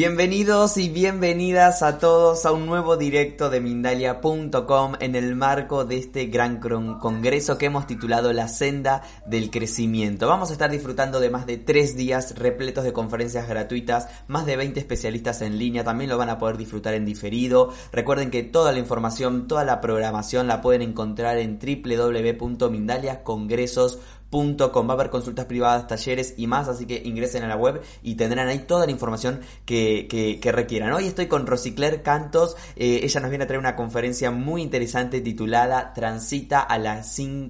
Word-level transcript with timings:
Bienvenidos 0.00 0.78
y 0.78 0.88
bienvenidas 0.88 1.82
a 1.82 1.98
todos 1.98 2.46
a 2.46 2.52
un 2.52 2.64
nuevo 2.64 2.96
directo 2.96 3.50
de 3.50 3.60
Mindalia.com 3.60 4.94
en 4.98 5.14
el 5.14 5.36
marco 5.36 5.84
de 5.84 5.98
este 5.98 6.24
gran 6.24 6.58
congreso 6.58 7.58
que 7.58 7.66
hemos 7.66 7.86
titulado 7.86 8.32
La 8.32 8.48
Senda 8.48 9.02
del 9.26 9.50
Crecimiento. 9.50 10.26
Vamos 10.26 10.48
a 10.48 10.54
estar 10.54 10.70
disfrutando 10.70 11.20
de 11.20 11.28
más 11.28 11.44
de 11.44 11.58
tres 11.58 11.96
días 11.96 12.38
repletos 12.38 12.84
de 12.84 12.94
conferencias 12.94 13.46
gratuitas, 13.46 14.08
más 14.26 14.46
de 14.46 14.56
20 14.56 14.80
especialistas 14.80 15.42
en 15.42 15.58
línea, 15.58 15.84
también 15.84 16.08
lo 16.08 16.16
van 16.16 16.30
a 16.30 16.38
poder 16.38 16.56
disfrutar 16.56 16.94
en 16.94 17.04
diferido. 17.04 17.70
Recuerden 17.92 18.30
que 18.30 18.42
toda 18.42 18.72
la 18.72 18.78
información, 18.78 19.48
toda 19.48 19.66
la 19.66 19.82
programación 19.82 20.46
la 20.46 20.62
pueden 20.62 20.80
encontrar 20.80 21.36
en 21.36 21.58
www.mindaliacongresos.com 21.58 24.19
Com. 24.30 24.88
Va 24.88 24.92
a 24.92 24.94
haber 24.94 25.10
consultas 25.10 25.46
privadas, 25.46 25.88
talleres 25.88 26.34
y 26.36 26.46
más, 26.46 26.68
así 26.68 26.86
que 26.86 27.02
ingresen 27.04 27.42
a 27.42 27.48
la 27.48 27.56
web 27.56 27.82
y 28.02 28.14
tendrán 28.14 28.46
ahí 28.46 28.60
toda 28.60 28.86
la 28.86 28.92
información 28.92 29.40
que, 29.64 30.06
que, 30.08 30.52
requieran. 30.52 30.92
Hoy 30.92 31.06
estoy 31.06 31.26
con 31.26 31.46
Rosicler 31.46 32.02
Cantos, 32.02 32.56
eh, 32.76 33.00
ella 33.02 33.20
nos 33.20 33.30
viene 33.30 33.44
a 33.44 33.46
traer 33.48 33.58
una 33.58 33.74
conferencia 33.74 34.30
muy 34.30 34.62
interesante 34.62 35.20
titulada 35.20 35.92
Transita 35.92 36.60
a 36.60 36.78
la 36.78 37.02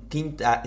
quinta 0.08 0.62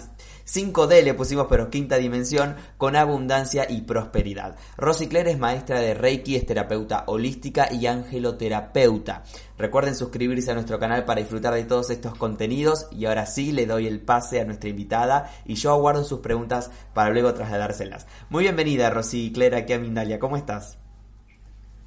5D 0.45 1.03
le 1.03 1.13
pusimos, 1.13 1.47
pero 1.49 1.69
quinta 1.69 1.97
dimensión, 1.97 2.55
con 2.77 2.95
abundancia 2.95 3.65
y 3.69 3.81
prosperidad. 3.81 4.57
Rosy 4.77 5.07
Claire 5.07 5.31
es 5.31 5.39
maestra 5.39 5.79
de 5.79 5.93
Reiki, 5.93 6.35
es 6.35 6.45
terapeuta 6.45 7.05
holística 7.07 7.71
y 7.71 7.87
angeloterapeuta. 7.87 9.23
Recuerden 9.57 9.95
suscribirse 9.95 10.51
a 10.51 10.55
nuestro 10.55 10.79
canal 10.79 11.05
para 11.05 11.21
disfrutar 11.21 11.53
de 11.53 11.63
todos 11.63 11.89
estos 11.89 12.15
contenidos 12.15 12.87
y 12.91 13.05
ahora 13.05 13.25
sí 13.25 13.51
le 13.51 13.65
doy 13.65 13.87
el 13.87 14.01
pase 14.01 14.41
a 14.41 14.45
nuestra 14.45 14.69
invitada 14.69 15.31
y 15.45 15.55
yo 15.55 15.71
aguardo 15.71 16.03
sus 16.03 16.19
preguntas 16.19 16.71
para 16.93 17.11
luego 17.11 17.33
trasladárselas. 17.33 18.07
Muy 18.29 18.43
bienvenida 18.43 18.89
Rosy 18.89 19.31
Claire 19.31 19.57
aquí 19.57 19.73
a 19.73 19.79
Mindalia, 19.79 20.19
¿cómo 20.19 20.37
estás? 20.37 20.77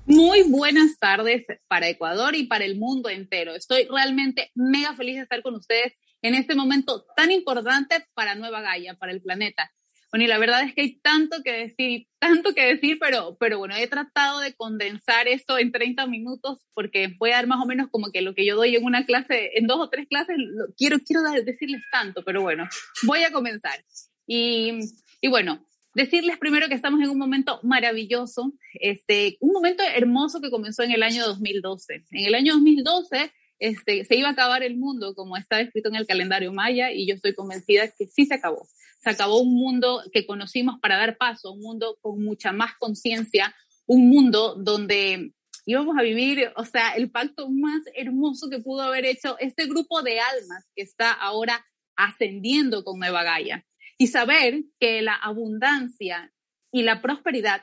Muy 0.07 0.45
buenas 0.45 0.99
tardes 1.01 1.45
para 1.67 1.89
Ecuador 1.89 2.37
y 2.37 2.47
para 2.47 2.65
el 2.65 2.79
mundo 2.79 3.09
entero. 3.09 3.57
Estoy 3.57 3.89
realmente 3.91 4.53
mega 4.55 4.95
feliz 4.95 5.17
de 5.17 5.23
estar 5.23 5.43
con 5.43 5.57
ustedes 5.57 5.95
en 6.27 6.35
este 6.35 6.55
momento 6.55 7.07
tan 7.17 7.31
importante 7.31 8.05
para 8.15 8.35
Nueva 8.35 8.61
Gaia, 8.61 8.95
para 8.95 9.13
el 9.13 9.23
planeta. 9.23 9.73
Bueno, 10.11 10.25
y 10.25 10.29
la 10.29 10.39
verdad 10.39 10.63
es 10.63 10.75
que 10.75 10.83
hay 10.83 11.01
tanto 11.01 11.43
que 11.43 11.53
decir, 11.53 12.07
tanto 12.19 12.55
que 12.55 12.65
decir, 12.65 12.99
pero, 13.01 13.37
pero 13.39 13.59
bueno, 13.59 13.75
he 13.77 13.89
tratado 13.89 14.41
de 14.41 14.55
condensar 14.55 15.29
esto 15.29 15.59
en 15.59 15.73
30 15.73 16.07
minutos 16.07 16.67
porque 16.75 17.15
voy 17.19 17.31
a 17.31 17.37
dar 17.37 17.47
más 17.47 17.63
o 17.63 17.67
menos 17.67 17.89
como 17.91 18.11
que 18.13 18.23
lo 18.23 18.35
que 18.35 18.47
yo 18.47 18.57
doy 18.57 18.77
en 18.77 18.85
una 18.85 19.05
clase, 19.05 19.51
en 19.55 19.67
dos 19.67 19.79
o 19.79 19.91
tres 19.91 20.07
clases, 20.09 20.37
quiero, 20.77 20.99
quiero 21.01 21.23
decirles 21.45 21.83
tanto, 21.91 22.25
pero 22.25 22.41
bueno, 22.43 22.69
voy 23.03 23.25
a 23.25 23.33
comenzar. 23.33 23.85
Y, 24.27 24.79
y 25.21 25.29
bueno, 25.29 25.67
decirles 25.95 26.39
primero 26.39 26.69
que 26.69 26.75
estamos 26.75 27.01
en 27.01 27.11
un 27.11 27.19
momento 27.19 27.59
maravilloso, 27.63 28.53
este, 28.75 29.39
un 29.41 29.53
momento 29.53 29.83
hermoso 29.83 30.41
que 30.41 30.51
comenzó 30.51 30.83
en 30.83 30.93
el 30.93 31.03
año 31.03 31.27
2012. 31.27 32.05
En 32.11 32.27
el 32.27 32.35
año 32.35 32.55
2012 32.55 33.33
este, 33.59 34.05
se 34.05 34.17
iba 34.17 34.29
a 34.29 34.33
acabar 34.33 34.63
el 34.63 34.77
mundo 34.77 35.15
como 35.15 35.37
está 35.37 35.61
escrito 35.61 35.89
en 35.89 35.97
el 35.97 36.07
calendario 36.07 36.53
maya 36.53 36.93
y 36.93 37.07
yo 37.07 37.15
estoy 37.15 37.35
convencida 37.35 37.89
que 37.89 38.07
sí 38.07 38.27
se 38.27 38.35
acabó. 38.35 38.67
Se 39.01 39.11
acabó 39.11 39.41
un 39.41 39.55
mundo 39.55 40.03
que 40.13 40.27
conocimos 40.27 40.79
para 40.81 40.97
dar 40.97 41.17
paso, 41.17 41.53
un 41.53 41.61
mundo 41.61 41.99
con 42.01 42.23
mucha 42.23 42.53
más 42.53 42.73
conciencia, 42.79 43.55
un 43.87 44.09
mundo 44.09 44.57
donde 44.57 45.33
íbamos 45.65 45.97
a 45.99 46.03
vivir, 46.03 46.53
o 46.57 46.65
sea, 46.65 46.93
el 46.93 47.11
pacto 47.11 47.51
más 47.51 47.83
hermoso 47.95 48.49
que 48.49 48.61
pudo 48.61 48.83
haber 48.83 49.05
hecho 49.05 49.37
este 49.39 49.67
grupo 49.67 50.03
de 50.03 50.21
almas 50.21 50.65
que 50.75 50.83
está 50.83 51.13
ahora 51.13 51.67
ascendiendo 51.97 52.85
con 52.85 52.99
Nueva 52.99 53.25
Gaia. 53.25 53.67
Y 53.99 54.09
saber 54.09 54.65
que 54.79 55.01
la 55.01 55.15
abundancia 55.15 56.33
y 56.71 56.83
la 56.83 57.01
prosperidad 57.01 57.63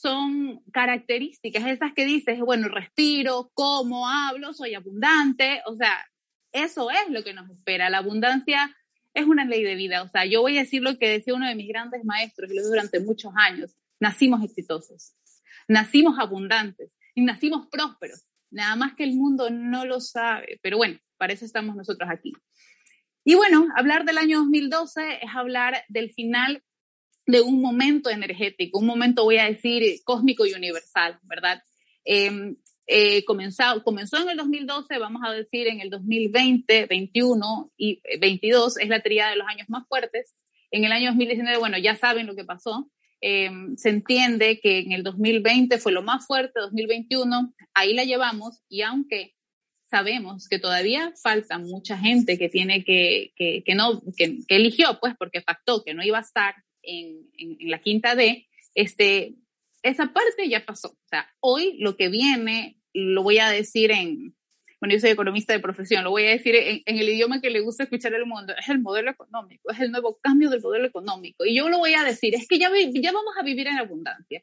son 0.00 0.60
características, 0.72 1.66
esas 1.66 1.92
que 1.94 2.04
dices, 2.04 2.40
bueno, 2.40 2.68
respiro, 2.68 3.50
como, 3.54 4.08
hablo, 4.08 4.52
soy 4.52 4.74
abundante, 4.74 5.62
o 5.66 5.76
sea, 5.76 5.92
eso 6.52 6.90
es 6.90 7.10
lo 7.10 7.22
que 7.22 7.32
nos 7.32 7.48
espera. 7.48 7.88
La 7.90 7.98
abundancia 7.98 8.76
es 9.14 9.24
una 9.24 9.44
ley 9.44 9.62
de 9.62 9.76
vida, 9.76 10.02
o 10.02 10.08
sea, 10.08 10.24
yo 10.26 10.40
voy 10.42 10.58
a 10.58 10.62
decir 10.62 10.82
lo 10.82 10.98
que 10.98 11.08
decía 11.08 11.34
uno 11.34 11.46
de 11.46 11.54
mis 11.54 11.68
grandes 11.68 12.04
maestros, 12.04 12.50
y 12.50 12.56
lo 12.56 12.64
durante 12.64 12.98
muchos 12.98 13.32
años, 13.36 13.76
nacimos 14.00 14.42
exitosos, 14.42 15.14
nacimos 15.68 16.18
abundantes 16.18 16.90
y 17.14 17.22
nacimos 17.22 17.68
prósperos, 17.68 18.24
nada 18.50 18.74
más 18.74 18.94
que 18.94 19.04
el 19.04 19.14
mundo 19.14 19.48
no 19.50 19.84
lo 19.84 20.00
sabe, 20.00 20.58
pero 20.60 20.76
bueno, 20.76 20.98
para 21.16 21.32
eso 21.32 21.44
estamos 21.44 21.76
nosotros 21.76 22.10
aquí. 22.10 22.32
Y 23.24 23.36
bueno, 23.36 23.68
hablar 23.76 24.04
del 24.04 24.18
año 24.18 24.38
2012 24.40 25.24
es 25.24 25.30
hablar 25.34 25.84
del 25.88 26.12
final 26.12 26.62
de 27.26 27.40
un 27.40 27.60
momento 27.60 28.10
energético, 28.10 28.78
un 28.78 28.86
momento, 28.86 29.24
voy 29.24 29.38
a 29.38 29.46
decir, 29.46 29.82
cósmico 30.04 30.46
y 30.46 30.52
universal, 30.52 31.18
¿verdad? 31.22 31.62
Em, 32.04 32.56
eh, 32.86 33.24
comenzó, 33.24 33.82
comenzó 33.82 34.22
en 34.22 34.30
el 34.30 34.36
2012, 34.36 34.98
vamos 34.98 35.22
a 35.24 35.32
decir 35.32 35.68
en 35.68 35.80
el 35.80 35.88
2020, 35.88 36.86
21 36.86 37.72
y 37.76 38.00
22, 38.20 38.78
es 38.78 38.88
la 38.88 39.00
tríada 39.00 39.30
de 39.30 39.36
los 39.36 39.48
años 39.48 39.68
más 39.68 39.86
fuertes. 39.88 40.34
En 40.70 40.84
el 40.84 40.92
año 40.92 41.06
2019, 41.10 41.58
bueno, 41.58 41.78
ya 41.78 41.96
saben 41.96 42.26
lo 42.26 42.36
que 42.36 42.44
pasó. 42.44 42.90
Em, 43.20 43.74
se 43.76 43.88
entiende 43.88 44.60
que 44.60 44.80
en 44.80 44.92
el 44.92 45.02
2020 45.02 45.78
fue 45.78 45.92
lo 45.92 46.02
más 46.02 46.26
fuerte, 46.26 46.60
2021, 46.60 47.54
ahí 47.72 47.94
la 47.94 48.04
llevamos 48.04 48.60
y 48.68 48.82
aunque 48.82 49.34
sabemos 49.86 50.48
que 50.48 50.58
todavía 50.58 51.14
falta 51.22 51.58
mucha 51.58 51.96
gente 51.96 52.36
que 52.36 52.48
tiene 52.48 52.84
que, 52.84 53.32
que, 53.36 53.62
que 53.64 53.74
no, 53.74 54.02
que, 54.16 54.40
que, 54.46 54.56
eligió, 54.56 54.98
pues 55.00 55.14
porque 55.18 55.40
pactó 55.40 55.84
que 55.84 55.94
no 55.94 56.02
iba 56.02 56.18
a 56.18 56.22
estar 56.22 56.54
en, 56.86 57.28
la 57.70 57.80
quinta 57.80 58.14
D, 58.14 58.46
este, 58.74 59.34
esa 59.82 60.12
parte 60.12 60.48
ya 60.48 60.64
pasó. 60.64 60.90
O 60.90 61.08
sea, 61.08 61.28
hoy 61.40 61.76
lo 61.78 61.96
que 61.96 62.08
viene, 62.08 62.78
lo 62.92 63.22
voy 63.22 63.38
a 63.38 63.50
decir 63.50 63.90
en, 63.90 64.34
bueno, 64.80 64.94
yo 64.94 65.00
soy 65.00 65.10
economista 65.10 65.52
de 65.52 65.60
profesión, 65.60 66.04
lo 66.04 66.10
voy 66.10 66.26
a 66.26 66.30
decir 66.30 66.54
en, 66.56 66.82
el 66.84 67.08
idioma 67.08 67.40
que 67.40 67.50
le 67.50 67.60
gusta 67.60 67.84
escuchar 67.84 68.14
al 68.14 68.26
mundo, 68.26 68.52
es 68.58 68.68
el 68.68 68.80
modelo 68.80 69.10
económico, 69.10 69.70
es 69.70 69.80
el 69.80 69.90
nuevo 69.90 70.18
cambio 70.20 70.50
del 70.50 70.60
modelo 70.60 70.86
económico. 70.86 71.44
Y 71.44 71.56
yo 71.56 71.68
lo 71.68 71.78
voy 71.78 71.94
a 71.94 72.04
decir, 72.04 72.34
es 72.34 72.46
que 72.46 72.58
ya, 72.58 72.70
ya 72.92 73.12
vamos 73.12 73.34
a 73.38 73.42
vivir 73.42 73.66
en 73.66 73.78
abundancia. 73.78 74.42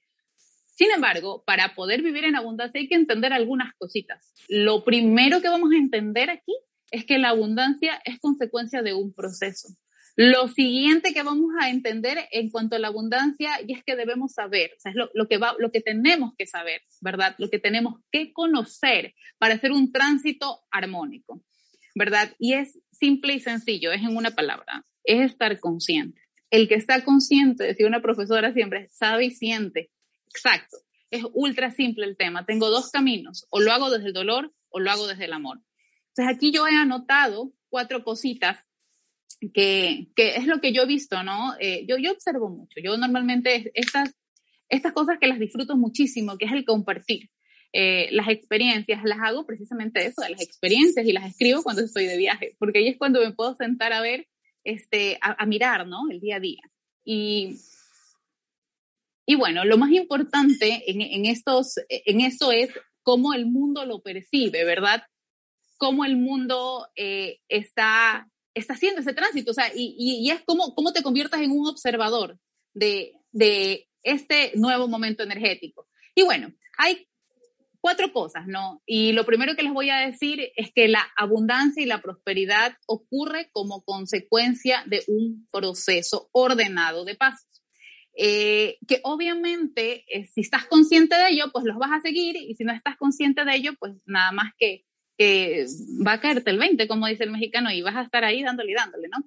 Sin 0.74 0.90
embargo, 0.92 1.44
para 1.46 1.76
poder 1.76 2.02
vivir 2.02 2.24
en 2.24 2.36
abundancia 2.36 2.80
hay 2.80 2.88
que 2.88 2.96
entender 2.96 3.34
algunas 3.34 3.76
cositas. 3.76 4.34
Lo 4.50 4.84
primero 4.84 5.42
que 5.42 5.50
vamos 5.50 5.72
a 5.74 5.78
entender 5.78 6.30
aquí 6.30 6.56
es 6.92 7.06
que 7.06 7.18
la 7.18 7.30
abundancia 7.30 8.02
es 8.04 8.20
consecuencia 8.20 8.82
de 8.82 8.94
un 8.94 9.14
proceso. 9.14 9.70
Lo 10.16 10.48
siguiente 10.50 11.14
que 11.14 11.24
vamos 11.24 11.52
a 11.60 11.70
entender 11.70 12.28
en 12.32 12.50
cuanto 12.50 12.76
a 12.76 12.80
la 12.80 12.90
abundancia 12.90 13.60
y 13.66 13.74
es 13.74 13.84
que 13.84 13.96
debemos 13.96 14.34
saber, 14.34 14.72
o 14.76 14.80
sea, 14.80 14.92
es 14.92 14.98
lo, 15.14 15.28
que 15.28 15.38
va, 15.38 15.56
lo 15.58 15.72
que 15.72 15.82
tenemos 15.82 16.34
que 16.38 16.46
saber, 16.46 16.82
¿verdad? 17.00 17.36
Lo 17.38 17.50
que 17.50 17.60
tenemos 17.60 18.02
que 18.12 18.34
conocer 18.34 19.14
para 19.38 19.56
hacer 19.56 19.72
un 19.72 19.92
tránsito 19.92 20.62
armónico, 20.70 21.44
¿verdad? 21.96 22.34
Y 22.40 22.54
es 22.54 22.78
simple 22.92 23.34
y 23.34 23.40
sencillo, 23.40 23.92
es 23.94 24.02
en 24.02 24.16
una 24.16 24.32
palabra, 24.32 24.86
es 25.04 25.32
estar 25.32 25.60
consciente. 25.60 26.22
El 26.50 26.68
que 26.68 26.76
está 26.76 27.04
consciente, 27.06 27.64
decía 27.64 27.88
una 27.88 28.02
profesora 28.02 28.54
siempre, 28.54 28.90
sabe 28.92 29.26
y 29.26 29.32
siente. 29.32 29.92
Exacto. 30.28 30.78
Es 31.10 31.24
ultra 31.34 31.72
simple 31.72 32.06
el 32.06 32.18
tema. 32.18 32.46
Tengo 32.46 32.70
dos 32.70 32.90
caminos, 32.92 33.46
o 33.50 33.62
lo 33.62 33.72
hago 33.72 33.90
desde 33.90 34.08
el 34.08 34.14
dolor 34.14 34.54
o 34.70 34.80
lo 34.80 34.92
hago 34.92 35.08
desde 35.08 35.26
el 35.26 35.34
amor. 35.34 35.60
Entonces 36.10 36.36
aquí 36.36 36.52
yo 36.52 36.68
he 36.68 36.76
anotado 36.76 37.54
cuatro 37.70 38.04
cositas 38.04 38.60
que, 39.54 40.08
que, 40.16 40.36
es 40.36 40.48
lo 40.48 40.62
que 40.62 40.72
yo 40.74 40.84
he 40.84 40.88
visto, 40.88 41.24
¿no? 41.24 41.56
Eh, 41.60 41.86
yo, 41.88 41.98
yo 41.98 42.12
observo 42.12 42.50
mucho. 42.50 42.80
Yo 42.84 42.98
normalmente 42.98 43.72
estas, 43.74 44.16
estas 44.70 44.94
cosas 44.94 45.18
que 45.20 45.28
las 45.28 45.40
disfruto 45.40 45.76
muchísimo, 45.76 46.38
que 46.38 46.46
es 46.46 46.52
el 46.52 46.66
compartir. 46.66 47.30
Eh, 47.74 48.10
las 48.12 48.28
experiencias, 48.28 49.02
las 49.04 49.20
hago 49.20 49.46
precisamente 49.46 50.06
eso, 50.06 50.22
las 50.28 50.42
experiencias 50.42 51.06
y 51.06 51.14
las 51.14 51.26
escribo 51.26 51.64
cuando 51.64 51.82
estoy 51.82 52.06
de 52.06 52.18
viaje, 52.18 52.56
porque 52.60 52.80
ahí 52.80 52.90
es 52.90 52.98
cuando 52.98 53.22
me 53.22 53.32
puedo 53.32 53.56
sentar 53.56 53.94
a 53.94 54.02
ver 54.02 54.28
este, 54.66 55.18
a, 55.22 55.46
mirar, 55.46 55.88
¿no? 55.88 56.10
El 56.12 56.20
día 56.20 56.36
a 56.36 56.40
día. 56.42 56.62
Y, 57.06 57.56
y 59.26 59.36
bueno, 59.36 59.64
lo 59.64 59.78
más 59.78 59.92
importante 59.92 60.84
en, 60.86 61.02
en, 61.02 61.26
estos, 61.26 61.76
en 61.88 62.22
esto 62.22 62.52
es 62.52 62.72
cómo 63.04 63.34
el 63.34 63.46
mundo 63.46 63.86
lo 63.86 64.02
percibe, 64.02 64.64
¿verdad? 64.64 65.04
Cómo 65.78 66.06
el 66.06 66.18
mundo 66.18 66.88
eh, 66.96 67.40
está, 67.48 68.30
está 68.54 68.74
haciendo 68.74 69.02
ese 69.02 69.14
tránsito, 69.14 69.52
o 69.52 69.54
sea, 69.54 69.72
y, 69.74 69.96
y, 69.98 70.30
es 70.30 70.42
cómo, 70.46 70.76
cómo 70.76 70.94
te 70.94 71.04
conviertas 71.04 71.42
en 71.42 71.52
un 71.52 71.68
observador 71.68 72.38
de, 72.74 73.14
de 73.32 73.88
este 74.04 74.52
nuevo 74.56 74.88
momento 74.88 75.24
energético. 75.24 75.88
Y 76.16 76.24
bueno, 76.24 76.54
hay 76.78 77.08
cuatro 77.82 78.14
cosas, 78.14 78.48
¿no? 78.48 78.82
Y 78.86 79.12
lo 79.12 79.26
primero 79.26 79.56
que 79.56 79.64
les 79.64 79.74
voy 79.74 79.90
a 79.90 80.08
decir 80.08 80.52
es 80.56 80.72
que 80.74 80.88
la 80.88 81.06
abundancia 81.18 81.82
y 81.84 81.88
la 81.88 82.02
prosperidad 82.02 82.78
ocurre 82.86 83.50
como 83.52 83.84
consecuencia 83.84 84.84
de 84.86 85.04
un 85.08 85.48
proceso 85.52 86.30
ordenado 86.32 87.04
de 87.04 87.16
pasos. 87.16 87.48
Eh, 88.18 88.78
que 88.88 89.00
obviamente 89.04 90.04
eh, 90.08 90.28
si 90.28 90.42
estás 90.42 90.66
consciente 90.66 91.16
de 91.16 91.30
ello, 91.30 91.46
pues 91.52 91.66
los 91.66 91.78
vas 91.78 91.92
a 91.94 92.02
seguir 92.02 92.36
y 92.36 92.56
si 92.56 92.66
no 92.66 92.74
estás 92.74 92.98
consciente 92.98 93.46
de 93.46 93.56
ello, 93.56 93.72
pues 93.80 93.94
nada 94.06 94.32
más 94.32 94.52
que, 94.58 94.86
va 96.06 96.14
a 96.14 96.22
caerte 96.22 96.52
el 96.52 96.58
20, 96.58 96.88
como 96.88 97.08
dice 97.08 97.24
el 97.24 97.32
mexicano, 97.32 97.72
y 97.72 97.82
vas 97.82 97.96
a 97.96 98.04
estar 98.04 98.24
ahí 98.24 98.44
dándole 98.44 98.72
y 98.72 98.76
dándole, 98.76 99.08
¿no? 99.10 99.26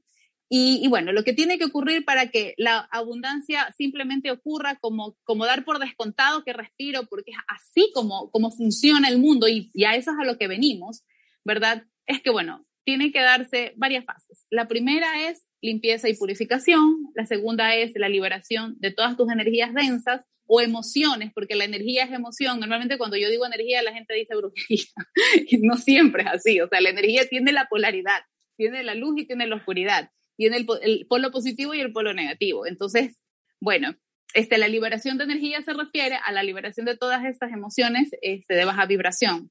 Y, 0.49 0.87
bueno, 0.89 1.11
lo 1.11 1.25
que 1.25 1.33
tiene 1.33 1.59
que 1.59 1.65
ocurrir 1.65 2.05
para 2.05 2.29
que 2.29 2.55
la 2.59 2.79
abundancia 2.93 3.73
simplemente 3.77 4.31
ocurra 4.31 4.77
como, 4.77 5.17
como 5.25 5.47
dar 5.47 5.65
por 5.65 5.81
descontado 5.81 6.45
que 6.45 6.53
respiro, 6.53 7.07
porque 7.07 7.33
es 7.33 7.39
así 7.49 7.91
como, 7.93 8.31
como 8.31 8.53
funciona 8.53 9.09
el 9.09 9.19
mundo 9.19 9.49
y, 9.49 9.71
y 9.75 9.85
a 9.85 9.97
eso 9.97 10.13
es 10.13 10.19
a 10.21 10.25
lo 10.25 10.39
que 10.39 10.47
venimos, 10.47 11.03
¿verdad? 11.45 11.85
Es 12.07 12.23
que, 12.23 12.31
bueno, 12.31 12.65
tiene 12.85 13.11
que 13.11 13.21
darse 13.21 13.73
varias 13.77 14.05
fases. 14.05 14.47
La 14.51 14.69
primera 14.69 15.29
es 15.29 15.45
limpieza 15.61 16.09
y 16.09 16.15
purificación, 16.15 17.11
la 17.15 17.27
segunda 17.27 17.75
es 17.75 17.93
la 17.97 18.09
liberación 18.09 18.77
de 18.79 18.93
todas 18.93 19.17
tus 19.17 19.33
energías 19.33 19.75
densas 19.75 20.21
o 20.47 20.61
emociones, 20.61 21.33
porque 21.35 21.55
la 21.55 21.65
energía 21.65 22.05
es 22.05 22.13
emoción. 22.13 22.61
Normalmente 22.61 22.99
cuando 22.99 23.17
yo 23.17 23.31
digo 23.31 23.47
energía, 23.47 23.83
la 23.83 23.93
gente 23.93 24.15
dice 24.15 24.35
brujería. 24.37 24.85
no 25.63 25.77
siempre 25.77 26.23
es 26.23 26.29
así. 26.29 26.61
O 26.61 26.69
sea, 26.69 26.81
la 26.81 26.91
energía 26.91 27.27
tiene 27.29 27.53
la 27.53 27.67
polaridad, 27.69 28.23
tiene 28.57 28.83
la 28.83 28.95
luz 28.95 29.21
y 29.21 29.27
tiene 29.27 29.47
la 29.47 29.57
oscuridad 29.57 30.11
tiene 30.37 30.57
el, 30.57 30.67
el, 30.83 31.07
polo 31.07 31.31
positivo 31.31 31.75
y 31.75 31.81
el 31.81 31.93
polo 31.93 32.13
negativo. 32.13 32.67
Entonces, 32.67 33.19
bueno, 33.61 33.95
este, 34.35 34.59
la 34.59 34.69
liberación 34.69 35.19
de 35.19 35.25
energía 35.25 35.63
se 35.63 35.73
refiere 35.73 36.17
a 36.25 36.33
la 36.33 36.43
liberación 36.43 36.87
de 36.87 36.97
todas 36.97 37.25
estas 37.25 37.53
emociones 37.53 38.11
este, 38.23 38.55
de 38.55 38.65
baja 38.65 38.87
vibración, 38.87 39.51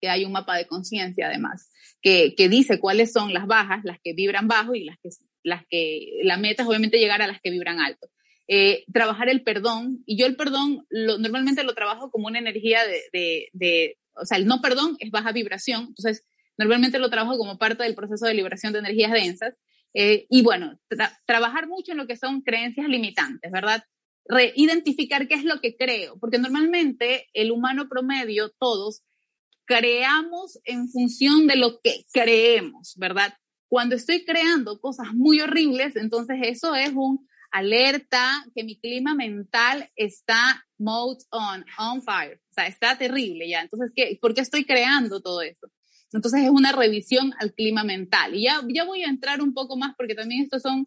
que 0.00 0.08
hay 0.08 0.24
un 0.24 0.32
mapa 0.32 0.56
de 0.56 0.66
conciencia 0.66 1.26
además, 1.26 1.70
que, 2.00 2.34
que, 2.36 2.48
dice 2.48 2.78
cuáles 2.78 3.12
son 3.12 3.34
las 3.34 3.46
bajas, 3.46 3.84
las 3.84 3.98
que 4.02 4.12
vibran 4.12 4.46
bajo 4.46 4.74
y 4.74 4.84
las 4.84 4.96
que, 5.02 5.08
las 5.42 5.66
que 5.68 6.20
la 6.22 6.36
meta 6.36 6.62
es 6.62 6.68
obviamente 6.68 6.98
llegar 6.98 7.22
a 7.22 7.26
las 7.26 7.40
que 7.40 7.50
vibran 7.50 7.80
alto. 7.80 8.08
Eh, 8.50 8.84
trabajar 8.94 9.28
el 9.28 9.42
perdón, 9.42 10.02
y 10.06 10.18
yo 10.18 10.24
el 10.24 10.34
perdón 10.34 10.86
lo, 10.88 11.18
normalmente 11.18 11.64
lo 11.64 11.74
trabajo 11.74 12.10
como 12.10 12.28
una 12.28 12.38
energía 12.38 12.80
de, 12.86 13.50
de, 13.52 13.98
o 14.14 14.24
sea, 14.24 14.38
el 14.38 14.46
no 14.46 14.62
perdón 14.62 14.96
es 15.00 15.10
baja 15.10 15.32
vibración, 15.32 15.88
entonces 15.88 16.24
normalmente 16.56 16.98
lo 16.98 17.10
trabajo 17.10 17.36
como 17.36 17.58
parte 17.58 17.82
del 17.82 17.94
proceso 17.94 18.24
de 18.24 18.32
liberación 18.32 18.72
de 18.72 18.78
energías 18.78 19.12
densas, 19.12 19.54
eh, 19.92 20.26
y 20.30 20.42
bueno, 20.42 20.80
trabajar 21.26 21.68
mucho 21.68 21.92
en 21.92 21.98
lo 21.98 22.06
que 22.06 22.16
son 22.16 22.40
creencias 22.40 22.88
limitantes, 22.88 23.52
¿verdad? 23.52 23.84
Reidentificar 24.24 25.28
qué 25.28 25.34
es 25.34 25.44
lo 25.44 25.60
que 25.60 25.76
creo, 25.76 26.18
porque 26.18 26.38
normalmente 26.38 27.26
el 27.34 27.50
humano 27.50 27.86
promedio, 27.86 28.50
todos, 28.58 29.02
creamos 29.66 30.58
en 30.64 30.88
función 30.88 31.46
de 31.46 31.56
lo 31.56 31.80
que 31.80 32.06
creemos, 32.14 32.94
¿verdad? 32.96 33.34
Cuando 33.68 33.94
estoy 33.94 34.24
creando 34.24 34.80
cosas 34.80 35.12
muy 35.12 35.42
horribles, 35.42 35.96
entonces 35.96 36.38
eso 36.42 36.74
es 36.74 36.92
un 36.94 37.28
alerta 37.50 38.44
que 38.54 38.64
mi 38.64 38.78
clima 38.78 39.14
mental 39.14 39.90
está 39.96 40.66
mode 40.78 41.24
on, 41.30 41.64
on 41.78 42.02
fire, 42.02 42.40
o 42.50 42.54
sea, 42.54 42.66
está 42.66 42.96
terrible 42.96 43.48
ya. 43.48 43.62
Entonces, 43.62 43.92
¿qué, 43.94 44.18
¿por 44.20 44.34
qué 44.34 44.42
estoy 44.42 44.64
creando 44.64 45.20
todo 45.20 45.42
esto? 45.42 45.68
Entonces 46.12 46.44
es 46.44 46.50
una 46.50 46.72
revisión 46.72 47.34
al 47.38 47.52
clima 47.52 47.84
mental. 47.84 48.34
Y 48.34 48.44
ya, 48.44 48.62
ya 48.68 48.84
voy 48.84 49.02
a 49.02 49.08
entrar 49.08 49.42
un 49.42 49.52
poco 49.52 49.76
más 49.76 49.94
porque 49.96 50.14
también 50.14 50.42
estos 50.42 50.62
son 50.62 50.86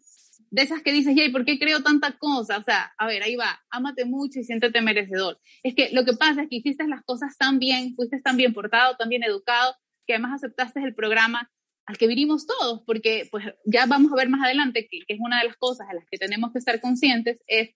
de 0.50 0.62
esas 0.62 0.82
que 0.82 0.92
dices, 0.92 1.16
¿y 1.16 1.30
por 1.30 1.44
qué 1.44 1.58
creo 1.58 1.82
tanta 1.82 2.18
cosa? 2.18 2.58
O 2.58 2.62
sea, 2.62 2.92
a 2.98 3.06
ver, 3.06 3.22
ahí 3.22 3.36
va, 3.36 3.62
ámate 3.70 4.04
mucho 4.04 4.38
y 4.38 4.44
siéntete 4.44 4.82
merecedor. 4.82 5.40
Es 5.62 5.74
que 5.74 5.90
lo 5.92 6.04
que 6.04 6.12
pasa 6.12 6.42
es 6.42 6.48
que 6.48 6.56
hiciste 6.56 6.86
las 6.88 7.02
cosas 7.04 7.36
tan 7.38 7.58
bien, 7.58 7.94
fuiste 7.94 8.20
tan 8.20 8.36
bien 8.36 8.52
portado, 8.52 8.96
tan 8.96 9.08
bien 9.08 9.24
educado, 9.24 9.74
que 10.06 10.14
además 10.14 10.34
aceptaste 10.34 10.80
el 10.82 10.94
programa 10.94 11.50
al 11.86 11.98
que 11.98 12.06
vinimos 12.06 12.46
todos, 12.46 12.82
porque 12.86 13.28
pues 13.30 13.44
ya 13.64 13.86
vamos 13.86 14.12
a 14.12 14.16
ver 14.16 14.28
más 14.28 14.44
adelante 14.44 14.88
que, 14.88 15.00
es 15.06 15.20
una 15.20 15.40
de 15.40 15.48
las 15.48 15.56
cosas 15.56 15.88
a 15.90 15.94
las 15.94 16.04
que 16.10 16.18
tenemos 16.18 16.52
que 16.52 16.58
estar 16.58 16.80
conscientes, 16.80 17.38
es 17.46 17.70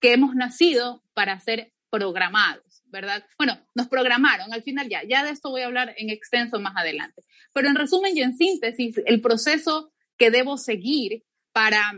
que 0.00 0.12
hemos 0.12 0.34
nacido 0.34 1.02
para 1.14 1.38
ser 1.40 1.72
programados. 1.90 2.64
¿verdad? 2.90 3.24
Bueno, 3.36 3.58
nos 3.74 3.88
programaron, 3.88 4.52
al 4.52 4.62
final 4.62 4.88
ya, 4.88 5.02
ya 5.04 5.22
de 5.22 5.30
esto 5.30 5.50
voy 5.50 5.62
a 5.62 5.66
hablar 5.66 5.94
en 5.98 6.10
extenso 6.10 6.58
más 6.58 6.74
adelante. 6.76 7.22
Pero 7.52 7.68
en 7.68 7.74
resumen 7.74 8.16
y 8.16 8.22
en 8.22 8.36
síntesis, 8.36 9.00
el 9.04 9.20
proceso 9.20 9.92
que 10.16 10.30
debo 10.30 10.56
seguir 10.56 11.24
para 11.52 11.92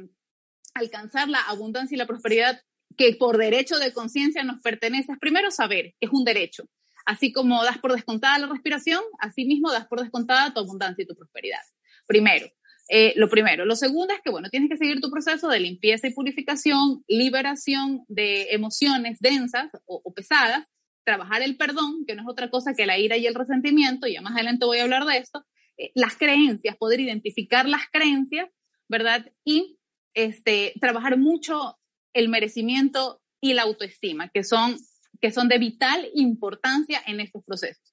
alcanzar 0.74 1.28
la 1.28 1.42
abundancia 1.42 1.94
y 1.94 1.98
la 1.98 2.06
prosperidad 2.06 2.60
que 2.96 3.14
por 3.14 3.38
derecho 3.38 3.78
de 3.78 3.92
conciencia 3.92 4.42
nos 4.42 4.60
pertenece 4.62 5.12
es 5.12 5.18
primero 5.18 5.50
saber 5.50 5.94
que 6.00 6.06
es 6.06 6.12
un 6.12 6.24
derecho. 6.24 6.64
Así 7.06 7.32
como 7.32 7.62
das 7.64 7.78
por 7.78 7.92
descontada 7.92 8.38
la 8.38 8.46
respiración, 8.46 9.02
así 9.18 9.44
mismo 9.44 9.70
das 9.70 9.86
por 9.86 10.00
descontada 10.00 10.52
tu 10.52 10.60
abundancia 10.60 11.02
y 11.02 11.06
tu 11.06 11.14
prosperidad. 11.14 11.60
Primero. 12.06 12.46
Eh, 12.92 13.12
lo 13.14 13.28
primero. 13.28 13.64
Lo 13.64 13.76
segundo 13.76 14.12
es 14.12 14.20
que, 14.20 14.30
bueno, 14.30 14.48
tienes 14.50 14.68
que 14.68 14.76
seguir 14.76 15.00
tu 15.00 15.10
proceso 15.10 15.48
de 15.48 15.60
limpieza 15.60 16.08
y 16.08 16.12
purificación, 16.12 17.04
liberación 17.06 18.04
de 18.08 18.48
emociones 18.50 19.18
densas 19.20 19.70
o 19.86 20.12
pesadas, 20.12 20.66
trabajar 21.04 21.42
el 21.42 21.56
perdón, 21.56 22.04
que 22.06 22.14
no 22.14 22.22
es 22.22 22.28
otra 22.28 22.50
cosa 22.50 22.74
que 22.74 22.86
la 22.86 22.98
ira 22.98 23.16
y 23.16 23.26
el 23.26 23.34
resentimiento, 23.34 24.06
y 24.06 24.14
ya 24.14 24.22
más 24.22 24.34
adelante 24.34 24.66
voy 24.66 24.78
a 24.78 24.84
hablar 24.84 25.04
de 25.06 25.18
esto, 25.18 25.44
eh, 25.76 25.90
las 25.94 26.16
creencias, 26.16 26.76
poder 26.76 27.00
identificar 27.00 27.68
las 27.68 27.82
creencias, 27.90 28.48
¿verdad? 28.88 29.30
Y 29.44 29.78
este, 30.14 30.74
trabajar 30.80 31.16
mucho 31.18 31.78
el 32.12 32.28
merecimiento 32.28 33.20
y 33.40 33.54
la 33.54 33.62
autoestima, 33.62 34.28
que 34.28 34.44
son, 34.44 34.76
que 35.20 35.30
son 35.30 35.48
de 35.48 35.58
vital 35.58 36.08
importancia 36.14 37.02
en 37.06 37.20
estos 37.20 37.44
procesos. 37.44 37.92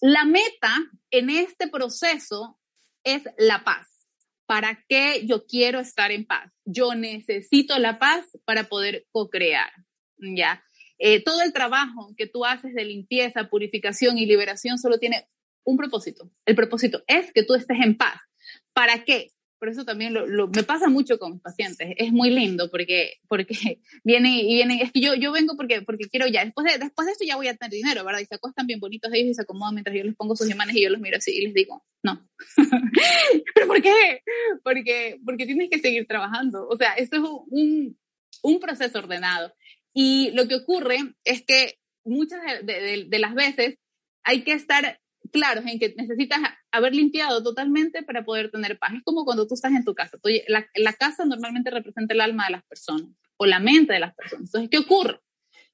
La 0.00 0.24
meta 0.24 0.76
en 1.10 1.30
este 1.30 1.68
proceso 1.68 2.58
es 3.04 3.22
la 3.38 3.64
paz. 3.64 3.88
¿Para 4.46 4.84
qué 4.88 5.24
yo 5.26 5.46
quiero 5.46 5.80
estar 5.80 6.10
en 6.10 6.26
paz? 6.26 6.52
Yo 6.64 6.94
necesito 6.94 7.78
la 7.78 7.98
paz 7.98 8.26
para 8.44 8.64
poder 8.64 9.06
co-crear, 9.10 9.70
¿ya? 10.18 10.62
Eh, 10.98 11.22
todo 11.22 11.42
el 11.42 11.52
trabajo 11.52 12.14
que 12.16 12.26
tú 12.26 12.44
haces 12.44 12.74
de 12.74 12.84
limpieza, 12.84 13.48
purificación 13.48 14.18
y 14.18 14.26
liberación 14.26 14.78
solo 14.78 14.98
tiene 14.98 15.28
un 15.64 15.76
propósito. 15.76 16.30
El 16.44 16.54
propósito 16.54 17.02
es 17.06 17.32
que 17.32 17.42
tú 17.42 17.54
estés 17.54 17.78
en 17.80 17.96
paz. 17.96 18.20
¿Para 18.72 19.04
qué? 19.04 19.33
Por 19.64 19.72
eso 19.72 19.86
también 19.86 20.12
lo, 20.12 20.46
me 20.48 20.62
pasa 20.62 20.90
mucho 20.90 21.18
con 21.18 21.32
mis 21.32 21.40
pacientes. 21.40 21.94
Es 21.96 22.12
muy 22.12 22.28
lindo 22.28 22.70
porque, 22.70 23.14
porque 23.28 23.80
vienen 24.04 24.32
y 24.32 24.56
vienen. 24.56 24.80
Es 24.80 24.92
que 24.92 25.00
yo, 25.00 25.14
yo 25.14 25.32
vengo 25.32 25.56
porque, 25.56 25.80
porque 25.80 26.04
quiero 26.10 26.26
ya. 26.26 26.44
Después 26.44 26.70
de, 26.70 26.78
después 26.78 27.06
de 27.06 27.12
esto 27.12 27.24
ya 27.24 27.36
voy 27.36 27.48
a 27.48 27.56
tener 27.56 27.72
dinero, 27.72 28.04
¿verdad? 28.04 28.20
Y 28.20 28.26
se 28.26 28.34
acuestan 28.34 28.66
bien 28.66 28.78
bonitos 28.78 29.10
ellos 29.14 29.30
y 29.30 29.34
se 29.34 29.40
acomodan 29.40 29.72
mientras 29.72 29.96
yo 29.96 30.04
les 30.04 30.14
pongo 30.16 30.36
sus 30.36 30.50
imanes 30.50 30.76
y 30.76 30.82
yo 30.82 30.90
los 30.90 31.00
miro 31.00 31.16
así 31.16 31.34
y 31.34 31.46
les 31.46 31.54
digo, 31.54 31.82
no. 32.02 32.28
¿Pero 33.54 33.66
por 33.66 33.80
qué? 33.80 34.20
Porque, 34.62 35.18
porque 35.24 35.46
tienes 35.46 35.70
que 35.70 35.78
seguir 35.78 36.06
trabajando. 36.06 36.68
O 36.68 36.76
sea, 36.76 36.92
esto 36.92 37.16
es 37.16 37.22
un, 37.22 37.98
un 38.42 38.60
proceso 38.60 38.98
ordenado. 38.98 39.54
Y 39.94 40.30
lo 40.32 40.46
que 40.46 40.56
ocurre 40.56 40.98
es 41.24 41.42
que 41.42 41.78
muchas 42.04 42.38
de, 42.64 43.18
las 43.18 43.34
veces 43.34 43.78
hay 44.24 44.42
que 44.42 44.52
estar 44.52 45.00
claros 45.34 45.64
en 45.66 45.80
que 45.80 45.92
necesitas 45.96 46.38
haber 46.70 46.94
limpiado 46.94 47.42
totalmente 47.42 48.04
para 48.04 48.24
poder 48.24 48.52
tener 48.52 48.78
paz. 48.78 48.92
Es 48.94 49.02
como 49.02 49.24
cuando 49.24 49.48
tú 49.48 49.54
estás 49.54 49.72
en 49.72 49.84
tu 49.84 49.92
casa. 49.92 50.16
la, 50.46 50.64
la, 50.76 50.92
casa 50.92 51.24
normalmente 51.24 51.70
representa 51.70 52.14
el 52.14 52.20
alma 52.20 52.46
de 52.46 52.52
las 52.52 52.64
personas 52.64 53.10
o 53.36 53.44
la 53.44 53.58
mente 53.58 53.94
de 53.94 53.98
las 53.98 54.14
personas. 54.14 54.46
Entonces, 54.46 54.70
¿qué 54.70 54.78
ocurre? 54.78 55.20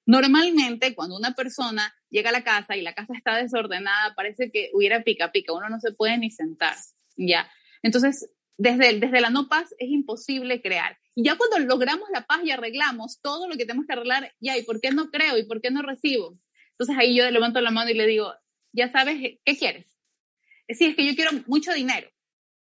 Normalmente, 0.06 0.94
cuando 0.94 1.16
una 1.16 1.34
persona 1.34 1.94
llega 2.08 2.30
a 2.30 2.32
la 2.32 2.42
casa 2.42 2.74
y 2.74 2.80
la 2.80 2.94
casa 2.94 3.12
está 3.14 3.36
desordenada, 3.36 4.14
parece 4.14 4.50
que 4.50 4.70
hubiera 4.72 5.04
pica 5.04 5.30
pica, 5.30 5.52
uno 5.52 5.68
no 5.68 5.78
se 5.78 5.92
puede 5.92 6.16
ni 6.16 6.30
sentar, 6.30 6.74
¿ya? 7.16 7.46
Entonces, 7.82 8.30
desde, 8.56 8.98
desde 8.98 9.20
la 9.20 9.28
no 9.28 9.48
paz 9.48 9.74
es 9.78 9.90
imposible 9.90 10.62
crear. 10.62 10.98
Y 11.14 11.24
ya 11.24 11.36
cuando 11.36 11.58
logramos 11.58 12.08
la 12.12 12.26
paz 12.26 12.40
y 12.44 12.50
arreglamos 12.50 13.20
todo 13.20 13.46
lo 13.46 13.56
que 13.58 13.66
tenemos 13.66 13.86
que 13.86 13.92
arreglar, 13.92 14.32
ya, 14.40 14.56
¿y 14.56 14.62
por 14.62 14.80
qué 14.80 14.90
no 14.90 15.10
creo? 15.10 15.36
¿Y 15.36 15.44
por 15.44 15.60
qué 15.60 15.70
no 15.70 15.82
recibo? 15.82 16.32
Entonces 16.72 16.96
ahí 16.98 17.14
yo 17.14 17.30
levanto 17.30 17.60
la 17.60 17.70
mano 17.70 17.90
y 17.90 17.94
le 17.94 18.06
digo, 18.06 18.32
ya 18.72 18.90
sabes, 18.90 19.18
¿qué 19.44 19.56
quieres? 19.56 19.86
Sí, 20.68 20.86
es 20.86 20.96
que 20.96 21.06
yo 21.06 21.14
quiero 21.14 21.32
mucho 21.46 21.72
dinero. 21.72 22.08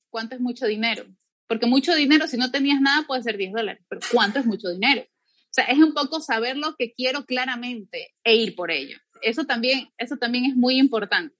¿Cuánto 0.10 0.36
es 0.36 0.42
mucho 0.42 0.66
dinero? 0.66 1.06
Porque 1.48 1.66
mucho 1.66 1.96
dinero, 1.96 2.28
si 2.28 2.38
no 2.38 2.52
tenías 2.52 2.82
nada, 2.82 3.06
puede 3.08 3.24
ser 3.24 3.38
10 3.38 3.54
dólares, 3.54 3.86
pero 3.90 4.02
¿cuánto 4.12 4.40
es 4.40 4.46
mucho 4.46 4.70
dinero? 4.70 5.02
O 5.02 5.54
sea, 5.58 5.66
es 5.66 5.78
un 5.78 5.94
poco 5.94 6.20
saber 6.20 6.58
lo 6.58 6.76
que 6.76 6.94
quiero 6.94 7.26
claramente 7.26 8.14
e 8.24 8.36
ir 8.36 8.56
por 8.56 8.72
ello. 8.72 8.98
Eso 9.22 9.46
también, 9.46 9.90
eso 9.98 10.18
también 10.18 10.46
es 10.46 10.56
muy 10.56 10.78
importante. 10.78 11.36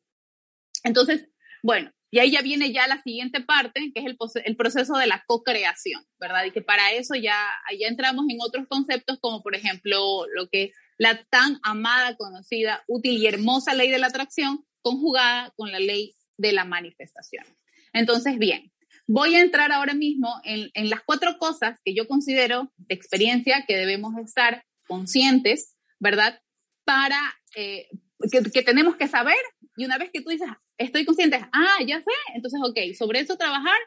Entonces, 0.84 1.30
bueno, 1.62 1.92
Y 2.10 2.20
ahí 2.20 2.32
ya 2.32 2.42
viene 2.42 2.72
ya 2.72 2.88
la 2.88 3.02
siguiente 3.02 3.42
parte, 3.42 3.92
que 3.94 4.00
es 4.00 4.06
el, 4.06 4.18
el 4.46 4.56
proceso 4.56 4.98
de 4.98 5.08
la 5.08 5.24
co-creación, 5.28 6.06
¿verdad? 6.20 6.46
Y 6.46 6.52
que 6.52 6.62
para 6.62 6.94
eso 6.94 7.16
ya, 7.16 7.38
ya 7.78 7.88
entramos 7.88 8.26
en 8.30 8.38
otros 8.40 8.66
conceptos 8.68 9.20
como 9.20 9.44
por 9.44 9.56
ejemplo 9.56 10.26
lo 10.34 10.48
que 10.48 10.66
es 10.66 10.76
la 10.98 11.24
tan 11.30 11.60
amada, 11.64 12.16
conocida, 12.16 12.84
útil 12.88 13.18
y 13.18 13.28
hermosa 13.28 13.74
ley 13.74 13.90
de 13.90 14.00
la 14.00 14.08
atracción 14.08 14.66
conjugada 14.82 15.54
con 15.56 15.72
la 15.72 15.80
ley 15.80 16.16
de 16.38 16.54
la 16.54 16.66
manifestación. 16.66 17.46
Entonces, 17.94 18.38
bien, 18.38 18.72
voy 19.08 19.36
a 19.36 19.42
entrar 19.42 19.72
ahora 19.72 19.94
mismo 19.94 20.42
en, 20.44 20.90
las 20.90 21.02
cuatro 21.04 21.38
cosas 21.38 21.80
que 21.84 21.94
yo 21.94 22.08
considero 22.08 22.72
de 22.78 22.96
experiencia 22.96 23.66
que 23.68 23.78
debemos 23.78 24.18
estar 24.18 24.66
conscientes, 24.88 25.76
¿verdad? 26.00 26.42
Para, 26.84 27.20
eh, 27.56 27.88
que, 28.32 28.44
que, 28.52 28.64
tenemos 28.64 28.96
que 28.96 29.08
saber 29.08 29.38
y 29.76 29.86
una 29.86 29.98
vez 29.98 30.10
que 30.12 30.22
tú 30.22 30.30
dices, 30.30 30.48
estoy 30.78 31.06
consciente, 31.06 31.40
ah, 31.52 31.78
ya 31.86 32.00
sé, 32.00 32.12
entonces, 32.36 32.60
ok, 32.64 32.96
sobre 32.98 33.20
eso 33.20 33.38
trabajar 33.38 33.78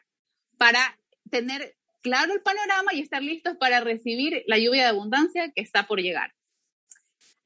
para 0.57 0.99
tener 1.31 1.76
claro 2.02 2.33
el 2.33 2.43
panorama 2.43 2.93
y 2.93 3.00
estar 3.00 3.23
listos 3.23 3.57
para 3.59 3.81
recibir 3.81 4.43
la 4.47 4.59
lluvia 4.59 4.83
de 4.83 4.88
abundancia 4.88 5.50
que 5.55 5.62
está 5.62 5.87
por 5.87 6.00
llegar. 6.00 6.33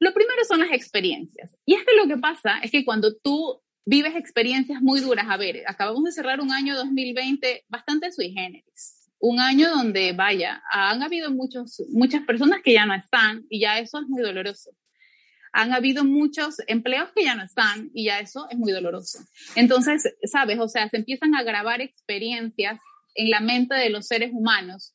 Lo 0.05 0.13
primero 0.13 0.43
son 0.47 0.59
las 0.59 0.71
experiencias. 0.71 1.57
Y 1.65 1.73
es 1.73 1.83
que 1.83 1.95
lo 1.95 2.07
que 2.07 2.21
pasa 2.21 2.59
es 2.59 2.69
que 2.69 2.85
cuando 2.85 3.15
tú 3.15 3.59
vives 3.87 4.15
experiencias 4.15 4.79
muy 4.83 4.99
duras, 4.99 5.25
a 5.27 5.35
ver, 5.35 5.63
acabamos 5.65 6.03
de 6.03 6.11
cerrar 6.11 6.41
un 6.41 6.51
año 6.51 6.75
2020 6.75 7.65
bastante 7.67 8.11
sui 8.11 8.31
generis. 8.31 9.09
Un 9.17 9.39
año 9.39 9.71
donde, 9.71 10.13
vaya, 10.13 10.61
han 10.71 11.01
habido 11.01 11.31
muchos, 11.31 11.81
muchas 11.89 12.23
personas 12.23 12.61
que 12.63 12.73
ya 12.73 12.85
no 12.85 12.93
están 12.93 13.47
y 13.49 13.61
ya 13.61 13.79
eso 13.79 13.99
es 13.99 14.07
muy 14.07 14.21
doloroso 14.21 14.69
han 15.57 15.71
habido 15.71 16.03
muchos 16.03 16.57
empleos 16.67 17.09
que 17.15 17.23
ya 17.23 17.33
no 17.33 17.43
están 17.43 17.89
y 17.93 18.03
ya 18.07 18.19
eso 18.19 18.45
es 18.49 18.57
muy 18.57 18.73
doloroso. 18.73 19.19
Entonces, 19.55 20.03
sabes, 20.29 20.59
o 20.59 20.67
sea, 20.67 20.89
se 20.89 20.97
empiezan 20.97 21.33
a 21.33 21.43
grabar 21.43 21.79
experiencias 21.79 22.77
en 23.13 23.29
la 23.29 23.39
mente 23.39 23.73
de 23.73 23.89
los 23.89 24.05
seres 24.05 24.31
humanos 24.33 24.93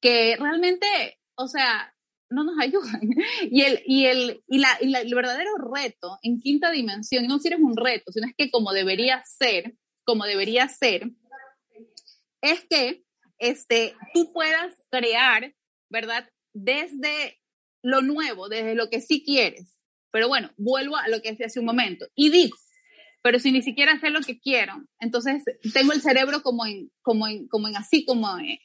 que 0.00 0.36
realmente, 0.40 0.86
o 1.34 1.46
sea, 1.46 1.94
no 2.30 2.44
nos 2.44 2.58
ayudan. 2.58 3.00
Y 3.50 3.62
el, 3.62 3.82
y 3.86 4.06
el, 4.06 4.42
y 4.46 4.58
la, 4.58 4.78
y 4.80 4.94
el 4.94 5.14
verdadero 5.14 5.50
reto 5.74 6.18
en 6.22 6.40
quinta 6.40 6.70
dimensión, 6.70 7.26
no 7.26 7.38
si 7.38 7.48
eres 7.48 7.60
un 7.60 7.76
reto, 7.76 8.12
sino 8.12 8.26
es 8.26 8.34
que 8.36 8.50
como 8.50 8.72
debería 8.72 9.22
ser, 9.24 9.74
como 10.04 10.24
debería 10.24 10.68
ser, 10.68 11.10
es 12.42 12.64
que 12.68 13.04
este, 13.38 13.94
tú 14.14 14.32
puedas 14.32 14.74
crear, 14.90 15.54
¿verdad? 15.90 16.28
Desde 16.52 17.40
lo 17.82 18.02
nuevo, 18.02 18.48
desde 18.48 18.74
lo 18.74 18.90
que 18.90 19.00
sí 19.00 19.22
quieres. 19.24 19.78
Pero 20.10 20.28
bueno, 20.28 20.50
vuelvo 20.56 20.96
a 20.96 21.08
lo 21.08 21.20
que 21.22 21.30
decía 21.30 21.46
hace 21.46 21.60
un 21.60 21.66
momento. 21.66 22.06
Y 22.14 22.30
digo, 22.30 22.56
pero 23.28 23.40
si 23.40 23.52
ni 23.52 23.60
siquiera 23.60 24.00
sé 24.00 24.08
lo 24.08 24.22
que 24.22 24.40
quiero, 24.40 24.72
entonces 25.00 25.44
tengo 25.74 25.92
el 25.92 26.00
cerebro 26.00 26.40
como 26.42 26.64
en, 26.64 26.90
como 27.02 27.28
en, 27.28 27.46
como 27.48 27.68
en 27.68 27.76
así, 27.76 28.06
como 28.06 28.26
en, 28.38 28.58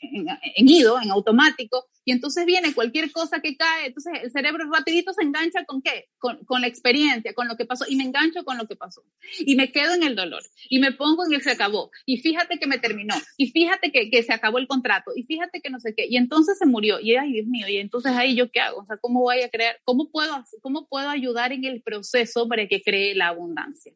en, 0.56 0.70
ido, 0.70 1.02
en 1.02 1.12
automático, 1.12 1.84
y 2.06 2.14
entonces 2.14 2.46
viene 2.46 2.74
cualquier 2.74 3.12
cosa 3.12 3.42
que 3.42 3.58
cae, 3.58 3.88
entonces 3.88 4.14
el 4.24 4.32
cerebro 4.32 4.72
rapidito 4.72 5.12
se 5.12 5.24
engancha 5.24 5.66
con 5.66 5.82
qué? 5.82 6.06
Con, 6.18 6.46
con, 6.46 6.62
la 6.62 6.68
experiencia, 6.68 7.34
con 7.34 7.50
lo 7.50 7.58
que 7.58 7.66
pasó, 7.66 7.84
y 7.90 7.98
me 7.98 8.06
engancho 8.06 8.46
con 8.46 8.58
lo 8.58 8.66
que 8.66 8.78
pasó, 8.78 9.04
y 9.40 9.58
me 9.58 9.70
quedo 9.74 9.96
en 9.96 10.04
el 10.04 10.16
dolor, 10.16 10.44
y 10.70 10.80
me 10.80 10.94
pongo 10.94 11.26
en 11.26 11.34
el 11.34 11.42
se 11.42 11.52
acabó, 11.52 11.92
y 12.06 12.20
fíjate 12.20 12.58
que 12.58 12.66
me 12.66 12.78
terminó, 12.80 13.16
y 13.36 13.52
fíjate 13.52 13.92
que, 13.92 14.10
que 14.10 14.24
se 14.24 14.32
acabó 14.32 14.60
el 14.60 14.68
contrato, 14.68 15.12
y 15.14 15.24
fíjate 15.24 15.60
que 15.60 15.72
no 15.72 15.82
sé 15.82 15.94
qué, 15.94 16.06
y 16.10 16.16
entonces 16.16 16.58
se 16.58 16.66
murió, 16.66 17.02
y 17.02 17.16
ay 17.16 17.34
Dios 17.34 17.48
mío, 17.48 17.68
y 17.68 17.80
entonces 17.80 18.14
ahí 18.14 18.34
yo 18.34 18.50
qué 18.50 18.62
hago, 18.62 18.80
o 18.80 18.86
sea, 18.86 18.96
¿cómo 18.96 19.24
voy 19.24 19.42
a 19.42 19.50
crear, 19.50 19.76
cómo 19.84 20.10
puedo, 20.10 20.42
cómo 20.62 20.88
puedo 20.88 21.10
ayudar 21.10 21.52
en 21.52 21.66
el 21.66 21.82
proceso 21.82 22.48
para 22.48 22.66
que 22.70 22.82
cree 22.82 23.14
la 23.14 23.28
abundancia? 23.28 23.94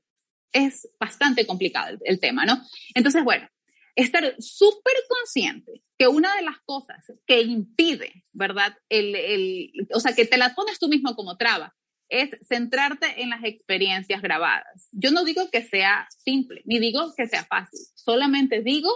Es 0.52 0.88
bastante 1.00 1.46
complicado 1.46 1.98
el, 2.04 2.20
tema, 2.20 2.46
¿no? 2.46 2.62
Entonces, 2.94 3.24
bueno, 3.24 3.48
estar 3.96 4.36
súper 4.40 4.96
consciente 5.08 5.84
que 5.98 6.08
una 6.08 6.36
de 6.36 6.44
las 6.44 6.58
cosas 6.66 7.12
que 7.26 7.42
impide, 7.42 8.26
¿verdad? 8.32 8.78
El, 8.90 9.16
el, 9.16 9.72
o 9.94 10.00
sea, 10.00 10.14
que 10.14 10.26
te 10.26 10.38
la 10.38 10.54
pones 10.56 10.80
tú 10.80 10.88
mismo 10.88 11.16
como 11.16 11.38
traba, 11.38 11.76
es 12.10 12.30
centrarte 12.48 13.22
en 13.22 13.30
las 13.30 13.44
experiencias 13.44 14.22
grabadas. 14.22 14.88
Yo 14.92 15.12
no 15.12 15.26
digo 15.26 15.50
que 15.52 15.64
sea 15.64 16.08
simple, 16.10 16.62
ni 16.66 16.80
digo 16.80 17.14
que 17.16 17.28
sea 17.28 17.44
fácil, 17.46 17.80
solamente 17.96 18.62
digo 18.62 18.90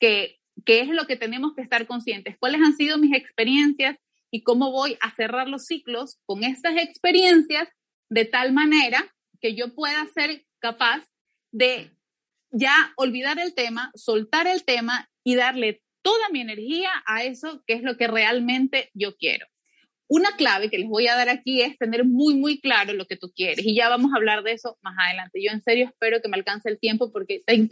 que, 0.00 0.40
que 0.64 0.80
es 0.80 0.88
lo 0.88 1.06
que 1.06 1.16
tenemos 1.16 1.54
que 1.54 1.62
estar 1.62 1.86
conscientes. 1.86 2.36
¿Cuáles 2.38 2.60
han 2.62 2.76
sido 2.76 2.98
mis 2.98 3.14
experiencias 3.14 3.96
y 4.30 4.42
cómo 4.42 4.72
voy 4.72 4.96
a 5.00 5.14
cerrar 5.14 5.48
los 5.48 5.66
ciclos 5.66 6.18
con 6.26 6.44
estas 6.44 6.76
experiencias 6.76 7.68
de 8.10 8.24
tal 8.24 8.52
manera 8.52 9.14
que 9.40 9.54
yo 9.54 9.74
pueda 9.74 10.04
ser 10.06 10.44
capaz 10.60 11.04
de 11.52 11.90
ya 12.50 12.92
olvidar 12.96 13.38
el 13.38 13.54
tema, 13.54 13.90
soltar 13.94 14.46
el 14.46 14.64
tema 14.64 15.10
y 15.24 15.34
darle 15.34 15.82
toda 16.02 16.28
mi 16.30 16.40
energía 16.40 16.90
a 17.06 17.24
eso 17.24 17.62
que 17.66 17.74
es 17.74 17.82
lo 17.82 17.96
que 17.96 18.06
realmente 18.06 18.90
yo 18.94 19.16
quiero. 19.16 19.46
Una 20.08 20.36
clave 20.36 20.70
que 20.70 20.78
les 20.78 20.88
voy 20.88 21.06
a 21.06 21.16
dar 21.16 21.28
aquí 21.28 21.60
es 21.60 21.76
tener 21.76 22.04
muy, 22.06 22.34
muy 22.34 22.60
claro 22.60 22.94
lo 22.94 23.06
que 23.06 23.18
tú 23.18 23.30
quieres. 23.34 23.66
Y 23.66 23.74
ya 23.74 23.90
vamos 23.90 24.12
a 24.12 24.16
hablar 24.16 24.42
de 24.42 24.52
eso 24.52 24.78
más 24.80 24.94
adelante. 24.98 25.42
Yo 25.42 25.52
en 25.52 25.60
serio 25.60 25.86
espero 25.86 26.22
que 26.22 26.28
me 26.28 26.36
alcance 26.36 26.70
el 26.70 26.78
tiempo 26.78 27.12
porque 27.12 27.42
hay 27.46 27.68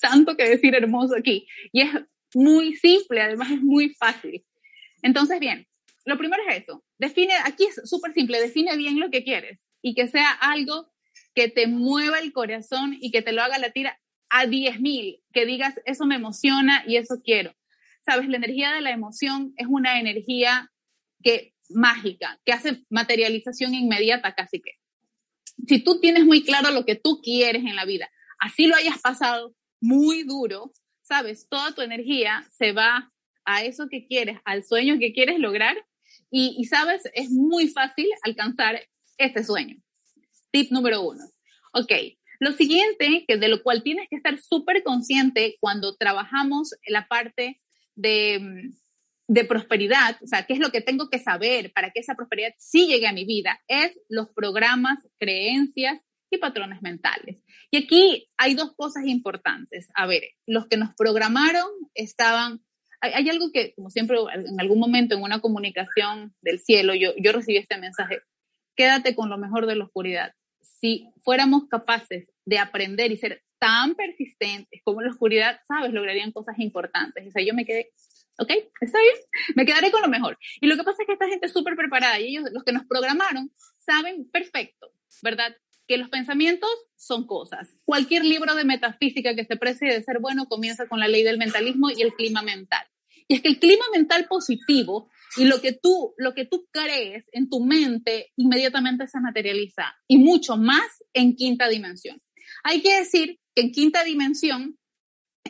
tanto 0.00 0.36
que 0.36 0.48
decir 0.48 0.74
hermoso 0.74 1.16
aquí. 1.16 1.46
Y 1.72 1.80
es 1.80 1.90
muy 2.34 2.76
simple, 2.76 3.22
además 3.22 3.50
es 3.50 3.62
muy 3.62 3.94
fácil. 3.94 4.44
Entonces, 5.02 5.40
bien, 5.40 5.66
lo 6.04 6.18
primero 6.18 6.42
es 6.48 6.62
eso. 6.62 6.84
Define, 6.98 7.32
aquí 7.44 7.64
es 7.64 7.88
súper 7.88 8.12
simple, 8.12 8.40
define 8.40 8.76
bien 8.76 9.00
lo 9.00 9.10
que 9.10 9.24
quieres 9.24 9.58
y 9.80 9.94
que 9.94 10.08
sea 10.08 10.30
algo 10.30 10.91
que 11.34 11.48
te 11.48 11.66
mueva 11.66 12.18
el 12.18 12.32
corazón 12.32 12.96
y 13.00 13.10
que 13.10 13.22
te 13.22 13.32
lo 13.32 13.42
haga 13.42 13.58
latir 13.58 13.88
a 14.28 14.46
10.000, 14.46 15.22
que 15.32 15.46
digas, 15.46 15.74
eso 15.84 16.06
me 16.06 16.16
emociona 16.16 16.84
y 16.86 16.96
eso 16.96 17.20
quiero. 17.22 17.54
Sabes, 18.04 18.28
la 18.28 18.36
energía 18.36 18.72
de 18.72 18.80
la 18.80 18.90
emoción 18.90 19.52
es 19.56 19.66
una 19.68 20.00
energía 20.00 20.72
que 21.22 21.54
mágica, 21.68 22.40
que 22.44 22.52
hace 22.52 22.84
materialización 22.90 23.74
inmediata 23.74 24.34
casi 24.34 24.60
que. 24.60 24.72
Si 25.66 25.82
tú 25.82 26.00
tienes 26.00 26.24
muy 26.24 26.42
claro 26.42 26.70
lo 26.70 26.84
que 26.84 26.96
tú 26.96 27.20
quieres 27.22 27.62
en 27.64 27.76
la 27.76 27.84
vida, 27.84 28.10
así 28.38 28.66
lo 28.66 28.74
hayas 28.74 28.98
pasado 28.98 29.54
muy 29.80 30.24
duro, 30.24 30.72
sabes, 31.02 31.46
toda 31.48 31.74
tu 31.74 31.82
energía 31.82 32.46
se 32.50 32.72
va 32.72 33.12
a 33.44 33.62
eso 33.62 33.88
que 33.88 34.06
quieres, 34.06 34.38
al 34.44 34.64
sueño 34.64 34.98
que 34.98 35.12
quieres 35.12 35.38
lograr 35.38 35.76
y, 36.30 36.56
y 36.58 36.64
sabes, 36.64 37.02
es 37.14 37.30
muy 37.30 37.68
fácil 37.68 38.06
alcanzar 38.22 38.80
ese 39.18 39.44
sueño. 39.44 39.81
Tip 40.52 40.70
número 40.70 41.02
uno. 41.02 41.24
Ok, 41.72 41.92
lo 42.42 42.52
siguiente, 42.52 43.24
que 43.26 43.36
de 43.36 43.48
lo 43.48 43.62
cual 43.62 43.82
tienes 43.82 44.08
que 44.10 44.16
estar 44.16 44.36
súper 44.40 44.82
consciente 44.82 45.56
cuando 45.60 45.96
trabajamos 45.96 46.74
la 46.86 47.06
parte 47.06 47.60
de, 47.94 48.72
de, 49.28 49.44
prosperidad, 49.44 50.18
o 50.20 50.26
sea, 50.26 50.44
qué 50.44 50.54
es 50.54 50.58
lo 50.58 50.70
que 50.70 50.80
tengo 50.80 51.08
que 51.08 51.20
saber 51.20 51.72
para 51.72 51.92
que 51.92 52.00
esa 52.00 52.16
prosperidad 52.16 52.52
sí 52.58 52.88
llegue 52.88 53.06
a 53.06 53.12
mi 53.12 53.24
vida, 53.24 53.60
es 53.68 53.96
los 54.08 54.28
programas, 54.34 54.98
creencias 55.20 56.00
y 56.30 56.38
patrones 56.38 56.82
mentales. 56.82 57.38
Y 57.70 57.84
aquí 57.84 58.28
hay 58.36 58.54
dos 58.54 58.74
cosas 58.74 59.06
importantes. 59.06 59.88
A 59.94 60.06
ver, 60.06 60.22
los 60.44 60.66
que 60.66 60.76
nos 60.76 60.94
programaron 60.96 61.68
estaban 61.94 62.60
hay, 63.00 63.12
hay, 63.12 63.28
algo 63.30 63.52
que, 63.52 63.72
como 63.74 63.88
siempre, 63.90 64.16
en 64.34 64.60
algún 64.60 64.80
momento 64.80 65.14
en 65.14 65.22
una 65.22 65.40
comunicación 65.40 66.34
del 66.40 66.58
cielo, 66.58 66.94
yo, 66.94 67.12
yo 67.18 67.32
recibí 67.32 67.58
este 67.58 67.78
mensaje, 67.78 68.20
quédate 68.76 69.14
con 69.14 69.28
lo 69.28 69.38
mejor 69.38 69.66
de 69.66 69.76
la 69.76 69.84
oscuridad 69.84 70.34
si 70.62 71.08
fuéramos 71.22 71.68
capaces 71.68 72.28
de 72.44 72.58
aprender 72.58 73.12
y 73.12 73.16
ser 73.16 73.42
tan 73.58 73.94
persistentes 73.94 74.80
como 74.84 75.00
en 75.00 75.06
la 75.06 75.12
oscuridad, 75.12 75.60
sabes, 75.68 75.92
lograrían 75.92 76.32
cosas 76.32 76.58
importantes. 76.58 77.26
O 77.28 77.30
sea, 77.30 77.44
yo 77.44 77.54
me 77.54 77.64
quedé, 77.64 77.92
ok, 78.38 78.50
está 78.80 78.98
bien, 79.00 79.14
me 79.54 79.64
quedaré 79.64 79.90
con 79.90 80.02
lo 80.02 80.08
mejor. 80.08 80.38
Y 80.60 80.66
lo 80.66 80.76
que 80.76 80.82
pasa 80.82 81.02
es 81.02 81.06
que 81.06 81.12
esta 81.12 81.28
gente 81.28 81.46
es 81.46 81.52
súper 81.52 81.76
preparada 81.76 82.18
y 82.18 82.28
ellos, 82.28 82.50
los 82.52 82.64
que 82.64 82.72
nos 82.72 82.84
programaron, 82.86 83.52
saben 83.78 84.28
perfecto, 84.30 84.92
¿verdad? 85.22 85.56
Que 85.86 85.96
los 85.96 86.08
pensamientos 86.08 86.70
son 86.96 87.26
cosas. 87.26 87.76
Cualquier 87.84 88.24
libro 88.24 88.54
de 88.54 88.64
metafísica 88.64 89.36
que 89.36 89.44
se 89.44 89.56
precie 89.56 89.92
de 89.92 90.02
ser 90.02 90.18
bueno 90.20 90.46
comienza 90.46 90.88
con 90.88 90.98
la 90.98 91.08
ley 91.08 91.22
del 91.22 91.38
mentalismo 91.38 91.90
y 91.90 92.02
el 92.02 92.14
clima 92.14 92.42
mental. 92.42 92.84
Y 93.28 93.34
es 93.34 93.42
que 93.42 93.48
el 93.48 93.60
clima 93.60 93.84
mental 93.92 94.26
positivo 94.28 95.08
y 95.36 95.44
lo 95.46 95.60
que 95.60 95.72
tú, 95.72 96.14
lo 96.18 96.34
que 96.34 96.44
tú 96.44 96.66
crees 96.70 97.24
en 97.32 97.48
tu 97.48 97.64
mente 97.64 98.32
inmediatamente 98.36 99.06
se 99.08 99.20
materializa 99.20 99.94
y 100.06 100.18
mucho 100.18 100.56
más 100.56 101.02
en 101.12 101.34
quinta 101.34 101.68
dimensión. 101.68 102.20
Hay 102.64 102.82
que 102.82 102.98
decir 102.98 103.38
que 103.54 103.62
en 103.62 103.72
quinta 103.72 104.04
dimensión, 104.04 104.78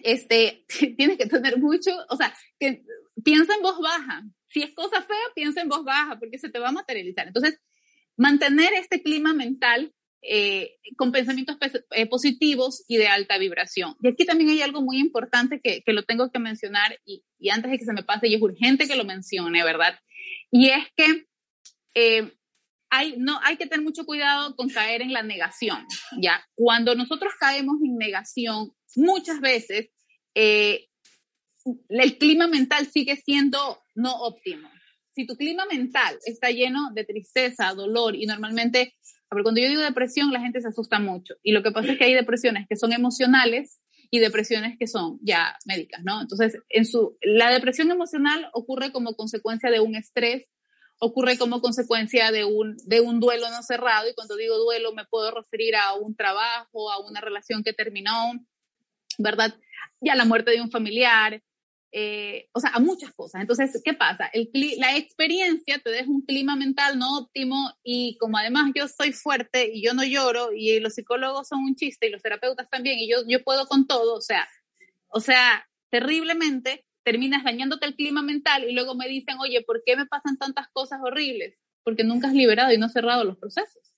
este, 0.02 0.64
tienes 0.96 1.18
que 1.18 1.26
tener 1.26 1.58
mucho, 1.58 1.90
o 2.08 2.16
sea, 2.16 2.34
que 2.58 2.82
piensa 3.24 3.54
en 3.54 3.62
voz 3.62 3.78
baja. 3.80 4.22
Si 4.48 4.62
es 4.62 4.74
cosa 4.74 5.02
fea, 5.02 5.16
piensa 5.34 5.60
en 5.62 5.68
voz 5.68 5.84
baja 5.84 6.18
porque 6.18 6.38
se 6.38 6.50
te 6.50 6.58
va 6.58 6.68
a 6.68 6.72
materializar. 6.72 7.26
Entonces, 7.26 7.58
mantener 8.16 8.72
este 8.74 9.02
clima 9.02 9.32
mental 9.32 9.92
eh, 10.22 10.76
con 10.96 11.10
pensamientos 11.10 11.56
eh, 11.90 12.06
positivos 12.06 12.84
y 12.88 12.96
de 12.96 13.08
alta 13.08 13.38
vibración. 13.38 13.96
Y 14.02 14.08
aquí 14.08 14.24
también 14.24 14.50
hay 14.50 14.62
algo 14.62 14.80
muy 14.80 14.98
importante 14.98 15.60
que, 15.60 15.82
que 15.82 15.92
lo 15.92 16.04
tengo 16.04 16.30
que 16.30 16.38
mencionar 16.38 16.98
y, 17.04 17.24
y, 17.38 17.50
antes 17.50 17.70
de 17.70 17.78
que 17.78 17.84
se 17.84 17.92
me 17.92 18.04
pase, 18.04 18.28
y 18.28 18.34
es 18.34 18.42
urgente 18.42 18.86
que 18.86 18.96
lo 18.96 19.04
mencione, 19.04 19.64
¿verdad? 19.64 19.98
Y 20.50 20.68
es 20.68 20.84
que 20.96 21.26
eh, 21.94 22.32
hay, 22.90 23.14
no, 23.16 23.40
hay 23.42 23.56
que 23.56 23.66
tener 23.66 23.82
mucho 23.82 24.04
cuidado 24.04 24.54
con 24.54 24.68
caer 24.68 25.02
en 25.02 25.12
la 25.12 25.22
negación, 25.22 25.86
¿ya? 26.20 26.46
Cuando 26.54 26.94
nosotros 26.94 27.32
caemos 27.40 27.76
en 27.82 27.96
negación, 27.96 28.72
muchas 28.96 29.40
veces 29.40 29.88
eh, 30.34 30.88
el 31.88 32.18
clima 32.18 32.46
mental 32.48 32.86
sigue 32.86 33.16
siendo 33.16 33.82
no 33.94 34.14
óptimo. 34.14 34.68
Si 35.14 35.26
tu 35.26 35.36
clima 35.36 35.64
mental 35.66 36.18
está 36.24 36.50
lleno 36.50 36.90
de 36.92 37.04
tristeza, 37.04 37.74
dolor 37.74 38.14
y 38.14 38.26
normalmente, 38.26 38.94
ver, 39.34 39.42
cuando 39.42 39.60
yo 39.60 39.68
digo 39.68 39.82
depresión, 39.82 40.32
la 40.32 40.40
gente 40.40 40.60
se 40.60 40.68
asusta 40.68 40.98
mucho. 40.98 41.34
Y 41.42 41.52
lo 41.52 41.62
que 41.62 41.70
pasa 41.70 41.92
es 41.92 41.98
que 41.98 42.04
hay 42.04 42.14
depresiones 42.14 42.66
que 42.68 42.76
son 42.76 42.92
emocionales 42.92 43.80
y 44.10 44.18
depresiones 44.18 44.76
que 44.78 44.86
son 44.86 45.18
ya 45.22 45.56
médicas, 45.64 46.02
¿no? 46.04 46.20
Entonces, 46.20 46.58
en 46.68 46.84
su, 46.84 47.16
la 47.22 47.50
depresión 47.50 47.90
emocional 47.90 48.50
ocurre 48.52 48.92
como 48.92 49.14
consecuencia 49.14 49.70
de 49.70 49.80
un 49.80 49.94
estrés 49.94 50.48
ocurre 51.04 51.36
como 51.36 51.60
consecuencia 51.60 52.30
de 52.30 52.44
un, 52.44 52.76
de 52.86 53.00
un 53.00 53.18
duelo 53.18 53.50
no 53.50 53.64
cerrado 53.64 54.08
y 54.08 54.14
cuando 54.14 54.36
digo 54.36 54.56
duelo 54.56 54.92
me 54.92 55.04
puedo 55.04 55.32
referir 55.32 55.74
a 55.74 55.94
un 55.94 56.14
trabajo, 56.14 56.92
a 56.92 57.00
una 57.00 57.20
relación 57.20 57.64
que 57.64 57.72
terminó, 57.72 58.12
¿verdad? 59.18 59.52
Y 60.00 60.10
a 60.10 60.14
la 60.14 60.24
muerte 60.24 60.52
de 60.52 60.62
un 60.62 60.70
familiar, 60.70 61.42
eh, 61.94 62.48
o 62.52 62.60
sea, 62.60 62.70
a 62.70 62.80
muchas 62.80 63.12
cosas. 63.12 63.42
Entonces, 63.42 63.80
¿qué 63.84 63.92
pasa? 63.92 64.30
El, 64.32 64.50
la 64.78 64.96
experiencia 64.96 65.78
te 65.78 65.90
deja 65.90 66.10
un 66.10 66.22
clima 66.22 66.56
mental 66.56 66.98
no 66.98 67.18
óptimo 67.18 67.70
y 67.82 68.16
como 68.18 68.38
además 68.38 68.72
yo 68.74 68.88
soy 68.88 69.12
fuerte 69.12 69.70
y 69.72 69.84
yo 69.84 69.92
no 69.92 70.02
lloro 70.02 70.52
y 70.56 70.80
los 70.80 70.94
psicólogos 70.94 71.48
son 71.48 71.64
un 71.64 71.76
chiste 71.76 72.06
y 72.06 72.10
los 72.10 72.22
terapeutas 72.22 72.70
también 72.70 72.98
y 72.98 73.10
yo, 73.10 73.18
yo 73.28 73.44
puedo 73.44 73.66
con 73.66 73.86
todo, 73.86 74.14
o 74.14 74.22
sea, 74.22 74.48
o 75.08 75.20
sea, 75.20 75.68
terriblemente, 75.90 76.86
terminas 77.04 77.44
dañándote 77.44 77.84
el 77.84 77.94
clima 77.94 78.22
mental 78.22 78.64
y 78.64 78.72
luego 78.72 78.94
me 78.94 79.06
dicen, 79.06 79.36
oye, 79.40 79.62
¿por 79.62 79.82
qué 79.84 79.94
me 79.94 80.06
pasan 80.06 80.38
tantas 80.38 80.68
cosas 80.72 81.00
horribles? 81.04 81.58
Porque 81.84 82.04
nunca 82.04 82.28
has 82.28 82.34
liberado 82.34 82.72
y 82.72 82.78
no 82.78 82.86
has 82.86 82.92
cerrado 82.92 83.24
los 83.24 83.36
procesos. 83.36 83.94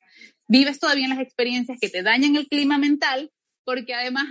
Vives 0.49 0.81
todavía 0.81 1.05
en 1.05 1.11
las 1.11 1.21
experiencias 1.21 1.79
que 1.81 1.89
te 1.89 2.03
dañan 2.03 2.35
el 2.35 2.49
clima 2.49 2.77
mental 2.77 3.31
porque 3.65 3.95
además 3.95 4.27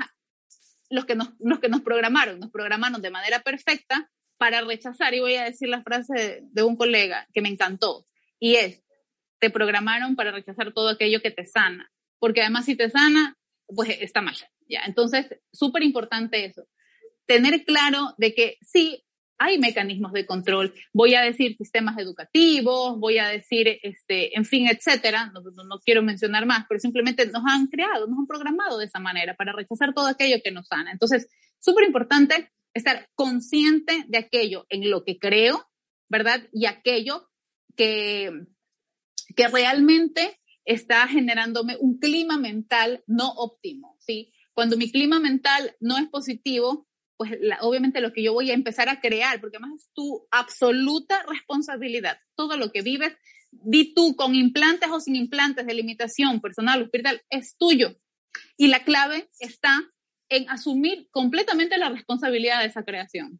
los 0.93 1.05
que 1.05 1.15
nos, 1.15 1.29
los 1.39 1.59
que 1.59 1.69
nos 1.69 1.81
programaron, 1.81 2.39
nos 2.39 2.51
programaron 2.51 3.01
de 3.01 3.09
manera 3.09 3.41
perfecta 3.41 4.09
para 4.37 4.61
rechazar, 4.61 5.13
y 5.13 5.19
voy 5.19 5.35
a 5.35 5.45
decir 5.45 5.69
la 5.69 5.83
frase 5.83 6.41
de, 6.43 6.63
un 6.63 6.75
colega 6.75 7.27
que 7.33 7.41
me 7.41 7.49
encantó, 7.49 8.05
y 8.39 8.55
es, 8.55 8.83
te 9.39 9.49
programaron 9.49 10.15
para 10.15 10.31
rechazar 10.31 10.73
todo 10.73 10.89
aquello 10.89 11.21
que 11.21 11.31
te 11.31 11.45
sana, 11.45 11.91
porque 12.19 12.41
además 12.41 12.65
si 12.65 12.75
te 12.75 12.89
sana, 12.89 13.37
pues 13.67 13.89
está 14.01 14.21
mal. 14.21 14.35
¿ya? 14.67 14.81
Entonces, 14.85 15.27
súper 15.51 15.83
importante 15.83 16.45
eso 16.45 16.67
tener 17.25 17.63
claro 17.65 18.13
de 18.17 18.33
que 18.33 18.57
sí, 18.61 19.03
hay 19.43 19.59
mecanismos 19.59 20.13
de 20.13 20.25
control. 20.25 20.73
Voy 20.93 21.15
a 21.15 21.21
decir 21.21 21.57
sistemas 21.57 21.97
educativos, 21.97 22.97
voy 22.97 23.17
a 23.17 23.27
decir, 23.27 23.79
este, 23.83 24.37
en 24.37 24.45
fin, 24.45 24.67
etcétera. 24.67 25.31
No, 25.33 25.41
no, 25.41 25.79
quiero 25.83 26.01
mencionar 26.01 26.45
más, 26.45 26.65
pero 26.69 26.79
simplemente 26.79 27.25
nos 27.27 27.43
han 27.45 27.67
creado, 27.67 28.07
nos 28.07 28.19
han 28.19 28.27
programado 28.27 28.77
de 28.77 28.85
esa 28.85 28.99
manera 28.99 29.35
para 29.35 29.51
rechazar 29.51 29.93
todo 29.93 30.07
aquello 30.07 30.37
que 30.43 30.51
nos 30.51 30.67
sana. 30.67 30.91
Entonces, 30.91 31.27
súper 31.59 31.85
importante 31.85 32.51
estar 32.73 33.09
consciente 33.15 34.05
de 34.07 34.17
aquello 34.17 34.65
en 34.69 34.89
lo 34.89 35.03
que 35.03 35.19
creo, 35.19 35.69
¿verdad? 36.09 36.41
Y 36.53 36.65
aquello 36.65 37.29
que, 37.75 38.31
que 39.35 39.47
realmente 39.49 40.39
está 40.63 41.05
generándome 41.07 41.75
un 41.79 41.99
clima 41.99 42.37
mental 42.37 43.03
no 43.07 43.29
óptimo, 43.31 43.97
¿sí? 43.99 44.31
Cuando 44.53 44.77
mi 44.77 44.89
clima 44.89 45.19
mental 45.19 45.75
no 45.81 45.97
es 45.97 46.07
positivo, 46.07 46.87
pues 47.17 47.31
obviamente 47.61 48.01
lo 48.01 48.11
que 48.11 48.23
yo 48.23 48.33
voy 48.33 48.51
a 48.51 48.53
empezar 48.53 48.89
a 48.89 48.99
crear, 48.99 49.39
porque 49.39 49.57
además 49.57 49.81
es 49.81 49.89
tu 49.93 50.27
absoluta 50.31 51.23
responsabilidad. 51.27 52.17
Todo 52.35 52.57
lo 52.57 52.71
que 52.71 52.81
vives, 52.81 53.13
di 53.51 53.93
tú 53.93 54.15
con 54.15 54.35
implantes 54.35 54.89
o 54.89 54.99
sin 54.99 55.15
implantes 55.15 55.65
de 55.65 55.73
limitación 55.73 56.41
personal 56.41 56.81
o 56.81 56.85
espiritual, 56.85 57.21
es 57.29 57.55
tuyo. 57.57 57.95
Y 58.57 58.67
la 58.67 58.83
clave 58.83 59.29
está 59.39 59.79
en 60.29 60.49
asumir 60.49 61.07
completamente 61.11 61.77
la 61.77 61.89
responsabilidad 61.89 62.61
de 62.61 62.67
esa 62.67 62.83
creación. 62.83 63.39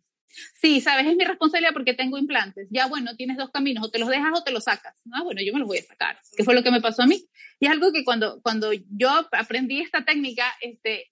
Sí, 0.59 0.81
sabes, 0.81 1.05
es 1.05 1.15
mi 1.15 1.25
responsabilidad 1.25 1.73
porque 1.73 1.93
tengo 1.93 2.17
implantes. 2.17 2.67
Ya, 2.71 2.87
bueno, 2.87 3.15
tienes 3.15 3.37
dos 3.37 3.51
caminos, 3.51 3.85
o 3.85 3.91
te 3.91 3.99
los 3.99 4.09
dejas 4.09 4.31
o 4.33 4.43
te 4.43 4.51
los 4.51 4.63
sacas. 4.63 4.99
Ah, 5.11 5.21
bueno, 5.23 5.41
yo 5.45 5.53
me 5.53 5.59
los 5.59 5.67
voy 5.67 5.77
a 5.77 5.83
sacar, 5.83 6.17
que 6.35 6.43
fue 6.43 6.55
lo 6.55 6.63
que 6.63 6.71
me 6.71 6.81
pasó 6.81 7.03
a 7.03 7.07
mí. 7.07 7.23
Y 7.59 7.67
es 7.67 7.71
algo 7.71 7.91
que 7.91 8.03
cuando, 8.03 8.41
cuando 8.41 8.71
yo 8.73 9.09
aprendí 9.31 9.81
esta 9.81 10.03
técnica, 10.05 10.45
este, 10.61 11.11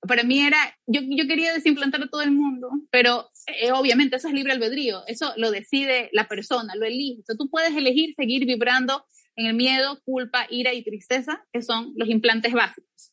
para 0.00 0.22
mí 0.22 0.40
era, 0.40 0.58
yo, 0.86 1.00
yo 1.02 1.26
quería 1.26 1.52
desimplantar 1.52 2.02
a 2.02 2.08
todo 2.08 2.22
el 2.22 2.32
mundo, 2.32 2.70
pero 2.90 3.28
eh, 3.46 3.72
obviamente 3.72 4.16
eso 4.16 4.28
es 4.28 4.34
libre 4.34 4.52
albedrío, 4.52 5.02
eso 5.06 5.32
lo 5.36 5.50
decide 5.50 6.10
la 6.12 6.28
persona, 6.28 6.74
lo 6.74 6.86
elige. 6.86 7.22
O 7.28 7.36
tú 7.36 7.48
puedes 7.50 7.74
elegir 7.74 8.14
seguir 8.14 8.46
vibrando 8.46 9.04
en 9.36 9.46
el 9.46 9.54
miedo, 9.54 10.00
culpa, 10.04 10.46
ira 10.50 10.72
y 10.72 10.82
tristeza, 10.82 11.44
que 11.52 11.62
son 11.62 11.92
los 11.96 12.08
implantes 12.08 12.52
básicos, 12.52 13.12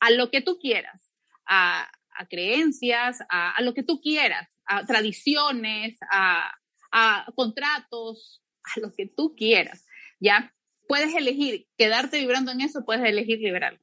a 0.00 0.10
lo 0.10 0.30
que 0.30 0.40
tú 0.40 0.58
quieras, 0.58 1.10
a, 1.46 1.90
creencias, 2.30 3.20
a, 3.28 3.50
a, 3.50 3.62
lo 3.62 3.74
que 3.74 3.82
tú 3.82 4.00
quieras, 4.00 4.48
a 4.66 4.86
tradiciones, 4.86 5.98
a, 6.10 6.52
a 6.92 7.26
contratos, 7.34 8.42
a 8.62 8.80
lo 8.80 8.92
que 8.92 9.06
tú 9.06 9.34
quieras, 9.36 9.84
¿ya? 10.20 10.54
Puedes 10.86 11.14
elegir 11.14 11.66
quedarte 11.76 12.18
vibrando 12.18 12.52
en 12.52 12.60
eso, 12.60 12.84
puedes 12.84 13.04
elegir 13.04 13.40
liberarlo. 13.40 13.80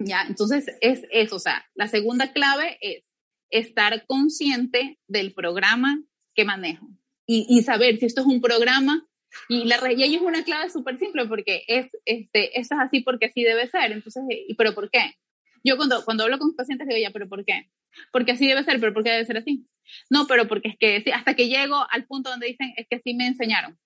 ¿Ya? 0.00 0.24
Entonces 0.28 0.66
es 0.80 1.02
eso, 1.10 1.36
o 1.36 1.40
sea, 1.40 1.64
la 1.74 1.86
segunda 1.86 2.32
clave 2.32 2.78
es 2.80 3.04
estar 3.50 4.06
consciente 4.06 4.98
del 5.06 5.34
programa 5.34 6.02
que 6.34 6.44
manejo 6.44 6.88
y, 7.26 7.46
y 7.48 7.62
saber 7.62 7.98
si 7.98 8.06
esto 8.06 8.22
es 8.22 8.26
un 8.26 8.40
programa 8.40 9.06
y, 9.48 9.64
la, 9.64 9.92
y 9.92 10.02
ahí 10.02 10.14
es 10.14 10.22
una 10.22 10.42
clave 10.42 10.70
súper 10.70 10.98
simple 10.98 11.26
porque 11.26 11.64
es, 11.66 11.86
este, 12.04 12.58
esto 12.58 12.74
es 12.74 12.80
así 12.80 13.00
porque 13.00 13.26
así 13.26 13.42
debe 13.42 13.68
ser. 13.68 13.92
Entonces, 13.92 14.22
¿y 14.28 14.54
pero 14.54 14.74
por 14.74 14.90
qué? 14.90 15.14
Yo 15.62 15.76
cuando, 15.76 16.04
cuando 16.04 16.24
hablo 16.24 16.38
con 16.38 16.54
pacientes 16.56 16.88
digo, 16.88 17.00
ya, 17.00 17.10
pero 17.10 17.28
¿por 17.28 17.44
qué? 17.44 17.70
Porque 18.12 18.32
así 18.32 18.46
debe 18.46 18.64
ser, 18.64 18.80
pero 18.80 18.94
¿por 18.94 19.04
qué 19.04 19.10
debe 19.10 19.24
ser 19.24 19.36
así? 19.36 19.66
No, 20.08 20.26
pero 20.26 20.48
porque 20.48 20.68
es 20.68 20.76
que 20.78 21.12
hasta 21.12 21.34
que 21.34 21.48
llego 21.48 21.84
al 21.90 22.06
punto 22.06 22.30
donde 22.30 22.46
dicen, 22.46 22.72
es 22.76 22.86
que 22.88 22.96
así 22.96 23.14
me 23.14 23.26
enseñaron. 23.26 23.78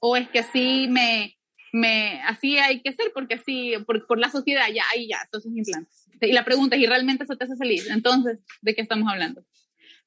O 0.00 0.16
es 0.16 0.28
que 0.30 0.40
así 0.40 0.88
me, 0.88 1.36
me, 1.72 2.20
así 2.22 2.58
hay 2.58 2.82
que 2.82 2.92
ser 2.92 3.12
porque 3.14 3.34
así, 3.34 3.74
por, 3.86 4.06
por 4.06 4.18
la 4.18 4.30
sociedad, 4.30 4.66
ya, 4.72 4.84
ahí 4.92 5.08
ya, 5.08 5.18
esos 5.32 5.46
implantes. 5.46 6.06
Y 6.20 6.32
la 6.32 6.44
pregunta 6.44 6.76
es, 6.76 6.82
¿y 6.82 6.86
realmente 6.86 7.24
eso 7.24 7.36
te 7.36 7.44
hace 7.44 7.56
feliz? 7.56 7.88
Entonces, 7.88 8.38
¿de 8.60 8.74
qué 8.74 8.82
estamos 8.82 9.10
hablando? 9.10 9.44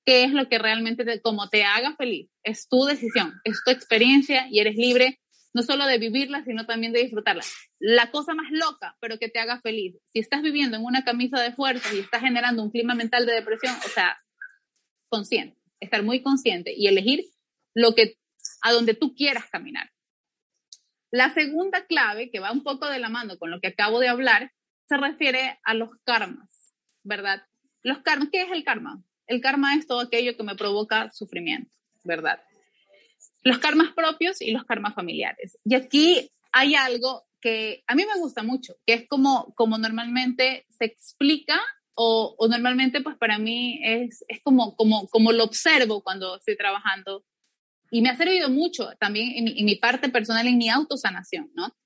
¿Qué 0.06 0.26
es 0.26 0.32
lo 0.32 0.50
que 0.50 0.60
realmente, 0.60 1.06
te, 1.06 1.22
como 1.22 1.50
te 1.50 1.64
haga 1.64 1.96
feliz? 1.96 2.30
Es 2.44 2.68
tu 2.68 2.84
decisión, 2.86 3.34
es 3.46 3.62
tu 3.64 3.72
experiencia 3.72 4.48
y 4.50 4.60
eres 4.60 4.76
libre 4.76 5.20
no 5.54 5.62
solo 5.62 5.86
de 5.86 6.00
vivirla, 6.00 6.44
sino 6.44 6.66
también 6.66 6.94
de 6.94 7.04
disfrutarla. 7.04 7.44
La 7.80 8.12
cosa 8.12 8.34
más 8.34 8.52
loca, 8.52 8.98
pero 9.00 9.20
que 9.20 9.30
te 9.30 9.40
haga 9.40 9.62
feliz. 9.62 9.96
Si 10.12 10.20
estás 10.20 10.42
viviendo 10.42 10.78
en 10.78 10.84
una 10.84 11.04
camisa 11.04 11.40
de 11.42 11.54
fuerza 11.54 11.94
y 11.94 12.00
estás 12.00 12.22
generando 12.22 12.64
un 12.64 12.72
clima 12.72 12.96
mental 12.96 13.26
de 13.26 13.34
depresión, 13.34 13.76
o 13.86 13.90
sea, 13.90 14.18
consciente, 15.10 15.58
estar 15.80 16.02
muy 16.02 16.24
consciente 16.24 16.74
y 16.76 16.88
elegir 16.88 17.26
lo 17.76 17.94
que, 17.94 18.18
a 18.64 18.72
donde 18.72 18.96
tú 18.96 19.14
quieras 19.14 19.46
caminar. 19.52 19.93
La 21.14 21.32
segunda 21.32 21.86
clave, 21.86 22.32
que 22.32 22.40
va 22.40 22.52
un 22.52 22.64
poco 22.64 22.88
de 22.88 22.98
la 22.98 23.08
mano 23.08 23.38
con 23.38 23.52
lo 23.52 23.62
que 23.62 23.68
acabo 23.68 24.00
de 24.00 24.08
hablar, 24.08 24.52
se 24.90 24.98
refiere 24.98 25.60
a 25.64 25.76
los 25.76 25.92
karmas, 26.04 26.74
¿verdad? 27.04 27.44
Los 27.84 28.00
karmas, 28.00 28.30
¿qué 28.32 28.42
es 28.42 28.52
el 28.52 28.64
karma? 28.64 29.00
El 29.28 29.40
karma 29.40 29.76
es 29.76 29.86
todo 29.86 30.00
aquello 30.00 30.36
que 30.36 30.42
me 30.42 30.56
provoca 30.56 31.12
sufrimiento, 31.12 31.70
¿verdad? 32.04 32.42
Los 33.44 33.60
karmas 33.60 33.94
propios 33.94 34.42
y 34.42 34.50
los 34.54 34.64
karmas 34.64 34.96
familiares. 34.96 35.56
Y 35.64 35.76
aquí 35.76 36.32
hay 36.52 36.74
algo 36.74 37.28
que 37.40 37.84
a 37.86 37.94
mí 37.94 38.06
me 38.12 38.20
gusta 38.20 38.42
mucho, 38.42 38.74
que 38.84 38.94
es 38.96 39.08
como, 39.08 39.54
como 39.54 39.78
normalmente 39.78 40.66
se 40.70 40.86
explica 40.86 41.62
o, 41.94 42.36
normalmente 42.50 43.02
pues 43.02 43.18
para 43.18 43.38
mí 43.38 43.80
es, 43.84 44.26
es 44.28 44.42
como, 44.42 44.76
como, 44.76 45.08
como 45.10 45.32
lo 45.32 45.44
observo 45.44 46.02
cuando 46.02 46.38
estoy 46.38 46.58
trabajando 46.58 47.24
y 47.94 48.02
me 48.02 48.10
ha 48.10 48.18
servido 48.18 48.50
mucho 48.50 48.90
también 49.00 49.48
en, 49.48 49.66
mi 49.66 49.76
parte 49.76 50.10
personal, 50.10 50.48
en 50.48 50.58
mi 50.58 50.68
autosanación, 50.68 51.52
¿no? 51.54 51.78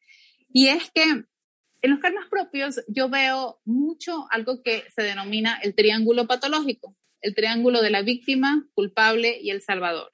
Y 0.54 0.70
es 0.70 0.90
que 0.92 1.04
en 1.04 1.92
los 1.92 2.00
karmas 2.00 2.30
propios 2.30 2.82
yo 2.88 3.10
veo 3.10 3.60
mucho 3.66 4.26
algo 4.32 4.64
que 4.64 4.86
se 4.96 5.02
denomina 5.02 5.60
el 5.62 5.76
triángulo 5.76 6.26
patológico, 6.26 6.96
el 7.20 7.36
triángulo 7.36 7.82
de 7.82 7.90
la 7.90 8.04
víctima, 8.04 8.66
culpable 8.74 9.38
y 9.42 9.50
el 9.50 9.62
salvador. 9.62 10.14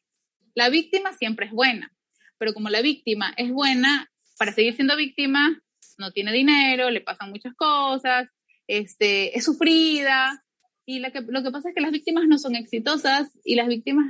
La 0.56 0.69
víctima 0.69 1.13
siempre 1.13 1.45
es 1.45 1.51
buena, 1.51 1.93
pero 2.39 2.56
como 2.56 2.69
la 2.69 2.82
víctima 2.82 3.32
es 3.38 3.51
buena, 3.51 4.12
para 4.39 4.51
seguir 4.51 4.73
siendo 4.73 4.95
víctima, 4.95 5.62
no 5.99 6.12
tiene 6.12 6.34
dinero, 6.34 6.89
le 6.89 7.01
pasan 7.01 7.29
muchas 7.29 7.53
cosas, 7.53 8.29
este, 8.65 9.38
es 9.38 9.45
sufrida, 9.45 10.43
y 10.88 11.01
lo 11.01 11.12
que, 11.12 11.21
lo 11.21 11.43
que 11.43 11.51
pasa 11.51 11.69
es 11.69 11.75
que 11.75 11.82
las 11.82 11.91
víctimas 11.91 12.23
no 12.27 12.39
son 12.39 12.56
exitosas 12.56 13.29
y 13.43 13.53
las 13.53 13.67
víctimas 13.67 14.08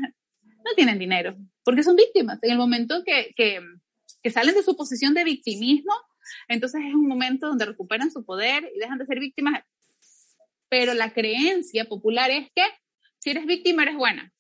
no 0.66 0.74
tienen 0.76 1.00
dinero, 1.00 1.36
porque 1.64 1.84
son 1.84 1.96
víctimas. 1.96 2.40
En 2.42 2.52
el 2.52 2.58
momento 2.58 3.04
que, 3.06 3.34
que, 3.36 4.32
salen 4.32 4.56
de 4.56 4.64
su 4.64 4.76
posición 4.76 5.14
de 5.14 5.24
victimismo, 5.24 5.94
entonces 6.48 6.82
es 6.88 6.94
un 6.94 7.08
momento 7.08 7.48
donde 7.48 7.66
recuperan 7.66 8.12
su 8.12 8.26
poder 8.26 8.70
y 8.76 8.80
dejan 8.80 8.98
de 8.98 9.06
ser 9.06 9.20
víctimas. 9.20 9.64
Pero 10.70 10.94
la 10.94 11.14
creencia 11.14 11.86
popular 11.86 12.32
es 12.32 12.50
que 12.56 12.64
si 13.20 13.30
eres 13.30 13.46
víctima 13.46 13.84
eres 13.84 13.96
buena. 13.96 14.32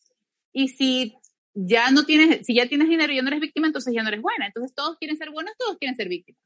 Y 0.52 0.70
si 0.70 1.16
ya 1.54 1.92
no 1.92 2.06
tienes, 2.06 2.46
si 2.46 2.56
ya 2.56 2.68
tienes 2.68 2.90
dinero 2.90 3.12
y 3.12 3.18
ya 3.18 3.22
no 3.22 3.28
eres 3.30 3.42
víctima, 3.42 3.68
entonces 3.68 3.94
ya 3.94 4.04
no 4.04 4.10
eres 4.10 4.22
buena. 4.22 4.48
Entonces 4.48 4.74
todos 4.74 4.98
quieren 4.98 5.18
ser 5.18 5.32
buenos, 5.32 5.54
todos 5.58 5.78
quieren 5.78 5.96
ser 5.96 6.08
víctimas. 6.08 6.42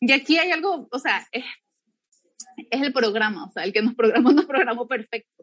Y 0.00 0.12
aquí 0.12 0.38
hay 0.38 0.50
algo, 0.50 0.88
o 0.90 0.98
sea, 0.98 1.26
es, 1.32 1.44
es 2.70 2.82
el 2.82 2.92
programa, 2.92 3.46
o 3.46 3.52
sea, 3.52 3.64
el 3.64 3.72
que 3.72 3.82
nos 3.82 3.94
programó 3.94 4.32
nos 4.32 4.46
programó 4.46 4.86
perfectos. 4.86 5.35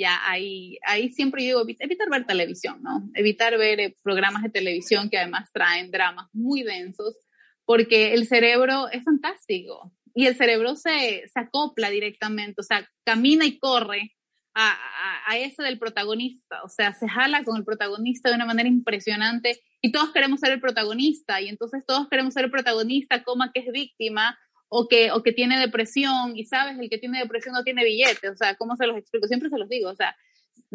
Ya 0.00 0.18
ahí, 0.24 0.78
ahí 0.86 1.10
siempre 1.10 1.42
digo, 1.42 1.60
evitar 1.60 2.08
ver 2.08 2.24
televisión, 2.24 2.82
¿no? 2.82 3.10
Evitar 3.12 3.58
ver 3.58 3.80
eh, 3.80 3.96
programas 4.02 4.42
de 4.42 4.48
televisión 4.48 5.10
que 5.10 5.18
además 5.18 5.50
traen 5.52 5.90
dramas 5.90 6.26
muy 6.32 6.62
densos, 6.62 7.18
porque 7.66 8.14
el 8.14 8.26
cerebro 8.26 8.88
es 8.88 9.04
fantástico 9.04 9.92
y 10.14 10.24
el 10.24 10.36
cerebro 10.36 10.74
se, 10.74 11.28
se 11.28 11.38
acopla 11.38 11.90
directamente, 11.90 12.62
o 12.62 12.64
sea, 12.64 12.88
camina 13.04 13.44
y 13.44 13.58
corre 13.58 14.16
a, 14.54 14.70
a, 14.70 15.32
a, 15.32 15.36
ese 15.36 15.62
del 15.62 15.78
protagonista, 15.78 16.62
o 16.64 16.70
sea, 16.70 16.94
se 16.94 17.06
jala 17.06 17.44
con 17.44 17.58
el 17.58 17.64
protagonista 17.66 18.30
de 18.30 18.36
una 18.36 18.46
manera 18.46 18.70
impresionante 18.70 19.60
y 19.82 19.92
todos 19.92 20.12
queremos 20.12 20.40
ser 20.40 20.52
el 20.52 20.62
protagonista 20.62 21.42
y 21.42 21.48
entonces 21.48 21.84
todos 21.86 22.08
queremos 22.08 22.32
ser 22.32 22.46
el 22.46 22.50
protagonista, 22.50 23.22
coma 23.22 23.52
que 23.52 23.60
es 23.60 23.70
víctima 23.70 24.38
o 24.70 24.88
que, 24.88 25.10
o 25.10 25.22
que 25.22 25.32
tiene 25.32 25.58
depresión 25.58 26.36
y 26.36 26.46
sabes, 26.46 26.78
el 26.78 26.88
que 26.88 26.98
tiene 26.98 27.18
depresión 27.18 27.54
no 27.54 27.64
tiene 27.64 27.84
billete, 27.84 28.30
o 28.30 28.36
sea, 28.36 28.54
¿cómo 28.54 28.76
se 28.76 28.86
los 28.86 28.96
explico? 28.96 29.26
Siempre 29.26 29.50
se 29.50 29.58
los 29.58 29.68
digo, 29.68 29.90
o 29.90 29.94
sea, 29.96 30.16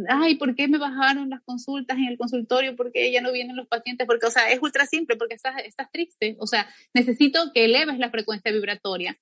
ay, 0.09 0.35
¿por 0.35 0.53
qué 0.53 0.67
me 0.67 0.77
bajaron 0.77 1.29
las 1.29 1.41
consultas 1.43 1.97
en 1.97 2.09
el 2.09 2.17
consultorio? 2.17 2.75
¿Por 2.75 2.91
qué 2.91 3.11
ya 3.11 3.21
no 3.21 3.31
vienen 3.31 3.55
los 3.55 3.67
pacientes? 3.67 4.05
Porque, 4.05 4.27
o 4.27 4.31
sea, 4.31 4.51
es 4.51 4.61
ultra 4.61 4.85
simple, 4.85 5.15
porque 5.15 5.35
estás, 5.35 5.55
estás 5.63 5.89
triste, 5.91 6.35
o 6.39 6.45
sea, 6.45 6.67
necesito 6.93 7.51
que 7.53 7.65
eleves 7.65 7.97
la 7.97 8.11
frecuencia 8.11 8.51
vibratoria 8.51 9.17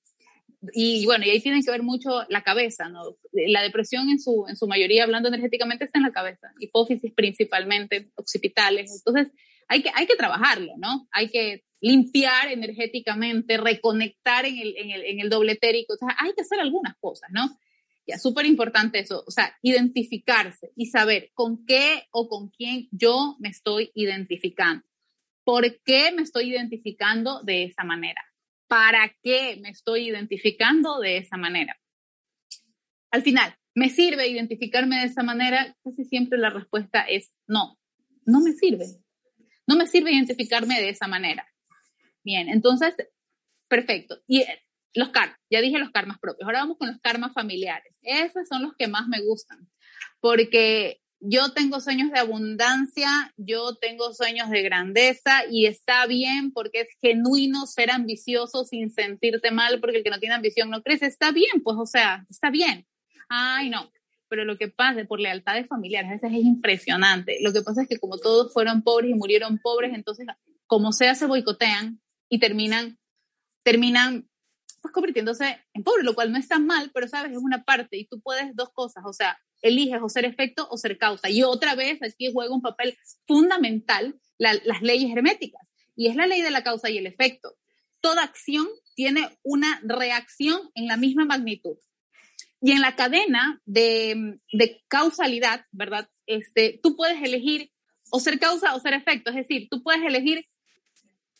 y 0.72 1.04
bueno, 1.04 1.24
y 1.26 1.30
ahí 1.30 1.40
tiene 1.40 1.62
que 1.62 1.70
ver 1.70 1.82
mucho 1.82 2.24
la 2.28 2.42
cabeza, 2.42 2.88
¿no? 2.88 3.02
La 3.32 3.62
depresión 3.62 4.08
en 4.08 4.18
su, 4.18 4.46
en 4.48 4.56
su 4.56 4.66
mayoría, 4.66 5.04
hablando 5.04 5.28
energéticamente, 5.28 5.84
está 5.84 5.98
en 5.98 6.04
la 6.04 6.12
cabeza, 6.12 6.52
hipófisis 6.58 7.12
principalmente, 7.14 8.10
occipitales. 8.16 8.90
Entonces, 9.04 9.32
hay 9.68 9.82
que, 9.82 9.90
hay 9.94 10.06
que 10.06 10.16
trabajarlo, 10.16 10.72
¿no? 10.78 11.06
Hay 11.10 11.28
que 11.28 11.64
limpiar 11.84 12.50
energéticamente, 12.50 13.58
reconectar 13.58 14.46
en 14.46 14.56
el, 14.56 14.74
en 14.78 14.90
el, 14.90 15.04
en 15.04 15.20
el 15.20 15.28
doble 15.28 15.52
etérico. 15.52 15.92
O 15.92 15.96
sea, 15.98 16.16
hay 16.18 16.32
que 16.32 16.40
hacer 16.40 16.58
algunas 16.58 16.96
cosas, 16.96 17.28
¿no? 17.30 17.58
Ya, 18.06 18.18
súper 18.18 18.46
importante 18.46 19.00
eso. 19.00 19.22
O 19.26 19.30
sea, 19.30 19.54
identificarse 19.60 20.72
y 20.76 20.86
saber 20.86 21.30
con 21.34 21.66
qué 21.66 22.06
o 22.10 22.26
con 22.26 22.48
quién 22.48 22.88
yo 22.90 23.36
me 23.38 23.50
estoy 23.50 23.90
identificando. 23.94 24.82
¿Por 25.44 25.82
qué 25.82 26.10
me 26.12 26.22
estoy 26.22 26.52
identificando 26.52 27.42
de 27.42 27.64
esa 27.64 27.84
manera? 27.84 28.22
¿Para 28.66 29.14
qué 29.22 29.58
me 29.60 29.68
estoy 29.68 30.08
identificando 30.08 31.00
de 31.00 31.18
esa 31.18 31.36
manera? 31.36 31.78
Al 33.10 33.22
final, 33.22 33.54
¿me 33.74 33.90
sirve 33.90 34.26
identificarme 34.26 35.00
de 35.00 35.06
esa 35.06 35.22
manera? 35.22 35.76
Casi 35.84 36.06
siempre 36.06 36.38
la 36.38 36.48
respuesta 36.48 37.02
es 37.02 37.30
no, 37.46 37.78
no 38.24 38.40
me 38.40 38.52
sirve. 38.52 38.86
No 39.66 39.76
me 39.76 39.86
sirve 39.86 40.12
identificarme 40.12 40.80
de 40.80 40.88
esa 40.88 41.08
manera. 41.08 41.46
Bien, 42.24 42.48
entonces, 42.48 42.94
perfecto. 43.68 44.20
Y 44.26 44.40
eh, 44.40 44.62
los 44.94 45.10
karmas, 45.10 45.38
ya 45.50 45.60
dije 45.60 45.78
los 45.78 45.90
karmas 45.90 46.18
propios. 46.18 46.46
Ahora 46.46 46.60
vamos 46.60 46.78
con 46.78 46.88
los 46.88 47.00
karmas 47.00 47.32
familiares. 47.32 47.94
Esos 48.02 48.48
son 48.48 48.62
los 48.62 48.74
que 48.76 48.88
más 48.88 49.06
me 49.08 49.20
gustan, 49.20 49.68
porque 50.20 51.00
yo 51.26 51.52
tengo 51.52 51.80
sueños 51.80 52.10
de 52.10 52.18
abundancia, 52.18 53.32
yo 53.36 53.76
tengo 53.76 54.12
sueños 54.12 54.50
de 54.50 54.62
grandeza 54.62 55.44
y 55.50 55.66
está 55.66 56.06
bien 56.06 56.52
porque 56.52 56.82
es 56.82 56.88
genuino 57.00 57.66
ser 57.66 57.90
ambicioso 57.90 58.64
sin 58.64 58.90
sentirte 58.90 59.50
mal 59.50 59.80
porque 59.80 59.98
el 59.98 60.04
que 60.04 60.10
no 60.10 60.18
tiene 60.18 60.34
ambición 60.34 60.70
no 60.70 60.82
crece. 60.82 61.06
Está 61.06 61.32
bien, 61.32 61.62
pues, 61.62 61.76
o 61.78 61.86
sea, 61.86 62.26
está 62.28 62.50
bien. 62.50 62.86
Ay, 63.28 63.70
no. 63.70 63.90
Pero 64.28 64.44
lo 64.44 64.58
que 64.58 64.68
pasa 64.68 65.04
por 65.04 65.18
lealtades 65.18 65.66
familiares, 65.66 66.10
a 66.10 66.14
veces 66.14 66.32
es 66.32 66.44
impresionante. 66.44 67.38
Lo 67.40 67.52
que 67.52 67.62
pasa 67.62 67.82
es 67.82 67.88
que 67.88 67.98
como 67.98 68.18
todos 68.18 68.52
fueron 68.52 68.82
pobres 68.82 69.10
y 69.10 69.14
murieron 69.14 69.58
pobres, 69.58 69.94
entonces, 69.94 70.26
como 70.66 70.92
sea, 70.92 71.14
se 71.14 71.26
boicotean 71.26 72.00
y 72.28 72.38
terminan, 72.38 72.98
terminan 73.62 74.28
pues 74.82 74.92
convirtiéndose 74.92 75.58
en 75.72 75.82
pobres, 75.82 76.04
lo 76.04 76.14
cual 76.14 76.30
no 76.30 76.38
está 76.38 76.58
mal, 76.58 76.90
pero 76.92 77.08
sabes, 77.08 77.32
es 77.32 77.38
una 77.38 77.64
parte 77.64 77.96
y 77.96 78.06
tú 78.06 78.20
puedes 78.20 78.54
dos 78.54 78.70
cosas, 78.74 79.02
o 79.06 79.14
sea, 79.14 79.38
eliges 79.62 79.98
o 80.02 80.10
ser 80.10 80.26
efecto 80.26 80.68
o 80.70 80.76
ser 80.76 80.98
causa. 80.98 81.30
Y 81.30 81.42
otra 81.42 81.74
vez 81.74 82.02
aquí 82.02 82.30
juega 82.30 82.54
un 82.54 82.60
papel 82.60 82.96
fundamental 83.26 84.20
las 84.36 84.82
leyes 84.82 85.10
herméticas, 85.10 85.66
y 85.96 86.08
es 86.08 86.16
la 86.16 86.26
ley 86.26 86.42
de 86.42 86.50
la 86.50 86.62
causa 86.62 86.90
y 86.90 86.98
el 86.98 87.06
efecto. 87.06 87.56
Toda 88.00 88.24
acción 88.24 88.68
tiene 88.94 89.38
una 89.42 89.80
reacción 89.84 90.60
en 90.74 90.86
la 90.86 90.96
misma 90.96 91.24
magnitud. 91.24 91.78
Y 92.60 92.72
en 92.72 92.80
la 92.80 92.96
cadena 92.96 93.60
de, 93.64 94.38
de 94.52 94.82
causalidad, 94.88 95.64
¿verdad? 95.70 96.08
Este, 96.26 96.80
tú 96.82 96.96
puedes 96.96 97.22
elegir 97.22 97.70
o 98.10 98.20
ser 98.20 98.38
causa 98.38 98.74
o 98.74 98.80
ser 98.80 98.94
efecto, 98.94 99.30
es 99.30 99.36
decir, 99.36 99.68
tú 99.70 99.82
puedes 99.82 100.02
elegir 100.02 100.46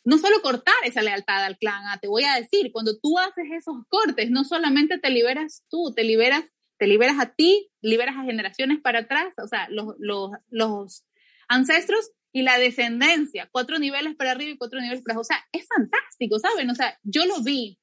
no 0.05 0.19
solo 0.19 0.43
cortar 0.43 0.75
esa 0.85 1.03
lealtad 1.03 1.45
al 1.45 1.59
clan, 1.59 1.83
ah, 1.87 1.99
te 2.01 2.09
voy 2.09 2.25
a 2.25 2.37
decir, 2.37 2.71
cuando 2.73 2.99
tú 2.99 3.19
haces 3.19 3.47
esos 3.57 3.77
cortes, 3.88 4.31
no 4.31 4.45
solamente 4.45 4.99
te 4.99 5.11
liberas 5.11 5.64
tú, 5.69 5.93
te 5.95 6.05
liberas 6.05 6.45
te 6.77 6.87
liberas 6.87 7.19
a 7.21 7.35
ti, 7.35 7.71
liberas 7.81 8.17
a 8.17 8.25
generaciones 8.25 8.81
para 8.81 9.01
atrás, 9.01 9.33
o 9.43 9.47
sea, 9.47 9.69
los, 9.71 9.95
los, 9.99 10.31
los 10.51 11.05
ancestros 11.49 12.11
y 12.33 12.43
la 12.43 12.59
descendencia, 12.59 13.49
cuatro 13.53 13.79
niveles 13.79 14.17
para 14.17 14.33
arriba 14.33 14.51
y 14.51 14.59
cuatro 14.59 14.81
niveles 14.81 15.03
para 15.03 15.14
abajo. 15.14 15.21
O 15.21 15.25
sea, 15.25 15.45
es 15.53 15.67
fantástico, 15.69 16.38
¿saben? 16.38 16.69
O 16.69 16.75
sea, 16.75 16.99
yo 17.05 17.25
lo 17.27 17.43
vi, 17.43 17.79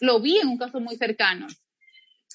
lo 0.00 0.20
vi 0.20 0.38
en 0.38 0.48
un 0.48 0.58
caso 0.58 0.80
muy 0.80 0.96
cercano. 0.96 1.46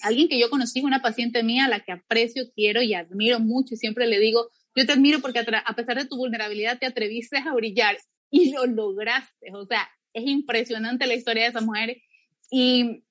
Alguien 0.01 0.27
que 0.27 0.39
yo 0.39 0.49
conocí, 0.49 0.81
una 0.81 1.03
paciente 1.03 1.43
mía, 1.43 1.65
a 1.65 1.69
la 1.69 1.81
que 1.81 1.91
aprecio, 1.91 2.51
quiero 2.55 2.81
y 2.81 2.95
admiro 2.95 3.39
mucho 3.39 3.75
y 3.75 3.77
siempre 3.77 4.07
le 4.07 4.19
digo, 4.19 4.49
yo 4.75 4.85
te 4.87 4.93
admiro 4.93 5.19
porque 5.19 5.39
a, 5.39 5.75
pesar 5.75 5.97
de 5.97 6.05
tu 6.05 6.17
vulnerabilidad 6.17 6.79
te 6.79 6.87
atreviste 6.87 7.37
a 7.37 7.53
brillar 7.53 7.97
y 8.31 8.51
lo 8.51 8.65
lograste. 8.65 9.53
O 9.53 9.65
sea, 9.65 9.87
es 10.13 10.23
impresionante 10.25 11.05
la 11.05 11.15
historia 11.15 11.43
de 11.43 11.49
esa 11.49 11.61
mujer. 11.61 12.01
Y 12.49 13.03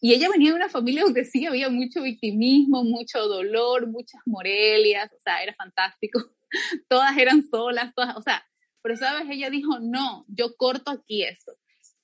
y 0.00 0.12
ella 0.12 0.28
venía 0.28 0.50
de 0.50 0.56
una 0.56 0.68
familia 0.68 1.02
donde 1.02 1.24
sí 1.24 1.46
había 1.46 1.68
mucho 1.70 2.02
victimismo, 2.02 2.84
mucho 2.84 3.26
dolor, 3.26 3.86
muchas 3.86 4.20
morelias, 4.26 5.10
o 5.12 5.20
sea, 5.20 5.42
era 5.42 5.54
fantástico. 5.54 6.20
Todas 6.88 7.16
eran 7.16 7.42
solas, 7.48 7.92
todas, 7.94 8.16
o 8.16 8.22
sea, 8.22 8.46
pero 8.82 8.96
sabes, 8.96 9.28
ella 9.28 9.50
dijo, 9.50 9.80
no, 9.80 10.24
yo 10.28 10.56
corto 10.56 10.90
aquí 10.90 11.24
esto. 11.24 11.52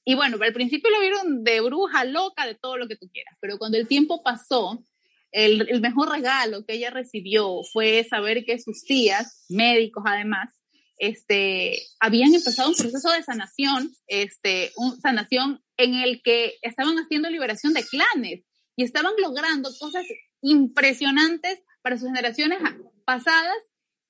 Y 0.04 0.14
bueno, 0.14 0.36
al 0.40 0.52
principio 0.52 0.90
lo 0.90 1.00
vieron 1.00 1.44
de 1.44 1.60
bruja, 1.60 2.04
loca, 2.04 2.44
de 2.44 2.56
todo 2.56 2.76
lo 2.76 2.88
que 2.88 2.96
tú 2.96 3.08
quieras, 3.12 3.36
pero 3.40 3.56
cuando 3.56 3.78
el 3.78 3.86
tiempo 3.86 4.22
pasó, 4.24 4.82
el, 5.30 5.68
el 5.70 5.80
mejor 5.80 6.10
regalo 6.10 6.66
que 6.66 6.74
ella 6.74 6.90
recibió 6.90 7.62
fue 7.72 8.02
saber 8.02 8.44
que 8.44 8.58
sus 8.58 8.82
tías, 8.84 9.46
médicos 9.48 10.02
además, 10.06 10.52
este, 10.98 11.78
habían 12.00 12.34
empezado 12.34 12.68
un 12.68 12.76
proceso 12.76 13.10
de 13.10 13.22
sanación, 13.22 13.90
este, 14.06 14.72
un, 14.76 15.00
sanación 15.00 15.62
en 15.76 15.94
el 15.94 16.22
que 16.22 16.54
estaban 16.62 16.96
haciendo 16.96 17.30
liberación 17.30 17.72
de 17.72 17.84
clanes 17.84 18.44
y 18.76 18.84
estaban 18.84 19.12
logrando 19.20 19.70
cosas 19.78 20.06
impresionantes 20.40 21.62
para 21.82 21.98
sus 21.98 22.08
generaciones 22.08 22.58
pasadas 23.04 23.56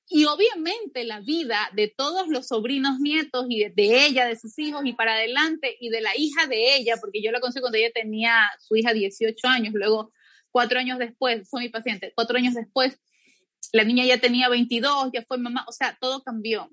y 0.09 0.27
obviamente 0.27 1.05
la 1.05 1.21
vida 1.21 1.71
de 1.75 1.89
todos 1.89 2.29
los 2.29 2.49
sobrinos 2.49 2.99
nietos 3.01 3.47
y 3.49 3.65
de, 3.71 4.05
ella, 4.05 4.27
de 4.27 4.39
sus 4.39 4.59
hijos 4.59 4.83
y 4.85 4.93
para 4.93 5.15
adelante 5.15 5.77
y 5.81 5.89
de 5.89 6.03
la 6.03 6.11
hija 6.17 6.47
de 6.47 6.77
ella, 6.77 6.97
porque 7.01 7.23
yo 7.23 7.31
la 7.33 7.41
conocí 7.41 7.61
cuando 7.61 7.79
ella 7.79 7.91
tenía 7.95 8.51
su 8.61 8.77
hija 8.77 8.93
18 8.93 9.49
años, 9.49 9.73
luego 9.75 10.13
cuatro 10.51 10.79
años 10.79 10.99
después, 10.99 11.49
fue 11.49 11.63
mi 11.63 11.69
paciente, 11.71 12.13
cuatro 12.15 12.37
años 12.37 12.55
después 12.55 12.99
la 13.73 13.85
niña 13.85 14.05
ya 14.05 14.19
tenía 14.19 14.49
22, 14.49 15.11
ya 15.13 15.23
fue 15.23 15.39
mamá, 15.39 15.65
o 15.69 15.73
sea, 15.73 15.97
todo 16.01 16.23
cambió. 16.23 16.71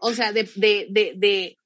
O 0.00 0.12
sea, 0.12 0.32
de, 0.32 0.48
de, 0.56 0.86
de, 0.90 1.58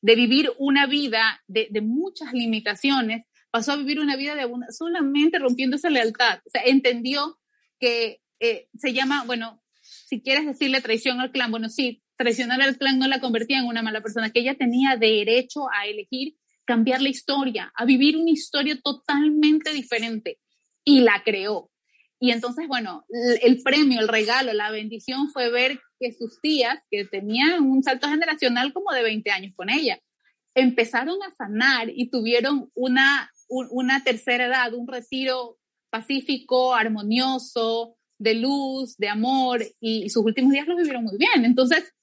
de 0.00 0.14
vivir 0.14 0.50
una 0.58 0.86
vida 0.86 1.42
de, 1.46 1.68
muchas 1.82 2.32
limitaciones, 2.32 3.24
pasó 3.50 3.72
a 3.72 3.76
vivir 3.76 4.00
una 4.00 4.16
vida 4.16 4.34
de 4.34 4.48
solamente 4.70 5.38
rompiendo 5.38 5.76
esa 5.76 5.90
lealtad. 5.90 6.40
O 6.46 6.50
sea, 6.50 6.62
entendió 6.64 7.38
que 7.78 8.20
eh, 8.40 8.68
se 8.76 8.92
llama, 8.92 9.24
bueno, 9.24 9.62
si 9.82 10.20
quieres 10.20 10.46
decirle 10.46 10.80
traición 10.80 11.20
al 11.20 11.32
clan, 11.32 11.50
bueno, 11.50 11.68
sí, 11.68 12.02
traicionar 12.16 12.60
al 12.60 12.76
clan 12.78 12.98
no 12.98 13.08
la 13.08 13.20
convertía 13.20 13.58
en 13.58 13.66
una 13.66 13.82
mala 13.82 14.00
persona, 14.00 14.30
que 14.30 14.40
ella 14.40 14.56
tenía 14.56 14.96
derecho 14.96 15.68
a 15.70 15.86
elegir 15.86 16.36
cambiar 16.64 17.00
la 17.00 17.08
historia, 17.08 17.72
a 17.74 17.84
vivir 17.84 18.16
una 18.16 18.30
historia 18.30 18.78
totalmente 18.80 19.72
diferente. 19.72 20.38
Y 20.84 21.00
la 21.00 21.22
creó. 21.24 21.70
Y 22.20 22.32
entonces, 22.32 22.66
bueno, 22.66 23.04
el 23.42 23.62
premio, 23.62 24.00
el 24.00 24.08
regalo, 24.08 24.52
la 24.52 24.70
bendición 24.70 25.30
fue 25.30 25.50
ver 25.50 25.80
que 26.00 26.12
sus 26.12 26.40
tías, 26.40 26.84
que 26.90 27.04
tenían 27.04 27.62
un 27.62 27.82
salto 27.82 28.08
generacional 28.08 28.72
como 28.72 28.92
de 28.92 29.02
20 29.02 29.30
años 29.30 29.52
con 29.54 29.70
ella, 29.70 30.00
empezaron 30.54 31.22
a 31.22 31.30
sanar 31.30 31.90
y 31.90 32.10
tuvieron 32.10 32.70
una, 32.74 33.30
una 33.48 34.02
tercera 34.02 34.46
edad, 34.46 34.74
un 34.74 34.88
retiro 34.88 35.58
pacífico, 35.90 36.74
armonioso, 36.74 37.96
de 38.18 38.34
luz, 38.34 38.96
de 38.96 39.08
amor, 39.08 39.64
y, 39.80 40.08
sus 40.10 40.24
últimos 40.24 40.52
días 40.52 40.66
los 40.66 40.76
vivieron 40.76 41.04
muy 41.04 41.16
bien. 41.18 41.44
Entonces, 41.44 41.94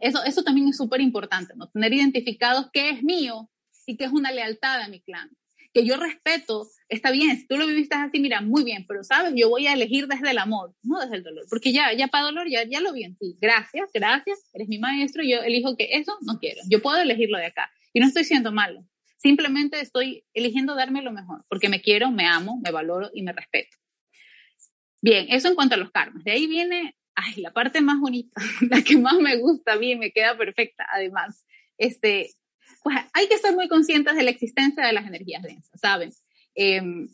eso, 0.00 0.22
eso 0.24 0.44
también 0.44 0.68
es 0.68 0.76
súper 0.76 1.00
importante, 1.00 1.54
¿no? 1.56 1.68
Tener 1.68 1.92
identificados 1.92 2.68
qué 2.72 2.90
es 2.90 3.02
mío 3.02 3.50
y 3.86 3.96
qué 3.96 4.04
es 4.04 4.12
una 4.12 4.30
lealtad 4.30 4.80
a 4.80 4.88
mi 4.88 5.00
clan 5.00 5.30
que 5.76 5.84
yo 5.84 5.98
respeto, 5.98 6.66
está 6.88 7.10
bien, 7.10 7.36
si 7.36 7.46
tú 7.46 7.58
lo 7.58 7.66
viviste 7.66 7.94
así, 7.94 8.18
mira, 8.18 8.40
muy 8.40 8.64
bien, 8.64 8.86
pero 8.88 9.04
sabes, 9.04 9.34
yo 9.36 9.50
voy 9.50 9.66
a 9.66 9.74
elegir 9.74 10.06
desde 10.06 10.30
el 10.30 10.38
amor, 10.38 10.74
no 10.82 10.98
desde 11.00 11.16
el 11.16 11.22
dolor, 11.22 11.44
porque 11.50 11.70
ya, 11.70 11.92
ya 11.92 12.08
para 12.08 12.24
dolor, 12.24 12.48
ya, 12.48 12.64
ya 12.64 12.80
lo 12.80 12.94
vi 12.94 13.04
en 13.04 13.14
ti. 13.14 13.36
Gracias, 13.38 13.90
gracias, 13.92 14.38
eres 14.54 14.68
mi 14.68 14.78
maestro, 14.78 15.22
yo 15.22 15.42
elijo 15.42 15.76
que 15.76 15.88
eso 15.92 16.16
no 16.22 16.38
quiero, 16.38 16.62
yo 16.70 16.80
puedo 16.80 16.96
elegirlo 16.96 17.36
de 17.36 17.44
acá 17.44 17.70
y 17.92 18.00
no 18.00 18.06
estoy 18.06 18.24
siendo 18.24 18.52
malo, 18.52 18.86
simplemente 19.18 19.78
estoy 19.78 20.24
eligiendo 20.32 20.74
darme 20.74 21.02
lo 21.02 21.12
mejor, 21.12 21.44
porque 21.50 21.68
me 21.68 21.82
quiero, 21.82 22.10
me 22.10 22.24
amo, 22.24 22.58
me 22.64 22.70
valoro 22.70 23.10
y 23.12 23.22
me 23.22 23.34
respeto. 23.34 23.76
Bien, 25.02 25.26
eso 25.28 25.48
en 25.48 25.56
cuanto 25.56 25.74
a 25.74 25.78
los 25.78 25.90
karmas. 25.90 26.24
De 26.24 26.32
ahí 26.32 26.46
viene, 26.46 26.96
ay, 27.14 27.42
la 27.42 27.52
parte 27.52 27.82
más 27.82 28.00
bonita, 28.00 28.40
la 28.70 28.80
que 28.80 28.96
más 28.96 29.18
me 29.18 29.36
gusta 29.36 29.74
a 29.74 29.76
mí, 29.76 29.94
me 29.94 30.10
queda 30.10 30.38
perfecta, 30.38 30.86
además. 30.90 31.44
Este, 31.76 32.30
pues 32.82 32.96
hay 33.12 33.28
que 33.28 33.34
estar 33.34 33.54
muy 33.54 33.68
conscientes 33.68 34.14
de 34.14 34.22
la 34.22 34.30
existencia 34.30 34.86
de 34.86 34.92
las 34.92 35.06
energías 35.06 35.42
densas, 35.42 35.80
¿saben? 35.80 36.12
Em, 36.54 37.08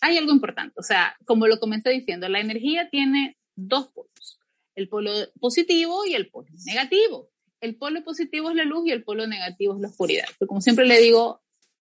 hay 0.00 0.18
algo 0.18 0.32
importante, 0.32 0.74
o 0.78 0.82
sea, 0.82 1.16
como 1.24 1.46
lo 1.46 1.60
comencé 1.60 1.90
diciendo, 1.90 2.28
la 2.28 2.40
energía 2.40 2.88
tiene 2.90 3.36
dos 3.54 3.88
polos, 3.88 4.40
el 4.74 4.88
polo 4.88 5.12
positivo 5.40 6.04
y 6.06 6.14
el 6.14 6.28
polo 6.28 6.48
negativo. 6.66 7.30
El 7.60 7.76
polo 7.76 8.02
positivo 8.02 8.50
es 8.50 8.56
la 8.56 8.64
luz 8.64 8.86
y 8.86 8.90
el 8.90 9.04
polo 9.04 9.26
negativo 9.28 9.76
es 9.76 9.80
la 9.80 9.88
oscuridad. 9.88 10.24
Pero 10.38 10.48
como 10.48 10.60
siempre 10.60 10.84
le 10.84 10.98
digo 10.98 11.40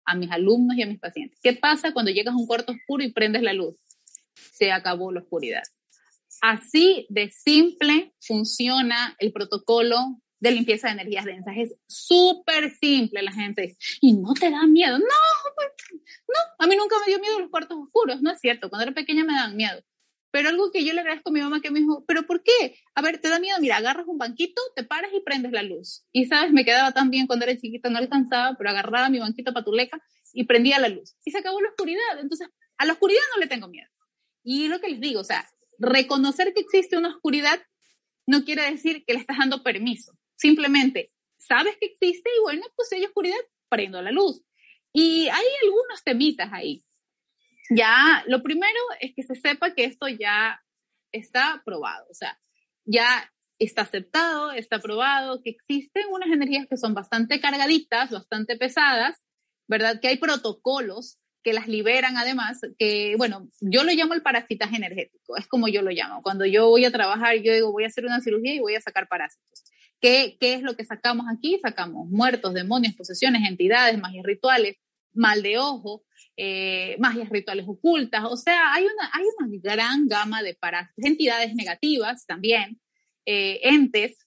a 0.06 0.16
mis 0.16 0.32
alumnos 0.32 0.76
y 0.76 0.82
a 0.82 0.88
mis 0.88 1.00
pacientes, 1.00 1.40
¿qué 1.44 1.54
pasa 1.54 1.94
cuando 1.94 2.10
llegas 2.10 2.34
a 2.34 2.38
un 2.38 2.48
cuarto 2.48 2.72
oscuro 2.72 3.04
y 3.04 3.12
prendes 3.12 3.44
la 3.44 3.54
luz? 3.54 3.76
Se 4.54 4.72
acabó 4.72 5.12
la 5.12 5.20
oscuridad. 5.20 5.62
Así 6.42 7.06
de 7.10 7.30
simple 7.30 8.14
funciona 8.20 9.16
el 9.20 9.32
protocolo 9.32 10.20
de 10.40 10.52
limpieza 10.52 10.88
de 10.88 10.94
energías 10.94 11.26
densas. 11.26 11.56
Es 11.58 11.76
súper 11.88 12.76
simple, 12.76 13.22
la 13.22 13.32
gente 13.32 13.64
dice, 13.64 13.78
y 14.02 14.14
no 14.14 14.34
te 14.34 14.50
da 14.50 14.66
miedo. 14.68 14.98
No, 15.00 15.06
pues, 15.56 15.70
no, 16.28 16.40
a 16.60 16.68
mí 16.68 16.76
nunca 16.76 16.96
me 17.00 17.12
dio 17.12 17.20
miedo 17.20 17.40
los 17.40 17.50
cuartos 17.50 17.78
oscuros, 17.78 18.22
no 18.22 18.32
es 18.32 18.40
cierto, 18.40 18.70
cuando 18.70 18.84
era 18.84 18.94
pequeña 18.94 19.24
me 19.24 19.34
dan 19.34 19.56
miedo. 19.56 19.82
Pero 20.30 20.50
algo 20.50 20.72
que 20.72 20.84
yo 20.84 20.94
le 20.94 21.02
agradezco 21.02 21.30
a 21.30 21.34
mi 21.34 21.42
mamá 21.42 21.62
que 21.62 21.72
me 21.72 21.80
dijo, 21.80 22.04
¿pero 22.06 22.28
por 22.28 22.44
qué? 22.44 22.78
A 22.96 23.02
ver, 23.02 23.20
¿te 23.20 23.30
da 23.30 23.40
miedo? 23.40 23.58
Mira, 23.60 23.78
agarras 23.78 24.06
un 24.08 24.18
banquito, 24.18 24.62
te 24.76 24.84
paras 24.84 25.12
y 25.14 25.22
prendes 25.22 25.52
la 25.52 25.64
luz. 25.64 26.06
Y 26.12 26.26
sabes, 26.26 26.52
me 26.52 26.66
quedaba 26.66 26.92
tan 26.92 27.10
bien 27.10 27.28
cuando 27.28 27.46
era 27.46 27.58
chiquita, 27.58 27.90
no 27.90 27.98
alcanzaba, 27.98 28.56
pero 28.58 28.70
agarraba 28.70 29.10
mi 29.10 29.20
banquito 29.20 29.54
patuleca 29.54 30.02
y 30.34 30.44
prendía 30.44 30.80
la 30.80 30.90
luz. 30.90 31.16
Y 31.24 31.32
se 31.32 31.38
acabó 31.40 31.62
la 31.62 31.70
oscuridad. 31.70 32.20
Entonces, 32.20 32.50
a 32.78 32.86
la 32.86 32.94
oscuridad 32.94 33.22
no 33.34 33.40
le 33.40 33.48
tengo 33.48 33.68
miedo. 33.70 33.90
Y 34.44 34.68
lo 34.68 34.80
que 34.80 34.90
les 34.90 35.00
digo, 35.00 35.22
o 35.22 35.24
sea, 35.24 35.48
reconocer 35.80 36.54
que 36.54 36.62
existe 36.62 36.98
una 36.98 37.10
oscuridad 37.10 37.60
no 38.28 38.44
quiere 38.44 38.70
decir 38.70 39.04
que 39.06 39.14
le 39.14 39.20
estás 39.20 39.38
dando 39.38 39.64
permiso. 39.64 40.14
Simplemente 40.38 41.12
sabes 41.38 41.76
que 41.80 41.88
existe 41.88 42.30
y 42.38 42.42
bueno, 42.42 42.66
pues 42.76 42.92
hay 42.94 43.06
oscuridad, 43.06 43.38
prendo 43.70 44.02
la 44.02 44.12
luz. 44.12 44.42
Y 44.94 45.28
hay 45.28 45.46
algunos 45.64 46.04
temitas 46.04 46.50
ahí. 46.52 46.84
Ya, 47.70 48.24
lo 48.28 48.42
primero 48.42 48.80
es 49.02 49.14
que 49.14 49.24
se 49.24 49.36
sepa 49.36 49.74
que 49.74 49.84
esto 49.84 50.08
ya 50.08 50.64
está 51.12 51.62
probado, 51.66 52.06
o 52.10 52.14
sea, 52.14 52.40
ya 52.86 53.32
está 53.60 53.82
aceptado, 53.82 54.52
está 54.52 54.80
probado, 54.80 55.42
que 55.42 55.50
existen 55.50 56.06
unas 56.10 56.30
energías 56.30 56.68
que 56.70 56.78
son 56.78 56.94
bastante 56.94 57.42
cargaditas, 57.42 58.12
bastante 58.12 58.56
pesadas, 58.56 59.22
¿verdad? 59.68 60.00
Que 60.00 60.10
hay 60.10 60.18
protocolos 60.18 61.18
que 61.44 61.54
las 61.54 61.68
liberan 61.68 62.18
además, 62.18 62.62
que 62.78 63.16
bueno, 63.18 63.50
yo 63.62 63.84
lo 63.84 63.92
llamo 63.92 64.14
el 64.14 64.22
parasitaje 64.22 64.78
energético, 64.78 65.38
es 65.38 65.48
como 65.48 65.68
yo 65.68 65.82
lo 65.82 65.92
llamo. 65.92 66.22
Cuando 66.22 66.46
yo 66.46 66.70
voy 66.70 66.86
a 66.86 66.92
trabajar, 66.92 67.38
yo 67.38 67.54
digo, 67.54 67.72
voy 67.72 67.84
a 67.84 67.88
hacer 67.88 68.06
una 68.06 68.22
cirugía 68.22 68.54
y 68.54 68.60
voy 68.60 68.76
a 68.76 68.82
sacar 68.82 69.08
parásitos. 69.08 69.64
¿Qué, 70.00 70.38
qué 70.40 70.54
es 70.54 70.62
lo 70.62 70.76
que 70.76 70.86
sacamos 70.86 71.26
aquí? 71.32 71.60
Sacamos 71.62 72.10
muertos, 72.10 72.54
demonios, 72.54 72.96
posesiones, 72.96 73.50
entidades, 73.50 74.00
magias 74.00 74.26
rituales, 74.26 74.78
mal 75.14 75.42
de 75.42 75.58
ojo, 75.58 76.04
eh, 76.38 76.96
magias 77.00 77.30
rituales 77.30 77.66
ocultas. 77.68 78.24
O 78.26 78.38
sea, 78.38 78.74
hay 78.74 78.86
una, 78.86 79.10
hay 79.14 79.26
una 79.38 79.60
gran 79.62 80.08
gama 80.08 80.44
de 80.44 80.56
parásitos, 80.56 81.04
entidades 81.04 81.56
negativas 81.56 82.26
también, 82.26 82.80
eh, 83.26 83.60
entes. 83.64 84.26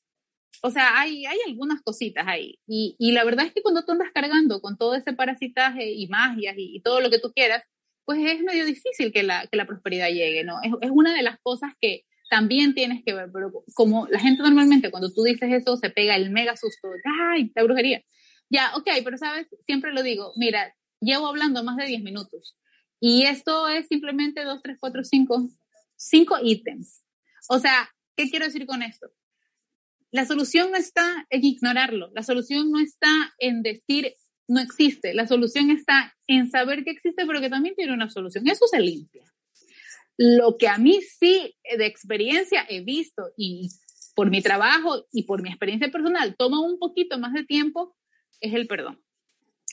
O 0.63 0.71
sea, 0.71 1.01
hay, 1.01 1.25
hay 1.25 1.39
algunas 1.47 1.81
cositas 1.83 2.27
ahí. 2.27 2.59
Y, 2.67 2.97
y, 2.99 3.13
la 3.13 3.25
verdad 3.25 3.47
es 3.47 3.53
que 3.55 3.63
cuando 3.63 3.85
tú 3.85 3.93
andas 3.93 4.11
cargando 4.13 4.61
con 4.61 4.77
todo 4.77 4.95
ese 4.95 5.13
parasitaje 5.13 5.93
y 5.93 6.09
magias 6.09 6.55
y, 6.59 6.81
todo 6.83 7.01
lo 7.01 7.11
que 7.11 7.19
tú 7.19 7.33
quieras, 7.33 7.63
pues 8.05 8.19
es 8.25 8.41
medio 8.43 8.67
difícil 8.67 9.13
que 9.13 9.23
la, 9.23 9.47
que 9.47 9.57
la 9.57 9.67
prosperidad 9.67 10.09
llegue, 10.09 10.45
¿no? 10.45 10.61
Es, 10.63 10.73
es 10.81 10.91
una 10.93 11.15
de 11.15 11.23
las 11.23 11.39
cosas 11.43 11.73
que, 11.81 12.05
también 12.31 12.75
tienes 12.75 13.03
que 13.05 13.13
ver, 13.13 13.29
pero 13.33 13.53
como 13.75 14.07
la 14.07 14.21
gente 14.21 14.43
normalmente 14.43 14.91
cuando 14.91 15.13
tú 15.13 15.25
dices 15.25 15.51
eso 15.53 15.77
se 15.77 15.91
pega 15.91 16.15
el 16.15 16.31
mega 16.31 16.57
susto, 16.57 16.89
ay, 17.21 17.51
la 17.55 17.65
brujería. 17.65 18.03
Ya, 18.49 18.73
ok, 18.77 18.89
pero 19.05 19.19
sabes, 19.19 19.49
siempre 19.67 19.93
lo 19.93 20.03
digo, 20.03 20.33
mira, 20.37 20.75
llevo 21.01 21.27
hablando 21.27 21.63
más 21.65 21.77
de 21.77 21.87
10 21.87 22.03
minutos 22.03 22.57
y 23.01 23.25
esto 23.25 23.69
es 23.69 23.89
simplemente 23.89 24.45
2, 24.45 24.61
3, 24.63 24.79
4, 24.81 25.05
5, 25.05 25.49
5 25.97 26.39
ítems. 26.45 27.05
O 27.49 27.59
sea, 27.59 27.91
¿qué 28.17 28.31
quiero 28.31 28.47
decir 28.47 28.65
con 28.65 28.83
esto? 28.83 29.11
La 30.13 30.25
solución 30.25 30.71
no 30.71 30.77
está 30.77 31.27
en 31.31 31.45
ignorarlo, 31.45 32.11
la 32.15 32.23
solución 32.23 32.71
no 32.71 32.79
está 32.79 33.11
en 33.39 33.63
decir 33.63 34.15
no 34.47 34.61
existe, 34.61 35.15
la 35.15 35.27
solución 35.27 35.71
está 35.71 36.17
en 36.27 36.51
saber 36.51 36.85
que 36.85 36.91
existe, 36.91 37.27
pero 37.27 37.41
que 37.41 37.51
también 37.51 37.75
tiene 37.75 37.93
una 37.93 38.11
solución. 38.11 38.49
Eso 38.49 38.67
se 38.67 38.81
limpia. 38.81 39.25
Lo 40.23 40.59
que 40.59 40.69
a 40.69 40.77
mí 40.77 41.01
sí 41.01 41.57
de 41.79 41.87
experiencia 41.87 42.67
he 42.69 42.83
visto 42.83 43.33
y 43.39 43.71
por 44.15 44.29
mi 44.29 44.43
trabajo 44.43 45.07
y 45.13 45.23
por 45.23 45.41
mi 45.41 45.49
experiencia 45.49 45.91
personal 45.91 46.37
toma 46.37 46.61
un 46.61 46.79
poquito 46.79 47.19
más 47.19 47.33
de 47.33 47.43
tiempo 47.45 47.97
es 48.39 48.53
el 48.53 48.67
perdón. 48.67 49.03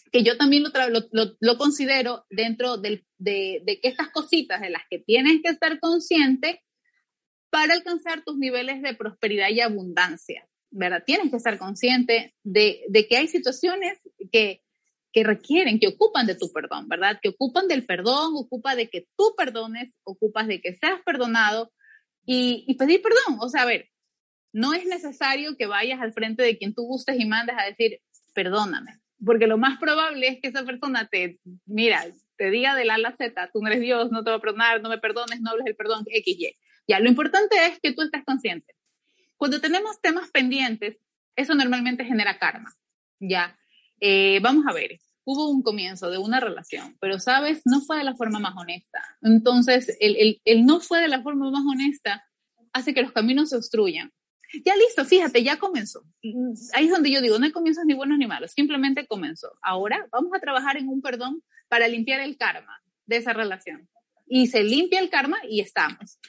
Que 0.10 0.24
yo 0.24 0.38
también 0.38 0.64
lo, 0.64 1.58
considero 1.58 2.26
dentro 2.30 2.78
de, 2.78 3.04
de, 3.18 3.62
que 3.82 3.90
estas 3.90 4.10
cositas 4.12 4.62
de 4.62 4.70
las 4.70 4.84
que 4.90 5.00
tienes 5.00 5.42
que 5.44 5.50
estar 5.50 5.82
consciente 5.82 6.64
para 7.50 7.74
alcanzar 7.74 8.24
tus 8.24 8.38
niveles 8.38 8.82
de 8.82 8.96
prosperidad 8.96 9.50
y 9.50 9.60
abundancia, 9.60 10.48
¿verdad? 10.72 11.04
Tienes 11.06 11.30
que 11.30 11.36
estar 11.36 11.58
consciente 11.58 12.36
de, 12.44 12.86
de 12.88 13.06
que 13.06 13.18
hay 13.18 13.28
situaciones 13.28 14.00
que 14.32 14.64
que 15.12 15.24
requieren, 15.24 15.80
que 15.80 15.88
ocupan 15.88 16.28
de 16.28 16.36
tu 16.36 16.52
perdón, 16.52 16.88
¿verdad? 16.88 17.20
Que 17.22 17.30
ocupan 17.30 17.68
del 17.68 17.86
perdón, 17.86 18.34
ocupa 18.36 18.76
de 18.76 18.90
que 18.90 19.08
tú 19.18 19.34
perdones, 19.38 19.92
ocupas 20.04 20.48
de 20.48 20.62
que 20.62 20.76
seas 20.76 21.02
perdonado 21.06 21.72
y, 22.26 22.76
pedir 22.78 23.02
perdón. 23.02 23.40
O 23.40 23.50
sea, 23.50 23.64
a 23.64 23.66
ver, 23.66 23.90
no 24.52 24.74
es 24.74 24.86
necesario 24.86 25.56
que 25.58 25.66
vayas 25.66 26.02
al 26.02 26.14
frente 26.14 26.44
de 26.44 26.58
quien 26.58 26.74
tú 26.74 26.84
gustes 26.84 27.20
y 27.20 27.26
mandes 27.26 27.56
a 27.58 27.66
decir, 27.66 28.00
perdóname, 28.34 29.00
porque 29.26 29.48
lo 29.48 29.58
más 29.58 29.80
probable 29.80 30.28
es 30.28 30.42
que 30.42 30.50
esa 30.50 30.66
persona 30.66 31.08
te, 31.08 31.40
mira, 31.66 32.06
te 32.38 32.52
diga 32.52 32.76
del 32.76 32.90
A 32.90 32.96
a 32.96 33.00
la 33.00 33.16
Z, 33.16 33.50
tú 33.52 33.62
no 33.62 33.68
eres 33.68 33.82
Dios, 33.82 34.12
no 34.12 34.24
te 34.24 34.30
va 34.30 34.38
a 34.38 34.42
perdonar, 34.42 34.82
no 34.82 34.90
me 34.90 34.98
perdones, 35.00 35.42
no 35.42 35.52
hables 35.52 35.68
el 35.68 35.76
perdón, 35.76 36.06
XY. 36.06 36.56
Ya, 36.88 37.00
lo 37.00 37.10
importante 37.10 37.56
es 37.66 37.80
que 37.80 37.94
tú 37.94 38.02
estés 38.02 38.24
consciente. 38.24 38.74
Cuando 39.36 39.60
tenemos 39.60 40.00
temas 40.02 40.30
pendientes, 40.32 40.98
eso 41.36 41.54
normalmente 41.54 42.06
genera 42.06 42.40
karma, 42.40 42.74
¿ya? 43.20 43.58
Eh, 44.00 44.40
vamos 44.42 44.66
a 44.68 44.74
ver, 44.74 45.00
hubo 45.28 45.50
un 45.50 45.62
comienzo 45.62 46.10
de 46.10 46.18
una 46.18 46.40
relación, 46.40 46.96
pero 47.02 47.20
sabes, 47.20 47.62
no 47.66 47.82
fue 47.82 47.98
de 47.98 48.06
la 48.06 48.16
forma 48.16 48.40
más 48.40 48.56
honesta. 48.56 49.04
Entonces, 49.22 49.98
el, 50.00 50.40
el, 50.46 50.66
no 50.66 50.80
fue 50.80 51.02
de 51.02 51.10
la 51.10 51.22
forma 51.22 51.52
más 51.52 51.64
honesta 51.66 52.24
hace 52.72 52.94
que 52.94 53.02
los 53.02 53.12
caminos 53.12 53.50
se 53.50 53.58
obstruyan. 53.58 54.12
Ya 54.64 54.74
listo, 54.78 55.04
fíjate, 55.04 55.44
ya 55.44 55.58
comenzó. 55.60 56.04
Ahí 56.74 56.86
es 56.86 56.92
donde 56.92 57.12
yo 57.12 57.22
digo, 57.22 57.38
no 57.38 57.46
hay 57.46 57.52
comienzos 57.52 57.84
ni 57.86 57.94
buenos 57.94 58.18
ni 58.18 58.26
malos, 58.26 58.52
simplemente 58.52 59.06
comenzó. 59.06 59.52
Ahora 59.62 60.08
vamos 60.14 60.32
a 60.34 60.40
trabajar 60.40 60.78
en 60.78 60.88
un 60.88 61.02
perdón 61.02 61.44
para 61.68 61.90
limpiar 61.90 62.22
el 62.22 62.38
karma 62.38 62.82
de 63.06 63.18
esa 63.18 63.34
relación. 63.34 63.90
Y 64.28 64.48
se 64.48 64.64
limpia 64.64 65.02
el 65.02 65.10
karma 65.10 65.40
y 65.50 65.60
estamos. 65.60 66.20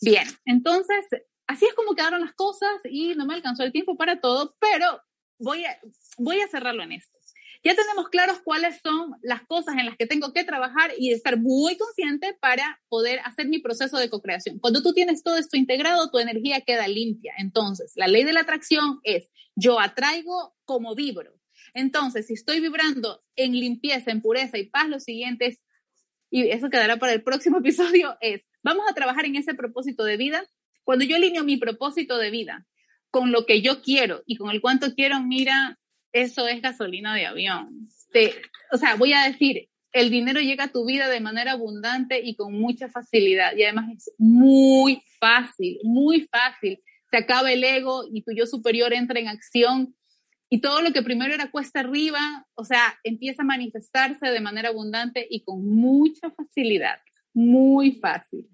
Bien, 0.00 0.28
entonces, 0.44 1.04
así 1.48 1.66
es 1.66 1.74
como 1.74 1.96
quedaron 1.96 2.20
las 2.20 2.34
cosas 2.34 2.70
y 2.84 3.16
no 3.16 3.26
me 3.26 3.34
alcanzó 3.34 3.64
el 3.64 3.72
tiempo 3.72 3.96
para 3.96 4.20
todo, 4.20 4.54
pero 4.60 5.02
voy 5.40 5.64
a, 5.64 5.78
voy 6.18 6.40
a 6.40 6.48
cerrarlo 6.48 6.82
en 6.82 6.92
esto. 6.92 7.18
Ya 7.62 7.74
tenemos 7.74 8.08
claros 8.08 8.40
cuáles 8.42 8.80
son 8.82 9.12
las 9.20 9.42
cosas 9.42 9.76
en 9.76 9.84
las 9.84 9.96
que 9.98 10.06
tengo 10.06 10.32
que 10.32 10.44
trabajar 10.44 10.92
y 10.96 11.12
estar 11.12 11.38
muy 11.38 11.76
consciente 11.76 12.34
para 12.40 12.80
poder 12.88 13.20
hacer 13.24 13.48
mi 13.48 13.58
proceso 13.58 13.98
de 13.98 14.08
co-creación. 14.08 14.58
Cuando 14.60 14.82
tú 14.82 14.94
tienes 14.94 15.22
todo 15.22 15.36
esto 15.36 15.58
integrado, 15.58 16.10
tu 16.10 16.18
energía 16.18 16.62
queda 16.62 16.88
limpia. 16.88 17.34
Entonces, 17.36 17.92
la 17.96 18.08
ley 18.08 18.24
de 18.24 18.32
la 18.32 18.40
atracción 18.40 19.00
es 19.02 19.28
yo 19.56 19.78
atraigo 19.78 20.54
como 20.64 20.94
vibro. 20.94 21.34
Entonces, 21.74 22.28
si 22.28 22.32
estoy 22.32 22.60
vibrando 22.60 23.22
en 23.36 23.52
limpieza, 23.52 24.10
en 24.10 24.22
pureza 24.22 24.56
y 24.56 24.70
paz, 24.70 24.88
lo 24.88 24.98
siguiente 24.98 25.46
es, 25.46 25.60
y 26.30 26.48
eso 26.48 26.70
quedará 26.70 26.96
para 26.96 27.12
el 27.12 27.22
próximo 27.22 27.58
episodio, 27.60 28.16
es, 28.22 28.42
vamos 28.62 28.86
a 28.88 28.94
trabajar 28.94 29.26
en 29.26 29.36
ese 29.36 29.52
propósito 29.52 30.04
de 30.04 30.16
vida. 30.16 30.42
Cuando 30.82 31.04
yo 31.04 31.16
alineo 31.16 31.44
mi 31.44 31.58
propósito 31.58 32.16
de 32.16 32.30
vida 32.30 32.66
con 33.10 33.32
lo 33.32 33.46
que 33.46 33.62
yo 33.62 33.82
quiero 33.82 34.22
y 34.26 34.36
con 34.36 34.50
el 34.50 34.60
cuánto 34.60 34.94
quiero, 34.94 35.20
mira, 35.20 35.78
eso 36.12 36.46
es 36.48 36.62
gasolina 36.62 37.14
de 37.14 37.26
avión. 37.26 37.88
o 38.72 38.76
sea, 38.76 38.96
voy 38.96 39.12
a 39.12 39.24
decir, 39.24 39.68
el 39.92 40.10
dinero 40.10 40.40
llega 40.40 40.64
a 40.64 40.72
tu 40.72 40.84
vida 40.86 41.08
de 41.08 41.20
manera 41.20 41.52
abundante 41.52 42.20
y 42.22 42.36
con 42.36 42.52
mucha 42.52 42.88
facilidad. 42.88 43.56
Y 43.56 43.64
además 43.64 43.90
es 43.96 44.14
muy 44.18 45.02
fácil, 45.18 45.78
muy 45.82 46.26
fácil. 46.30 46.80
Se 47.10 47.16
acaba 47.16 47.50
el 47.52 47.64
ego 47.64 48.04
y 48.12 48.22
tu 48.22 48.32
yo 48.32 48.46
superior 48.46 48.92
entra 48.92 49.18
en 49.18 49.28
acción 49.28 49.94
y 50.48 50.60
todo 50.60 50.82
lo 50.82 50.92
que 50.92 51.02
primero 51.02 51.32
era 51.32 51.50
cuesta 51.50 51.80
arriba, 51.80 52.46
o 52.54 52.64
sea, 52.64 52.98
empieza 53.04 53.42
a 53.42 53.46
manifestarse 53.46 54.26
de 54.26 54.40
manera 54.40 54.70
abundante 54.70 55.24
y 55.30 55.44
con 55.44 55.64
mucha 55.64 56.30
facilidad, 56.32 56.98
muy 57.32 57.92
fácil. 57.92 58.48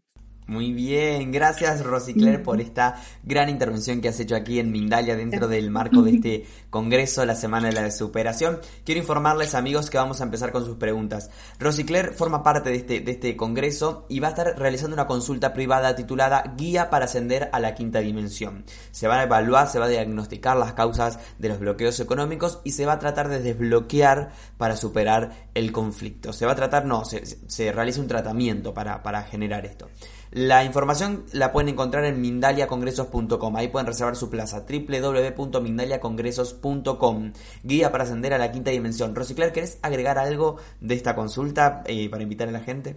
Muy 0.48 0.72
bien, 0.72 1.32
gracias 1.32 1.84
Rosicler 1.84 2.40
por 2.40 2.60
esta 2.60 3.02
gran 3.24 3.48
intervención 3.48 4.00
que 4.00 4.10
has 4.10 4.20
hecho 4.20 4.36
aquí 4.36 4.60
en 4.60 4.70
Mindalia 4.70 5.16
dentro 5.16 5.48
del 5.48 5.72
marco 5.72 6.02
de 6.02 6.12
este 6.12 6.46
congreso, 6.70 7.26
la 7.26 7.34
Semana 7.34 7.66
de 7.66 7.74
la 7.74 7.90
Superación. 7.90 8.60
Quiero 8.84 9.00
informarles 9.00 9.56
amigos 9.56 9.90
que 9.90 9.98
vamos 9.98 10.20
a 10.20 10.24
empezar 10.24 10.52
con 10.52 10.64
sus 10.64 10.76
preguntas. 10.76 11.30
Rosicler 11.58 12.12
forma 12.14 12.44
parte 12.44 12.70
de 12.70 12.76
este, 12.76 13.00
de 13.00 13.10
este 13.10 13.36
congreso 13.36 14.06
y 14.08 14.20
va 14.20 14.28
a 14.28 14.30
estar 14.30 14.56
realizando 14.56 14.94
una 14.94 15.08
consulta 15.08 15.52
privada 15.52 15.96
titulada 15.96 16.54
Guía 16.56 16.90
para 16.90 17.06
ascender 17.06 17.50
a 17.52 17.58
la 17.58 17.74
quinta 17.74 17.98
dimensión. 17.98 18.64
Se 18.92 19.08
van 19.08 19.18
a 19.18 19.24
evaluar, 19.24 19.66
se 19.68 19.80
va 19.80 19.86
a 19.86 19.88
diagnosticar 19.88 20.56
las 20.56 20.74
causas 20.74 21.18
de 21.40 21.48
los 21.48 21.58
bloqueos 21.58 21.98
económicos 21.98 22.60
y 22.62 22.70
se 22.70 22.86
va 22.86 22.92
a 22.92 22.98
tratar 23.00 23.28
de 23.28 23.40
desbloquear 23.40 24.30
para 24.58 24.76
superar 24.76 25.48
el 25.54 25.72
conflicto. 25.72 26.32
Se 26.32 26.46
va 26.46 26.52
a 26.52 26.56
tratar, 26.56 26.84
no, 26.84 27.04
se, 27.04 27.26
se 27.26 27.72
realiza 27.72 28.00
un 28.00 28.06
tratamiento 28.06 28.72
para, 28.72 29.02
para 29.02 29.24
generar 29.24 29.66
esto. 29.66 29.88
La 30.36 30.62
información 30.64 31.26
la 31.32 31.50
pueden 31.50 31.70
encontrar 31.70 32.04
en 32.04 32.20
mindaliacongresos.com. 32.20 33.56
Ahí 33.56 33.68
pueden 33.68 33.86
reservar 33.86 34.16
su 34.16 34.28
plaza. 34.28 34.66
www.mindaliacongresos.com. 34.68 37.32
Guía 37.62 37.90
para 37.90 38.04
ascender 38.04 38.34
a 38.34 38.38
la 38.38 38.52
quinta 38.52 38.70
dimensión. 38.70 39.14
Rosicler, 39.14 39.54
¿querés 39.54 39.78
agregar 39.80 40.18
algo 40.18 40.60
de 40.82 40.94
esta 40.94 41.14
consulta 41.14 41.82
eh, 41.86 42.10
para 42.10 42.22
invitar 42.22 42.50
a 42.50 42.52
la 42.52 42.60
gente? 42.60 42.96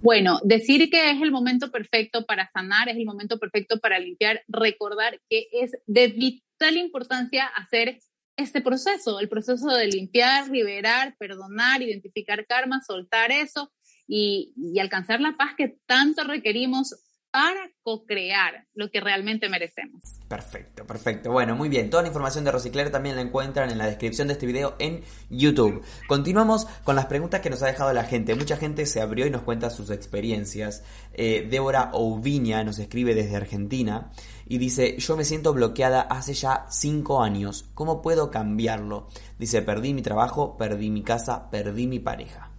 Bueno, 0.00 0.40
decir 0.42 0.90
que 0.90 1.12
es 1.12 1.22
el 1.22 1.30
momento 1.30 1.70
perfecto 1.70 2.26
para 2.26 2.50
sanar, 2.52 2.88
es 2.88 2.96
el 2.96 3.04
momento 3.04 3.38
perfecto 3.38 3.78
para 3.78 4.00
limpiar, 4.00 4.42
recordar 4.48 5.20
que 5.30 5.46
es 5.52 5.78
de 5.86 6.08
vital 6.08 6.76
importancia 6.76 7.46
hacer 7.46 8.00
este 8.36 8.60
proceso, 8.60 9.20
el 9.20 9.28
proceso 9.28 9.68
de 9.68 9.86
limpiar, 9.86 10.50
liberar, 10.50 11.14
perdonar, 11.20 11.82
identificar 11.82 12.44
karma, 12.48 12.82
soltar 12.84 13.30
eso 13.30 13.70
y, 14.06 14.52
alcanzar 14.80 15.20
la 15.20 15.36
paz 15.36 15.54
que 15.56 15.78
tanto 15.86 16.24
requerimos 16.24 16.94
para 17.30 17.68
co-crear 17.82 18.64
lo 18.74 18.92
que 18.92 19.00
realmente 19.00 19.48
merecemos. 19.48 20.20
Perfecto, 20.28 20.86
perfecto. 20.86 21.32
Bueno, 21.32 21.56
muy 21.56 21.68
bien. 21.68 21.90
Toda 21.90 22.04
la 22.04 22.08
información 22.08 22.44
de 22.44 22.52
Rosicler 22.52 22.92
también 22.92 23.16
la 23.16 23.22
encuentran 23.22 23.70
en 23.70 23.78
la 23.78 23.86
descripción 23.86 24.28
de 24.28 24.34
este 24.34 24.46
video 24.46 24.76
en 24.78 25.02
YouTube. 25.30 25.82
Continuamos 26.06 26.66
con 26.84 26.94
las 26.94 27.06
preguntas 27.06 27.40
que 27.40 27.50
nos 27.50 27.60
ha 27.64 27.66
dejado 27.66 27.92
la 27.92 28.04
gente. 28.04 28.36
Mucha 28.36 28.56
gente 28.56 28.86
se 28.86 29.00
abrió 29.00 29.26
y 29.26 29.30
nos 29.30 29.42
cuenta 29.42 29.70
sus 29.70 29.90
experiencias. 29.90 30.84
Eh, 31.12 31.48
Débora 31.50 31.90
Ouviña 31.92 32.62
nos 32.62 32.78
escribe 32.78 33.16
desde 33.16 33.34
Argentina 33.34 34.12
y 34.46 34.58
dice, 34.58 34.96
yo 34.98 35.16
me 35.16 35.24
siento 35.24 35.52
bloqueada 35.52 36.02
hace 36.02 36.34
ya 36.34 36.66
cinco 36.70 37.20
años. 37.20 37.68
¿Cómo 37.74 38.00
puedo 38.00 38.30
cambiarlo? 38.30 39.08
Dice, 39.40 39.60
perdí 39.60 39.92
mi 39.92 40.02
trabajo, 40.02 40.56
perdí 40.56 40.88
mi 40.88 41.02
casa, 41.02 41.50
perdí 41.50 41.88
mi 41.88 41.98
pareja. 41.98 42.53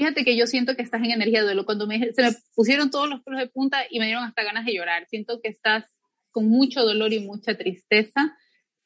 Fíjate 0.00 0.24
que 0.24 0.34
yo 0.34 0.46
siento 0.46 0.76
que 0.76 0.82
estás 0.82 1.02
en 1.02 1.10
energía 1.10 1.40
de 1.40 1.44
duelo. 1.44 1.66
Cuando 1.66 1.86
me, 1.86 1.98
se 2.14 2.22
me 2.22 2.30
pusieron 2.54 2.90
todos 2.90 3.06
los 3.06 3.20
pelos 3.22 3.38
de 3.38 3.48
punta 3.48 3.82
y 3.90 3.98
me 3.98 4.06
dieron 4.06 4.24
hasta 4.24 4.42
ganas 4.42 4.64
de 4.64 4.72
llorar. 4.72 5.06
Siento 5.10 5.42
que 5.42 5.50
estás 5.50 5.84
con 6.30 6.48
mucho 6.48 6.80
dolor 6.80 7.12
y 7.12 7.20
mucha 7.20 7.58
tristeza. 7.58 8.34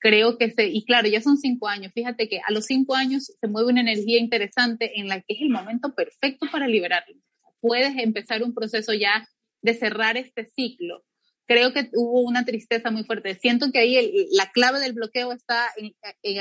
Creo 0.00 0.38
que 0.38 0.50
se, 0.50 0.66
y 0.66 0.85
claro, 0.85 1.07
ya 1.07 1.20
son 1.20 1.38
cinco 1.38 1.68
años. 1.68 1.92
Fíjate 1.94 2.29
que 2.29 2.40
a 2.44 2.50
los 2.50 2.64
cinco 2.64 2.96
años 2.96 3.33
se 3.40 3.46
mueve 3.46 3.70
una 3.70 3.83
energía 3.83 4.18
interesante 4.18 4.98
en 4.98 5.07
la 5.07 5.20
que 5.20 5.35
es 5.35 5.42
el 5.42 5.50
momento 5.50 5.94
perfecto 5.94 6.48
para 6.50 6.66
liberarlo. 6.66 7.14
Puedes 7.61 7.96
empezar 7.96 8.42
un 8.42 8.53
proceso 8.53 8.92
ya 8.92 9.24
de 9.62 9.74
cerrar 9.74 10.16
este 10.16 10.46
ciclo. 10.46 11.05
Creo 11.46 11.72
que 11.72 11.90
hubo 11.92 12.22
una 12.22 12.44
tristeza 12.44 12.90
muy 12.90 13.05
fuerte. 13.05 13.37
Siento 13.37 13.70
que 13.70 13.79
ahí 13.79 14.27
la 14.33 14.50
clave 14.50 14.81
del 14.81 14.94
bloqueo 14.94 15.31
está 15.31 15.68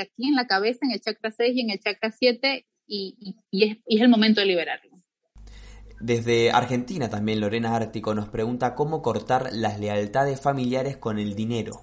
aquí 0.00 0.28
en 0.28 0.34
la 0.34 0.48
cabeza, 0.48 0.80
en 0.82 0.90
el 0.90 1.00
chakra 1.00 1.30
6 1.30 1.54
y 1.54 1.60
en 1.60 1.70
el 1.70 1.78
chakra 1.78 2.10
7 2.10 2.66
y, 2.86 3.36
es, 3.52 3.78
el 3.86 4.08
momento 4.08 4.40
de 4.40 4.46
liberarlo. 4.46 4.90
Desde 6.00 6.50
Argentina 6.50 7.08
también 7.08 7.40
Lorena 7.40 7.74
Ártico 7.74 8.14
nos 8.14 8.28
pregunta 8.28 8.74
cómo 8.74 9.00
cortar 9.00 9.50
las 9.52 9.78
lealtades 9.80 10.40
familiares 10.40 10.96
con 10.96 11.18
el 11.18 11.34
dinero. 11.34 11.80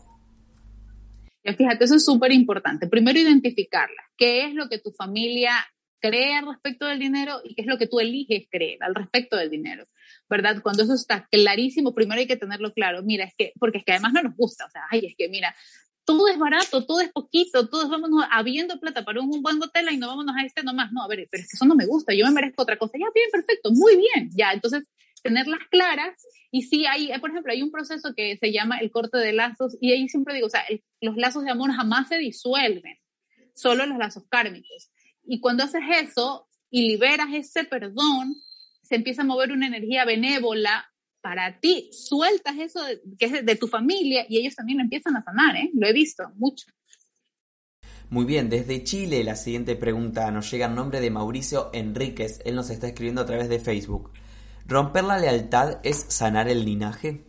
fíjate, 1.44 1.86
eso 1.86 1.96
es 1.96 2.06
súper 2.06 2.32
importante. 2.32 2.88
Primero 2.88 3.20
identificarla. 3.20 4.04
¿Qué 4.18 4.46
es 4.46 4.54
lo 4.54 4.70
que 4.70 4.80
tu 4.80 4.92
familia 4.92 5.54
cree 6.00 6.36
al 6.36 6.48
respecto 6.48 6.86
del 6.86 7.00
dinero 7.00 7.40
y 7.44 7.56
qué 7.56 7.62
es 7.62 7.68
lo 7.68 7.78
que 7.78 7.88
tú 7.88 8.00
eliges 8.00 8.48
creer 8.50 8.84
al 8.84 8.94
respecto 8.94 9.38
del 9.38 9.50
dinero? 9.50 9.88
¿Verdad? 10.30 10.62
Cuando 10.62 10.84
eso 10.84 10.94
está 10.94 11.28
clarísimo, 11.32 11.96
primero 11.96 12.20
hay 12.20 12.28
que 12.28 12.38
tenerlo 12.38 12.74
claro. 12.74 13.02
Mira, 13.04 13.26
es 13.26 13.34
que, 13.36 13.54
porque 13.60 13.80
es 13.80 13.86
que 13.86 13.94
además 13.94 14.14
no 14.14 14.22
nos 14.22 14.36
gusta. 14.36 14.66
O 14.66 14.70
sea, 14.70 14.84
ay, 14.92 15.06
es 15.06 15.16
que 15.18 15.30
mira, 15.30 15.56
todo 16.06 16.28
es 16.28 16.38
barato, 16.38 16.86
todo 16.86 17.02
es 17.02 17.12
poquito, 17.12 17.68
todos 17.70 17.90
vámonos 17.90 18.26
habiendo 18.32 18.80
plata 18.80 19.06
para 19.06 19.22
un, 19.22 19.42
buen 19.42 19.62
hotel 19.62 19.88
y 19.92 19.98
no 19.98 20.08
vámonos 20.08 20.36
a 20.36 20.46
este 20.46 20.64
nomás. 20.64 20.92
No, 20.92 21.04
a 21.04 21.08
ver, 21.08 21.28
pero 21.30 21.44
es 21.44 21.50
que 21.50 21.56
eso 21.56 21.66
no 21.66 21.76
me 21.76 21.86
gusta, 21.86 22.14
yo 22.14 22.26
me 22.26 22.32
merezco 22.32 22.64
otra 22.64 22.78
cosa. 22.78 22.98
Ya, 22.98 23.08
bien, 23.14 23.30
perfecto, 23.32 23.72
muy 23.72 23.98
bien. 23.98 24.30
Ya, 24.34 24.52
entonces, 24.52 24.90
tenerlas 25.22 25.60
claras. 25.70 26.26
Y 26.52 26.64
sí, 26.64 26.86
hay, 26.86 27.12
por 27.20 27.30
ejemplo, 27.30 27.52
hay 27.52 27.62
un 27.62 27.72
proceso 27.72 28.14
que 28.16 28.38
se 28.38 28.52
llama 28.52 28.78
el 28.78 28.92
corte 28.92 29.18
de 29.18 29.34
lazos 29.34 29.78
y 29.80 29.92
ahí 29.92 30.10
siempre 30.10 30.34
digo, 30.34 30.48
o 30.48 30.50
sea, 30.50 30.64
los 31.00 31.16
lazos 31.16 31.44
de 31.44 31.52
amor 31.52 31.72
jamás 31.72 32.10
se 32.10 32.18
disuelven, 32.18 32.98
solo 33.54 33.86
los 33.86 33.98
lazos 33.98 34.24
kármicos. 34.30 34.92
Y 35.24 35.40
cuando 35.40 35.64
haces 35.64 35.84
eso 36.02 36.48
y 36.70 36.88
liberas 36.88 37.28
ese 37.34 37.64
perdón, 37.64 38.36
se 38.82 38.96
empieza 38.96 39.22
a 39.22 39.26
mover 39.26 39.52
una 39.52 39.68
energía 39.68 40.04
benévola 40.04 40.90
para 41.22 41.60
ti, 41.60 41.90
sueltas 41.92 42.58
eso 42.58 42.80
que 43.18 43.26
es 43.26 43.46
de 43.46 43.56
tu 43.56 43.68
familia 43.68 44.26
y 44.28 44.38
ellos 44.38 44.56
también 44.56 44.80
empiezan 44.80 45.16
a 45.16 45.24
sanar, 45.24 45.56
¿eh? 45.56 45.70
Lo 45.74 45.88
he 45.88 45.94
visto 45.94 46.24
mucho. 46.36 46.66
Muy 48.10 48.26
bien, 48.26 48.50
desde 48.50 48.84
Chile 48.84 49.24
la 49.24 49.36
siguiente 49.36 49.76
pregunta 49.76 50.30
nos 50.32 50.52
llega 50.52 50.66
en 50.66 50.76
nombre 50.76 51.00
de 51.00 51.12
Mauricio 51.12 51.70
Enríquez. 51.74 52.42
Él 52.44 52.56
nos 52.56 52.70
está 52.70 52.88
escribiendo 52.88 53.22
a 53.22 53.26
través 53.26 53.48
de 53.48 53.60
Facebook. 53.60 54.12
¿Romper 54.66 55.04
la 55.06 55.18
lealtad 55.18 55.80
es 55.84 56.06
sanar 56.10 56.50
el 56.50 56.66
linaje? 56.66 57.24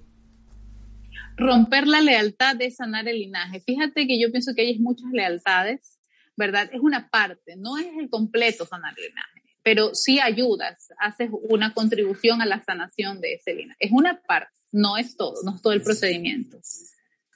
Romper 1.37 1.87
la 1.87 2.01
lealtad 2.01 2.61
es 2.61 2.77
sanar 2.77 3.09
el 3.09 3.19
linaje. 3.21 3.61
Fíjate 3.61 4.07
que 4.07 4.21
yo 4.21 4.31
pienso 4.31 4.55
que 4.55 4.63
hay 4.63 4.79
muchas 4.79 5.11
lealtades, 5.13 6.01
¿verdad? 6.37 6.69
Es 6.73 6.81
una 6.81 7.09
parte, 7.09 7.57
no 7.57 7.79
es 7.79 7.87
el 7.99 8.11
completo 8.11 8.67
sanar 8.67 8.95
el 8.97 9.05
linaje 9.05 9.42
pero 9.63 9.95
sí 9.95 10.21
ayudas, 10.21 10.89
haces 10.99 11.31
una 11.49 11.73
contribución 11.73 12.43
a 12.43 12.47
la 12.47 12.63
sanación 12.63 13.21
de 13.21 13.35
ese 13.35 13.55
linaje. 13.55 13.79
Es 13.81 13.93
una 13.93 14.21
parte, 14.23 14.53
no 14.73 14.97
es 14.97 15.17
todo, 15.17 15.35
no 15.45 15.55
es 15.55 15.63
todo 15.63 15.73
el 15.73 15.83
procedimiento. 15.83 16.59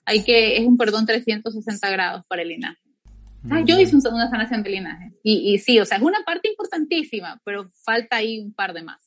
Hay 0.05 0.25
que, 0.25 0.57
es 0.57 0.67
un 0.67 0.77
perdón 0.77 1.07
360 1.07 1.91
grados 1.91 2.25
para 2.29 2.43
el 2.43 2.49
linaje. 2.49 2.81
Ah, 3.51 3.63
yo 3.65 3.79
hice 3.79 3.97
una 4.09 4.29
sanación 4.29 4.63
de 4.63 4.71
linaje. 4.71 5.13
Y, 5.23 5.55
y 5.55 5.59
sí, 5.59 5.79
o 5.79 5.85
sea, 5.85 5.99
es 5.99 6.03
una 6.03 6.25
parte 6.25 6.49
importantísima, 6.49 7.41
pero 7.45 7.71
falta 7.85 8.17
ahí 8.17 8.41
un 8.41 8.53
par 8.53 8.73
de 8.73 8.83
más. 8.83 8.99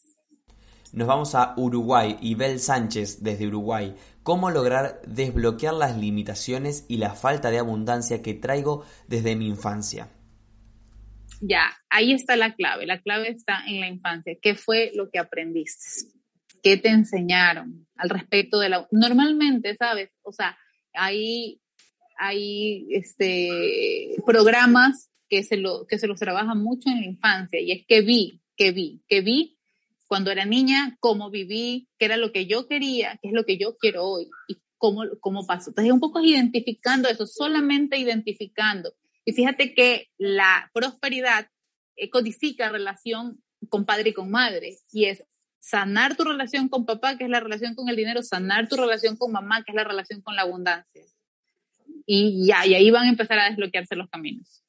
Nos 0.91 1.07
vamos 1.07 1.35
a 1.35 1.53
Uruguay. 1.57 2.17
Ibel 2.21 2.59
Sánchez, 2.59 3.21
desde 3.21 3.47
Uruguay. 3.47 3.95
¿Cómo 4.23 4.49
lograr 4.49 5.01
desbloquear 5.05 5.73
las 5.73 5.97
limitaciones 5.97 6.85
y 6.87 6.97
la 6.97 7.11
falta 7.11 7.51
de 7.51 7.59
abundancia 7.59 8.21
que 8.21 8.33
traigo 8.33 8.83
desde 9.07 9.35
mi 9.35 9.47
infancia? 9.47 10.09
Ya, 11.41 11.71
ahí 11.89 12.13
está 12.13 12.35
la 12.35 12.53
clave. 12.53 12.85
La 12.85 13.01
clave 13.01 13.29
está 13.29 13.63
en 13.65 13.79
la 13.79 13.87
infancia. 13.87 14.37
¿Qué 14.41 14.55
fue 14.55 14.91
lo 14.93 15.09
que 15.09 15.19
aprendiste? 15.19 16.09
¿Qué 16.61 16.77
te 16.77 16.89
enseñaron 16.89 17.87
al 17.95 18.09
respecto 18.09 18.59
de 18.59 18.69
la... 18.69 18.87
Normalmente, 18.91 19.75
¿sabes? 19.75 20.09
O 20.23 20.31
sea, 20.31 20.57
hay, 20.93 21.61
hay 22.17 22.87
este, 22.91 24.15
programas 24.25 25.09
que 25.29 25.43
se, 25.43 25.57
lo, 25.57 25.85
que 25.87 25.97
se 25.97 26.07
los 26.07 26.19
trabajan 26.19 26.61
mucho 26.61 26.89
en 26.89 27.01
la 27.01 27.05
infancia 27.05 27.59
y 27.61 27.71
es 27.71 27.85
que 27.87 28.01
vi, 28.01 28.41
que 28.57 28.71
vi, 28.71 29.01
que 29.07 29.21
vi 29.21 29.57
cuando 30.07 30.31
era 30.31 30.43
niña, 30.43 30.97
cómo 30.99 31.29
viví, 31.29 31.87
qué 31.99 32.05
era 32.05 32.17
lo 32.17 32.31
que 32.31 32.47
yo 32.47 32.67
quería, 32.67 33.19
qué 33.21 33.29
es 33.29 33.33
lo 33.33 33.45
que 33.45 33.57
yo 33.57 33.77
quiero 33.77 34.05
hoy 34.05 34.27
y 34.47 34.57
cómo, 34.77 35.03
cómo 35.19 35.45
pasó. 35.45 35.69
Entonces, 35.69 35.93
un 35.93 35.99
poco 35.99 36.19
identificando 36.19 37.07
eso, 37.07 37.27
solamente 37.27 37.97
identificando 37.97 38.91
y 39.25 39.33
fíjate 39.33 39.73
que 39.73 40.07
la 40.17 40.69
prosperidad 40.73 41.47
eh, 41.95 42.09
codifica 42.09 42.69
relación 42.69 43.43
con 43.69 43.85
padre 43.85 44.11
y 44.11 44.13
con 44.13 44.31
madre, 44.31 44.77
y 44.91 45.05
es 45.05 45.23
sanar 45.59 46.15
tu 46.15 46.23
relación 46.23 46.69
con 46.69 46.85
papá, 46.85 47.17
que 47.17 47.25
es 47.25 47.29
la 47.29 47.39
relación 47.39 47.75
con 47.75 47.89
el 47.89 47.95
dinero, 47.95 48.23
sanar 48.23 48.67
tu 48.67 48.75
relación 48.77 49.17
con 49.17 49.31
mamá, 49.31 49.63
que 49.63 49.71
es 49.71 49.75
la 49.75 49.83
relación 49.83 50.21
con 50.21 50.35
la 50.35 50.43
abundancia. 50.43 51.03
Y 52.05 52.47
ya, 52.47 52.65
y 52.65 52.73
ahí 52.73 52.89
van 52.89 53.05
a 53.05 53.09
empezar 53.09 53.37
a 53.39 53.49
desbloquearse 53.49 53.95
los 53.95 54.09
caminos. 54.09 54.63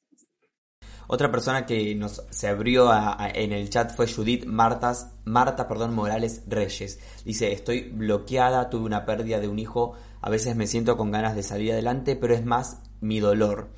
Otra 1.07 1.31
persona 1.31 1.65
que 1.65 1.93
nos 1.95 2.23
se 2.29 2.47
abrió 2.47 2.89
en 3.33 3.51
el 3.51 3.69
chat 3.69 3.93
fue 3.93 4.07
Judith 4.07 4.45
Martas, 4.45 5.11
Marta 5.25 5.67
perdón, 5.67 5.93
Morales 5.93 6.43
Reyes. 6.47 6.99
Dice, 7.25 7.51
estoy 7.51 7.89
bloqueada, 7.89 8.69
tuve 8.69 8.85
una 8.85 9.05
pérdida 9.05 9.39
de 9.39 9.49
un 9.49 9.59
hijo, 9.59 9.97
a 10.21 10.29
veces 10.29 10.55
me 10.55 10.67
siento 10.67 10.95
con 10.95 11.11
ganas 11.11 11.35
de 11.35 11.43
salir 11.43 11.73
adelante, 11.73 12.15
pero 12.15 12.33
es 12.33 12.45
más 12.45 12.81
mi 13.01 13.19
dolor. 13.19 13.73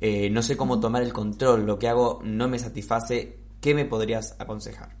Eh, 0.00 0.28
no 0.30 0.42
sé 0.42 0.56
cómo 0.56 0.80
tomar 0.80 1.02
el 1.02 1.12
control, 1.12 1.66
lo 1.66 1.78
que 1.78 1.88
hago 1.88 2.20
no 2.24 2.48
me 2.48 2.58
satisface, 2.58 3.38
¿qué 3.60 3.74
me 3.74 3.84
podrías 3.84 4.36
aconsejar? 4.40 4.96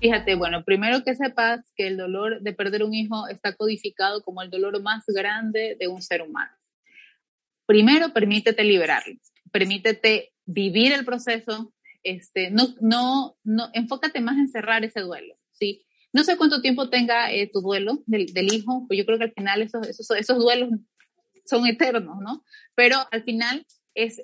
Fíjate, 0.00 0.34
bueno, 0.34 0.62
primero 0.64 1.02
que 1.02 1.14
sepas 1.14 1.60
que 1.74 1.86
el 1.86 1.96
dolor 1.96 2.40
de 2.42 2.52
perder 2.52 2.84
un 2.84 2.94
hijo 2.94 3.28
está 3.28 3.54
codificado 3.54 4.22
como 4.22 4.42
el 4.42 4.50
dolor 4.50 4.80
más 4.82 5.04
grande 5.06 5.76
de 5.78 5.88
un 5.88 6.02
ser 6.02 6.22
humano. 6.22 6.52
primero 7.66 8.12
permítete 8.12 8.62
liberarlo, 8.62 9.16
permítete 9.50 10.32
vivir 10.44 10.92
el 10.92 11.04
proceso, 11.04 11.72
este, 12.04 12.50
no, 12.50 12.68
no, 12.80 13.36
no, 13.42 13.70
enfócate 13.72 14.20
más 14.20 14.36
en 14.36 14.48
cerrar 14.48 14.84
ese 14.84 15.00
duelo, 15.00 15.34
¿sí? 15.50 15.84
No 16.12 16.22
sé 16.22 16.36
cuánto 16.36 16.62
tiempo 16.62 16.88
tenga 16.88 17.32
eh, 17.32 17.50
tu 17.52 17.60
duelo 17.60 18.02
del, 18.06 18.52
hijo, 18.52 18.84
pues 18.86 18.98
yo 18.98 19.04
creo 19.04 19.18
que 19.18 19.24
al 19.24 19.32
final 19.32 19.62
esos, 19.62 19.86
esos, 19.88 20.08
esos 20.12 20.38
duelos 20.38 20.70
son 21.46 21.66
eternos, 21.66 22.18
¿no? 22.20 22.44
Pero 22.74 22.98
al 23.10 23.22
final 23.22 23.66
es, 23.94 24.22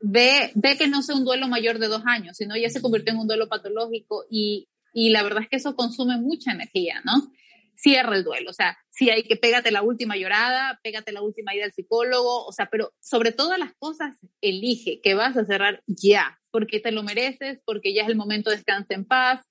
ve, 0.00 0.52
ve 0.54 0.76
que 0.76 0.88
no 0.88 1.02
sea 1.02 1.16
un 1.16 1.24
duelo 1.24 1.48
mayor 1.48 1.78
de 1.78 1.88
dos 1.88 2.02
años, 2.06 2.36
sino 2.36 2.56
ya 2.56 2.70
se 2.70 2.82
convirtió 2.82 3.12
en 3.12 3.20
un 3.20 3.28
duelo 3.28 3.48
patológico 3.48 4.24
y, 4.30 4.68
y 4.92 5.10
la 5.10 5.22
verdad 5.22 5.42
es 5.42 5.48
que 5.48 5.56
eso 5.56 5.76
consume 5.76 6.18
mucha 6.18 6.52
energía, 6.52 7.00
¿no? 7.04 7.30
cierra 7.76 8.16
el 8.16 8.24
duelo. 8.24 8.50
O 8.50 8.54
sea, 8.54 8.76
si 8.90 9.10
hay 9.10 9.22
que 9.22 9.36
pégate 9.36 9.70
la 9.70 9.82
última 9.82 10.16
llorada, 10.16 10.80
pégate 10.82 11.12
la 11.12 11.22
última 11.22 11.54
ida 11.54 11.64
al 11.64 11.72
psicólogo, 11.72 12.44
o 12.44 12.52
sea, 12.52 12.68
pero 12.70 12.92
sobre 13.00 13.32
todas 13.32 13.58
las 13.58 13.72
cosas, 13.78 14.16
elige 14.40 15.00
que 15.02 15.14
vas 15.14 15.36
a 15.36 15.44
cerrar 15.44 15.82
ya, 15.86 16.40
porque 16.50 16.80
te 16.80 16.92
lo 16.92 17.02
mereces, 17.02 17.60
porque 17.64 17.94
ya 17.94 18.02
es 18.02 18.08
el 18.08 18.16
momento 18.16 18.50
de 18.50 18.56
descansar 18.56 18.96
en 18.96 19.04
paz, 19.04 19.42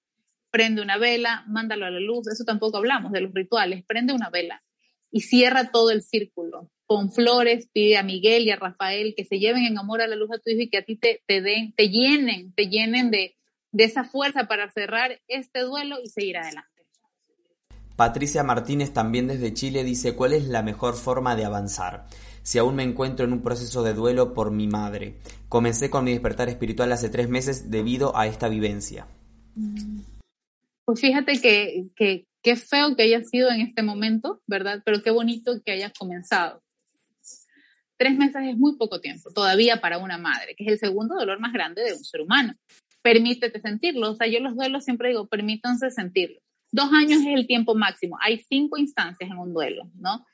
prende 0.51 0.81
una 0.81 0.97
vela, 0.97 1.43
mándalo 1.47 1.85
a 1.85 1.91
la 1.91 1.99
luz, 1.99 2.27
eso 2.27 2.43
tampoco 2.45 2.77
hablamos 2.77 3.11
de 3.11 3.21
los 3.21 3.33
rituales, 3.33 3.83
prende 3.85 4.13
una 4.13 4.29
vela 4.29 4.63
y 5.11 5.21
cierra 5.21 5.71
todo 5.71 5.91
el 5.91 6.01
círculo. 6.01 6.71
Con 6.85 7.11
flores, 7.11 7.67
pide 7.73 7.97
a 7.97 8.03
Miguel 8.03 8.43
y 8.43 8.51
a 8.51 8.57
Rafael 8.57 9.13
que 9.17 9.25
se 9.25 9.39
lleven 9.39 9.63
en 9.63 9.77
amor 9.77 10.01
a 10.01 10.07
la 10.07 10.15
luz 10.15 10.29
a 10.31 10.39
tu 10.39 10.51
hijo 10.51 10.61
y 10.61 10.69
que 10.69 10.77
a 10.77 10.85
ti 10.85 10.97
te, 10.97 11.23
te 11.25 11.41
den, 11.41 11.73
te 11.73 11.89
llenen, 11.89 12.53
te 12.53 12.67
llenen 12.67 13.09
de, 13.11 13.35
de 13.71 13.83
esa 13.83 14.03
fuerza 14.03 14.47
para 14.47 14.69
cerrar 14.71 15.19
este 15.27 15.61
duelo 15.61 15.97
y 16.03 16.09
seguir 16.09 16.37
adelante. 16.37 16.75
Patricia 17.95 18.43
Martínez 18.43 18.91
también 18.91 19.27
desde 19.27 19.53
Chile 19.53 19.83
dice 19.83 20.15
cuál 20.15 20.33
es 20.33 20.47
la 20.47 20.61
mejor 20.61 20.95
forma 20.95 21.35
de 21.35 21.45
avanzar. 21.45 22.07
Si 22.43 22.57
aún 22.57 22.75
me 22.75 22.83
encuentro 22.83 23.25
en 23.25 23.33
un 23.33 23.41
proceso 23.41 23.83
de 23.83 23.93
duelo 23.93 24.33
por 24.33 24.51
mi 24.51 24.67
madre. 24.67 25.15
Comencé 25.49 25.89
con 25.89 26.03
mi 26.03 26.11
despertar 26.11 26.49
espiritual 26.49 26.91
hace 26.91 27.09
tres 27.09 27.29
meses 27.29 27.71
debido 27.71 28.15
a 28.17 28.27
esta 28.27 28.49
vivencia. 28.49 29.07
Pues 30.83 30.99
fíjate 30.99 31.39
que, 31.41 31.87
que 31.95 32.27
qué 32.43 32.55
feo 32.55 32.95
que 32.95 33.03
haya 33.03 33.23
sido 33.23 33.49
en 33.49 33.61
este 33.61 33.81
momento, 33.81 34.41
¿verdad? 34.45 34.81
Pero 34.85 35.01
qué 35.01 35.11
bonito 35.11 35.53
que 35.65 35.71
hayas 35.71 35.93
comenzado. 35.93 36.61
Tres 37.97 38.17
meses 38.17 38.43
es 38.45 38.57
muy 38.57 38.77
poco 38.77 38.99
tiempo 38.99 39.31
todavía 39.31 39.81
para 39.81 39.97
una 39.97 40.17
madre, 40.17 40.55
que 40.55 40.65
es 40.65 40.71
el 40.71 40.79
segundo 40.79 41.15
dolor 41.15 41.39
más 41.39 41.53
grande 41.53 41.83
de 41.83 41.93
un 41.93 42.03
ser 42.03 42.21
humano. 42.21 42.53
Permítete 43.01 43.61
sentirlo. 43.61 44.11
O 44.11 44.15
sea, 44.15 44.27
yo 44.27 44.39
los 44.39 44.55
duelos 44.55 44.83
siempre 44.83 45.09
digo, 45.09 45.27
permítanse 45.27 45.91
sentirlo 45.91 46.41
Dos 46.75 46.91
años 46.91 47.21
es 47.21 47.27
el 47.27 47.47
tiempo 47.47 47.73
máximo. 47.73 48.17
Hay 48.21 48.39
cinco 48.49 48.77
instancias 48.77 49.31
en 49.31 49.37
un 49.37 49.53
duelo, 49.53 49.89
¿no? 49.95 50.25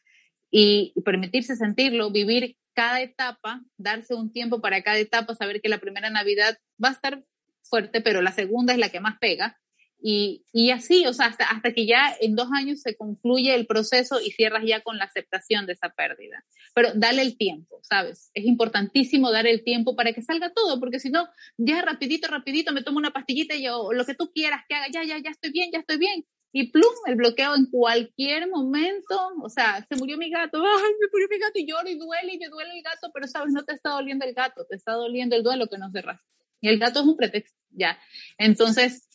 Y, 0.49 0.91
permitirse 1.05 1.55
sentirlo, 1.55 2.09
vivir 2.09 2.57
cada 2.74 2.99
etapa, 2.99 3.62
darse 3.78 4.16
un 4.16 4.32
tiempo 4.32 4.59
para 4.59 4.82
cada 4.82 4.97
etapa, 4.97 5.36
saber 5.36 5.62
que 5.62 5.70
la 5.70 5.78
primera 5.78 6.09
Navidad 6.09 6.57
va 6.84 6.89
a 6.89 6.93
estar 6.93 7.24
fuerte, 7.62 8.01
pero 8.01 8.24
la 8.24 8.32
segunda 8.32 8.74
es 8.74 8.80
la 8.80 8.89
que 8.89 8.99
más 8.99 9.20
pega. 9.20 9.59
Y, 10.04 10.45
y, 10.52 10.72
así, 10.72 11.06
o 11.06 11.14
sea, 11.14 11.28
hasta, 11.28 11.45
hasta 11.45 11.74
que 11.74 11.86
ya 11.86 12.16
en 12.20 12.36
dos 12.36 12.49
años 12.52 12.82
se 12.82 12.95
concluye 12.95 13.54
el 13.54 13.68
proceso 13.68 14.20
y 14.20 14.32
cierras 14.32 14.64
ya 14.66 14.82
con 14.82 14.97
la 14.97 15.06
aceptación 15.06 15.68
de 15.68 15.74
esa 15.74 15.89
pérdida. 15.89 16.43
Pero 16.74 16.89
dale 16.95 17.22
el 17.22 17.38
tiempo, 17.38 17.80
¿sabes? 17.84 18.32
Es 18.34 18.45
importantísimo 18.45 19.32
dar 19.32 19.45
el 19.45 19.64
tiempo 19.64 19.95
para 19.95 20.12
que 20.14 20.24
salga 20.24 20.52
todo, 20.54 20.80
porque 20.80 20.99
si 20.99 21.12
no, 21.12 21.28
ya 21.58 21.82
rapidito, 21.84 22.28
rapidito, 22.28 22.74
me 22.74 22.82
tomo 22.82 22.97
una 22.97 23.12
pastillita 23.12 23.54
y 23.54 23.64
yo, 23.64 23.93
lo 23.93 24.06
que 24.06 24.16
tú 24.16 24.32
quieras 24.34 24.62
que 24.68 24.76
haga, 24.76 24.88
ya, 24.91 25.04
ya, 25.04 25.20
ya 25.20 25.30
estoy 25.30 25.52
bien, 25.52 25.70
ya 25.72 25.80
estoy 25.80 25.97
bien. 25.97 26.26
Y 26.54 26.72
plum, 26.72 26.93
el 27.06 27.16
bloqueo 27.16 27.56
en 27.56 27.68
cualquier 27.68 28.49
momento, 28.49 29.18
o 29.41 29.49
sea, 29.49 29.86
se 29.88 29.95
murió 29.95 30.18
mi 30.18 30.30
gato, 30.30 30.58
ay, 30.66 30.91
me 30.99 31.08
murió 31.12 31.28
mi 31.30 31.38
gato 31.38 31.54
y 31.60 31.66
lloro 31.66 31.89
y 31.89 31.97
duele 31.97 32.34
y 32.34 32.39
me 32.39 32.49
duele 32.49 32.72
el 32.76 32.84
gato, 32.84 33.10
pero 33.14 33.28
sabes, 33.28 33.54
no 33.54 33.64
te 33.64 33.74
está 33.74 33.91
doliendo 33.91 34.26
el 34.26 34.34
gato, 34.34 34.66
te 34.66 34.76
está 34.76 34.93
doliendo 34.93 35.36
el 35.36 35.43
duelo 35.43 35.68
que 35.68 35.78
no 35.78 35.91
cerraste. 35.91 36.26
Y 36.60 36.68
el 36.68 36.78
gato 36.78 36.99
es 36.99 37.06
un 37.06 37.18
pretexto, 37.18 37.58
ya. 37.72 37.97
Entonces, 38.38 39.08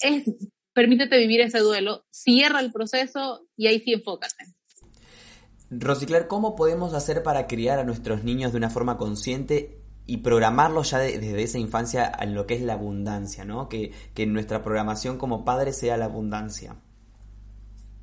es, 0.00 0.24
permítete 0.72 1.18
vivir 1.18 1.40
ese 1.40 1.58
duelo, 1.58 2.04
cierra 2.10 2.60
el 2.60 2.72
proceso 2.72 3.46
y 3.56 3.66
ahí 3.66 3.80
sí 3.80 3.92
enfócate. 3.92 4.44
Rosicler, 5.70 6.28
¿cómo 6.28 6.54
podemos 6.54 6.94
hacer 6.94 7.22
para 7.22 7.46
criar 7.46 7.78
a 7.78 7.84
nuestros 7.84 8.22
niños 8.22 8.52
de 8.52 8.58
una 8.58 8.70
forma 8.70 8.96
consciente 8.96 9.80
y 10.06 10.18
programarlos 10.18 10.90
ya 10.90 10.98
desde 10.98 11.42
esa 11.42 11.58
infancia 11.58 12.12
en 12.20 12.34
lo 12.34 12.46
que 12.46 12.54
es 12.54 12.62
la 12.62 12.74
abundancia, 12.74 13.44
¿no? 13.44 13.68
Que, 13.68 13.90
que 14.14 14.26
nuestra 14.26 14.62
programación 14.62 15.18
como 15.18 15.44
padres 15.44 15.76
sea 15.76 15.96
la 15.96 16.04
abundancia. 16.04 16.76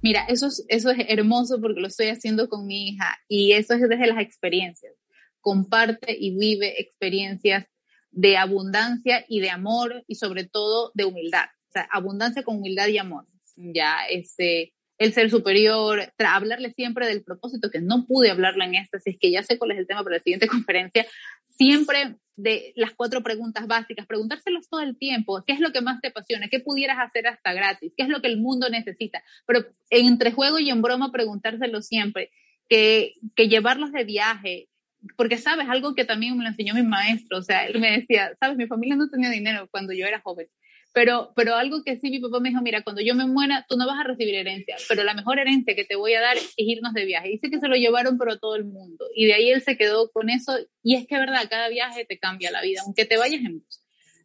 Mira, 0.01 0.25
eso 0.27 0.47
es, 0.47 0.65
eso 0.67 0.91
es 0.91 0.97
hermoso 1.07 1.61
porque 1.61 1.79
lo 1.79 1.87
estoy 1.87 2.07
haciendo 2.07 2.49
con 2.49 2.65
mi 2.67 2.89
hija 2.89 3.15
y 3.29 3.53
eso 3.53 3.73
es 3.73 3.81
desde 3.81 4.07
las 4.07 4.19
experiencias. 4.19 4.93
Comparte 5.39 6.15
y 6.19 6.37
vive 6.37 6.81
experiencias 6.81 7.65
de 8.13 8.37
abundancia 8.37 9.25
y 9.27 9.41
de 9.41 9.49
amor 9.49 10.03
y 10.07 10.15
sobre 10.15 10.45
todo 10.45 10.91
de 10.93 11.05
humildad. 11.05 11.45
O 11.69 11.71
sea, 11.73 11.87
abundancia 11.91 12.43
con 12.43 12.57
humildad 12.57 12.87
y 12.87 12.99
amor. 12.99 13.25
Ya, 13.55 14.05
este, 14.09 14.73
el 14.97 15.13
ser 15.13 15.29
superior, 15.29 16.13
hablarle 16.17 16.71
siempre 16.71 17.07
del 17.07 17.23
propósito, 17.23 17.71
que 17.71 17.81
no 17.81 18.05
pude 18.05 18.31
hablarlo 18.31 18.63
en 18.63 18.75
esta, 18.75 18.99
si 18.99 19.11
es 19.11 19.17
que 19.19 19.31
ya 19.31 19.43
sé 19.43 19.57
cuál 19.57 19.71
es 19.71 19.79
el 19.79 19.87
tema 19.87 20.03
para 20.03 20.17
la 20.17 20.23
siguiente 20.23 20.47
conferencia, 20.47 21.05
siempre 21.49 22.15
de 22.35 22.73
las 22.75 22.93
cuatro 22.93 23.21
preguntas 23.21 23.67
básicas, 23.67 24.07
preguntárselos 24.07 24.69
todo 24.69 24.81
el 24.81 24.97
tiempo, 24.97 25.43
¿qué 25.45 25.53
es 25.53 25.59
lo 25.59 25.71
que 25.71 25.81
más 25.81 26.01
te 26.01 26.07
apasiona? 26.07 26.47
¿Qué 26.47 26.59
pudieras 26.59 26.97
hacer 26.99 27.27
hasta 27.27 27.53
gratis? 27.53 27.93
¿Qué 27.95 28.03
es 28.03 28.09
lo 28.09 28.21
que 28.21 28.27
el 28.27 28.39
mundo 28.39 28.69
necesita? 28.69 29.23
Pero 29.45 29.65
entre 29.89 30.31
juego 30.31 30.59
y 30.59 30.69
en 30.69 30.81
broma 30.81 31.11
preguntárselo 31.11 31.81
siempre, 31.81 32.31
que, 32.69 33.13
que 33.35 33.49
llevarlos 33.49 33.91
de 33.91 34.03
viaje, 34.03 34.69
porque 35.17 35.37
sabes, 35.37 35.67
algo 35.69 35.95
que 35.95 36.05
también 36.05 36.37
me 36.37 36.43
lo 36.43 36.49
enseñó 36.49 36.73
mi 36.73 36.83
maestro, 36.83 37.39
o 37.39 37.41
sea, 37.41 37.65
él 37.65 37.79
me 37.79 37.99
decía, 37.99 38.35
sabes, 38.39 38.57
mi 38.57 38.67
familia 38.67 38.95
no 38.95 39.09
tenía 39.09 39.29
dinero 39.29 39.67
cuando 39.71 39.93
yo 39.93 40.05
era 40.05 40.21
joven, 40.21 40.47
pero, 40.93 41.33
pero 41.35 41.55
algo 41.55 41.83
que 41.83 41.99
sí 41.99 42.11
mi 42.11 42.19
papá 42.19 42.39
me 42.39 42.49
dijo, 42.49 42.61
mira, 42.61 42.83
cuando 42.83 43.01
yo 43.01 43.15
me 43.15 43.25
muera, 43.25 43.65
tú 43.67 43.77
no 43.77 43.87
vas 43.87 43.99
a 43.99 44.03
recibir 44.03 44.35
herencia, 44.35 44.75
pero 44.87 45.03
la 45.03 45.15
mejor 45.15 45.39
herencia 45.39 45.75
que 45.75 45.85
te 45.85 45.95
voy 45.95 46.13
a 46.13 46.21
dar 46.21 46.37
es 46.37 46.53
irnos 46.55 46.93
de 46.93 47.05
viaje. 47.05 47.29
Dice 47.29 47.49
que 47.49 47.59
se 47.59 47.67
lo 47.67 47.75
llevaron, 47.75 48.19
pero 48.19 48.33
a 48.33 48.37
todo 48.37 48.55
el 48.55 48.65
mundo. 48.65 49.05
Y 49.15 49.25
de 49.25 49.33
ahí 49.33 49.49
él 49.49 49.63
se 49.63 49.75
quedó 49.75 50.11
con 50.11 50.29
eso. 50.29 50.55
Y 50.83 50.95
es 50.95 51.07
que, 51.07 51.17
verdad, 51.17 51.47
cada 51.49 51.67
viaje 51.69 52.05
te 52.05 52.19
cambia 52.19 52.51
la 52.51 52.61
vida, 52.61 52.81
aunque 52.85 53.05
te 53.05 53.17
vayas 53.17 53.41
en 53.43 53.59
bus. 53.59 53.81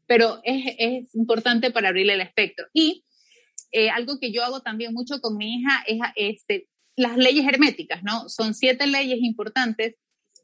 Pero 0.07 0.41
es, 0.45 0.75
es 0.79 1.15
importante 1.15 1.71
para 1.71 1.89
abrirle 1.89 2.13
el 2.13 2.21
espectro. 2.21 2.67
Y 2.75 3.07
eh, 3.73 3.89
algo 3.89 4.19
que 4.21 4.31
yo 4.31 4.45
hago 4.45 4.61
también 4.61 4.93
mucho 4.93 5.23
con 5.23 5.39
mi 5.39 5.57
hija 5.57 5.83
es 5.87 5.99
este, 6.17 6.69
las 6.97 7.17
leyes 7.17 7.47
herméticas, 7.47 8.03
¿no? 8.03 8.29
Son 8.29 8.53
siete 8.53 8.87
leyes 8.87 9.21
importantes 9.23 9.97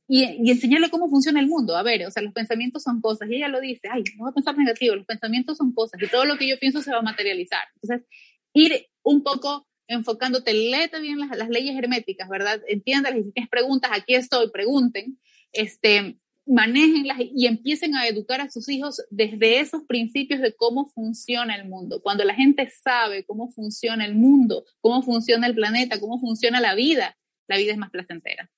y, 0.07 0.51
enseñarle 0.51 0.91
cómo 0.91 1.09
funciona 1.09 1.41
el 1.41 1.47
mundo. 1.47 1.77
A 1.77 1.83
ver, 1.83 2.07
o 2.07 2.11
sea, 2.11 2.23
los 2.23 2.33
pensamientos 2.33 2.83
son 2.83 3.01
cosas. 3.01 3.29
Y 3.31 3.37
ella 3.37 3.49
lo 3.49 3.61
dice, 3.61 3.89
ay, 3.91 4.03
no 4.17 4.25
voy 4.25 4.31
a 4.31 4.35
pensar 4.35 4.57
negativo, 4.57 4.97
los 4.97 5.07
pensamientos 5.07 5.57
son 5.57 5.73
cosas 5.73 6.01
y 6.03 6.09
todo 6.09 6.25
lo 6.25 6.37
que 6.37 6.49
yo 6.49 6.59
pienso 6.59 6.81
se 6.83 6.91
va 6.91 6.99
a 6.99 7.03
materializar. 7.03 7.63
Entonces, 7.81 8.07
ir 8.53 8.87
un 9.03 9.23
poco 9.23 9.67
enfocándote, 9.87 10.53
léete 10.55 11.01
bien 11.01 11.19
las, 11.19 11.37
las 11.37 11.49
leyes 11.49 11.77
herméticas, 11.77 12.29
¿verdad? 12.29 12.61
Entiéndalas 12.69 13.21
y 13.21 13.25
si 13.25 13.33
tienes 13.33 13.51
preguntas, 13.51 13.91
aquí 13.95 14.15
estoy, 14.15 14.51
pregunten, 14.51 15.19
este, 15.53 16.19
manéjenlas 16.47 17.19
y 17.21 17.47
empiecen 17.47 17.95
a 17.95 18.07
educar 18.07 18.41
a 18.41 18.51
sus 18.51 18.69
hijos 18.69 19.03
desde 19.11 19.61
esos 19.61 19.85
principios 19.85 20.41
de 20.41 20.55
cómo 20.55 20.89
funciona 20.89 21.55
el 21.55 21.69
mundo. 21.69 22.01
Cuando 22.03 22.25
la 22.25 22.35
gente 22.35 22.69
sabe 22.71 23.25
cómo 23.25 23.51
funciona 23.51 24.05
el 24.05 24.15
mundo, 24.15 24.65
cómo 24.81 25.03
funciona 25.03 25.47
el 25.47 25.55
planeta, 25.55 26.01
cómo 26.01 26.19
funciona 26.19 26.61
la 26.61 26.75
vida, 26.75 27.17
la 27.47 27.57
vida 27.57 27.73
es 27.73 27.79
más 27.79 27.91
placentera. 27.91 28.51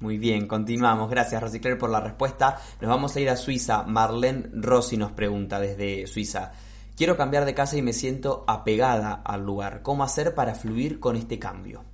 Muy 0.00 0.16
bien, 0.16 0.46
continuamos. 0.46 1.10
Gracias, 1.10 1.42
Rosicler, 1.42 1.76
por 1.76 1.90
la 1.90 2.00
respuesta. 2.00 2.58
Nos 2.80 2.88
vamos 2.88 3.14
a 3.14 3.20
ir 3.20 3.28
a 3.28 3.36
Suiza. 3.36 3.82
Marlene 3.82 4.48
Rossi 4.52 4.96
nos 4.96 5.12
pregunta 5.12 5.60
desde 5.60 6.06
Suiza. 6.06 6.52
Quiero 6.96 7.18
cambiar 7.18 7.44
de 7.44 7.54
casa 7.54 7.76
y 7.76 7.82
me 7.82 7.92
siento 7.92 8.44
apegada 8.48 9.12
al 9.12 9.44
lugar. 9.44 9.82
¿Cómo 9.82 10.02
hacer 10.02 10.34
para 10.34 10.54
fluir 10.54 11.00
con 11.00 11.16
este 11.16 11.38
cambio? 11.38 11.84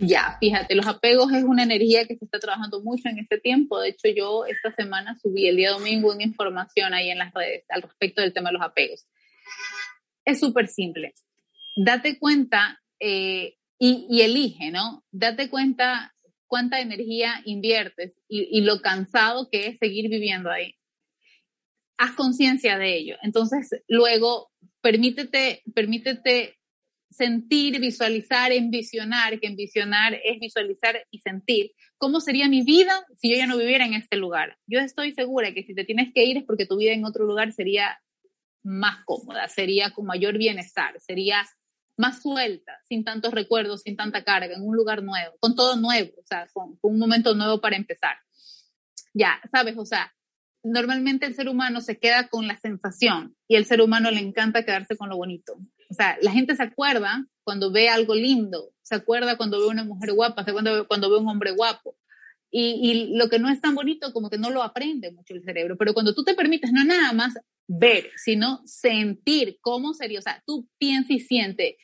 Ya, 0.00 0.36
fíjate, 0.40 0.74
los 0.74 0.86
apegos 0.86 1.32
es 1.32 1.44
una 1.44 1.64
energía 1.64 2.06
que 2.06 2.16
se 2.16 2.24
está 2.24 2.38
trabajando 2.40 2.80
mucho 2.82 3.08
en 3.08 3.18
este 3.18 3.38
tiempo. 3.38 3.80
De 3.80 3.90
hecho, 3.90 4.08
yo 4.16 4.44
esta 4.46 4.72
semana 4.72 5.16
subí 5.20 5.46
el 5.46 5.56
día 5.56 5.70
domingo 5.70 6.12
una 6.12 6.22
información 6.24 6.94
ahí 6.94 7.10
en 7.10 7.18
las 7.18 7.32
redes 7.32 7.64
al 7.68 7.82
respecto 7.82 8.22
del 8.22 8.32
tema 8.32 8.50
de 8.50 8.54
los 8.54 8.62
apegos. 8.62 9.06
Es 10.24 10.40
súper 10.40 10.68
simple. 10.68 11.14
Date 11.76 12.18
cuenta 12.18 12.80
eh, 12.98 13.56
y, 13.78 14.06
y, 14.10 14.22
elige, 14.22 14.70
¿no? 14.70 15.04
Date 15.10 15.48
cuenta 15.48 16.14
cuánta 16.48 16.80
energía 16.80 17.42
inviertes 17.44 18.18
y, 18.28 18.60
lo 18.62 18.80
cansado 18.80 19.48
que 19.50 19.68
es 19.68 19.78
seguir 19.78 20.10
viviendo 20.10 20.50
ahí. 20.50 20.74
Haz 21.98 22.12
conciencia 22.12 22.78
de 22.78 22.96
ello. 22.96 23.16
Entonces, 23.22 23.70
luego, 23.86 24.50
permítete, 24.80 25.62
permítete 25.74 26.58
sentir, 27.10 27.80
visualizar, 27.80 28.52
envisionar, 28.52 29.38
que 29.40 29.46
envisionar 29.46 30.14
es 30.24 30.40
visualizar 30.40 31.06
y 31.10 31.20
sentir. 31.20 31.72
¿Cómo 31.96 32.20
sería 32.20 32.48
mi 32.48 32.62
vida 32.62 32.92
si 33.16 33.30
yo 33.30 33.36
ya 33.36 33.46
no 33.46 33.56
viviera 33.56 33.86
en 33.86 33.94
este 33.94 34.16
lugar? 34.16 34.56
Yo 34.66 34.80
estoy 34.80 35.12
segura 35.12 35.52
que 35.52 35.64
si 35.64 35.74
te 35.74 35.84
tienes 35.84 36.12
que 36.12 36.24
ir 36.24 36.36
es 36.38 36.44
porque 36.44 36.66
tu 36.66 36.76
vida 36.76 36.92
en 36.92 37.04
otro 37.04 37.24
lugar 37.24 37.52
sería 37.52 37.98
más 38.62 39.04
cómoda, 39.04 39.48
sería 39.48 39.90
con 39.90 40.06
mayor 40.06 40.36
bienestar, 40.36 41.00
sería 41.00 41.44
más 41.98 42.22
suelta, 42.22 42.72
sin 42.88 43.04
tantos 43.04 43.32
recuerdos, 43.34 43.82
sin 43.82 43.96
tanta 43.96 44.24
carga, 44.24 44.54
en 44.54 44.62
un 44.62 44.76
lugar 44.76 45.02
nuevo, 45.02 45.34
con 45.40 45.54
todo 45.54 45.76
nuevo, 45.76 46.12
o 46.16 46.24
sea, 46.24 46.46
con, 46.52 46.76
con 46.76 46.92
un 46.92 46.98
momento 46.98 47.34
nuevo 47.34 47.60
para 47.60 47.76
empezar. 47.76 48.16
Ya, 49.12 49.40
sabes, 49.50 49.76
o 49.76 49.84
sea, 49.84 50.14
normalmente 50.62 51.26
el 51.26 51.34
ser 51.34 51.48
humano 51.48 51.80
se 51.80 51.98
queda 51.98 52.28
con 52.28 52.46
la 52.46 52.56
sensación 52.58 53.36
y 53.48 53.56
el 53.56 53.64
ser 53.64 53.80
humano 53.80 54.10
le 54.10 54.20
encanta 54.20 54.64
quedarse 54.64 54.96
con 54.96 55.08
lo 55.08 55.16
bonito. 55.16 55.58
O 55.90 55.94
sea, 55.94 56.18
la 56.22 56.32
gente 56.32 56.54
se 56.54 56.62
acuerda 56.62 57.26
cuando 57.42 57.72
ve 57.72 57.88
algo 57.88 58.14
lindo, 58.14 58.72
se 58.82 58.94
acuerda 58.94 59.36
cuando 59.36 59.58
ve 59.58 59.66
una 59.66 59.84
mujer 59.84 60.12
guapa, 60.12 60.44
se 60.44 60.50
acuerda 60.50 60.84
cuando 60.84 61.10
ve 61.10 61.18
un 61.18 61.28
hombre 61.28 61.52
guapo. 61.52 61.96
Y, 62.50 62.80
y, 62.82 63.16
lo 63.16 63.28
que 63.28 63.38
no 63.38 63.50
es 63.50 63.60
tan 63.60 63.74
bonito 63.74 64.12
como 64.14 64.30
que 64.30 64.38
no 64.38 64.48
lo 64.50 64.62
aprende 64.62 65.12
mucho 65.12 65.34
el 65.34 65.42
cerebro, 65.42 65.76
pero 65.76 65.92
cuando 65.92 66.14
tú 66.14 66.24
te 66.24 66.34
permites 66.34 66.72
no 66.72 66.82
nada 66.82 67.12
más 67.12 67.34
ver, 67.66 68.10
sino 68.16 68.62
sentir 68.64 69.58
cómo 69.60 69.92
sería, 69.92 70.18
o 70.18 70.22
sea, 70.22 70.42
tú 70.46 70.66
piensas 70.78 71.10
y 71.10 71.20
sientes 71.20 71.74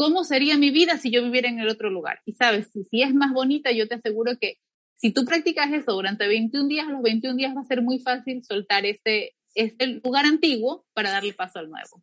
cómo 0.00 0.24
sería 0.24 0.56
mi 0.56 0.70
vida 0.70 0.96
si 0.96 1.10
yo 1.10 1.22
viviera 1.22 1.50
en 1.50 1.58
el 1.58 1.68
otro 1.68 1.90
lugar. 1.90 2.20
Y 2.24 2.32
sabes, 2.32 2.70
si, 2.72 2.84
si 2.84 3.02
es 3.02 3.12
más 3.12 3.34
bonita, 3.34 3.70
yo 3.70 3.86
te 3.86 3.96
aseguro 3.96 4.32
que 4.40 4.54
si 4.96 5.12
tú 5.12 5.26
practicas 5.26 5.70
eso 5.74 5.92
durante 5.92 6.26
21 6.26 6.68
días, 6.68 6.88
a 6.88 6.90
los 6.90 7.02
21 7.02 7.36
días 7.36 7.54
va 7.54 7.60
a 7.60 7.64
ser 7.64 7.82
muy 7.82 7.98
fácil 7.98 8.42
soltar 8.42 8.86
este, 8.86 9.36
este 9.54 10.00
lugar 10.02 10.24
antiguo 10.24 10.86
para 10.94 11.10
darle 11.10 11.34
paso 11.34 11.58
al 11.58 11.68
nuevo. 11.68 12.02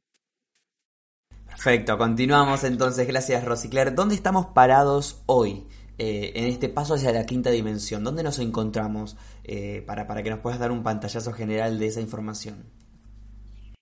Perfecto, 1.47 1.97
continuamos 1.97 2.63
entonces. 2.65 3.07
Gracias, 3.07 3.43
Rosicler. 3.43 3.95
¿Dónde 3.95 4.13
estamos 4.13 4.45
parados 4.53 5.23
hoy? 5.25 5.63
Eh, 5.97 6.33
en 6.35 6.45
este 6.45 6.69
paso 6.69 6.93
hacia 6.93 7.11
la 7.11 7.25
quinta 7.25 7.49
dimensión. 7.49 8.03
¿Dónde 8.03 8.21
nos 8.21 8.37
encontramos 8.37 9.17
eh, 9.43 9.83
para, 9.87 10.05
para 10.05 10.21
que 10.21 10.29
nos 10.29 10.41
puedas 10.41 10.59
dar 10.59 10.71
un 10.71 10.83
pantallazo 10.83 11.33
general 11.33 11.79
de 11.79 11.87
esa 11.87 11.99
información? 11.99 12.71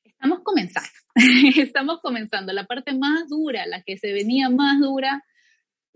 Estamos 0.06 0.40
comenzando. 0.42 1.05
Estamos 1.58 2.02
comenzando. 2.02 2.52
La 2.54 2.66
parte 2.66 2.94
más 2.94 3.30
dura, 3.30 3.66
la 3.66 3.82
que 3.82 3.98
se 3.98 4.12
venía 4.12 4.50
más 4.50 4.80
dura, 4.80 5.24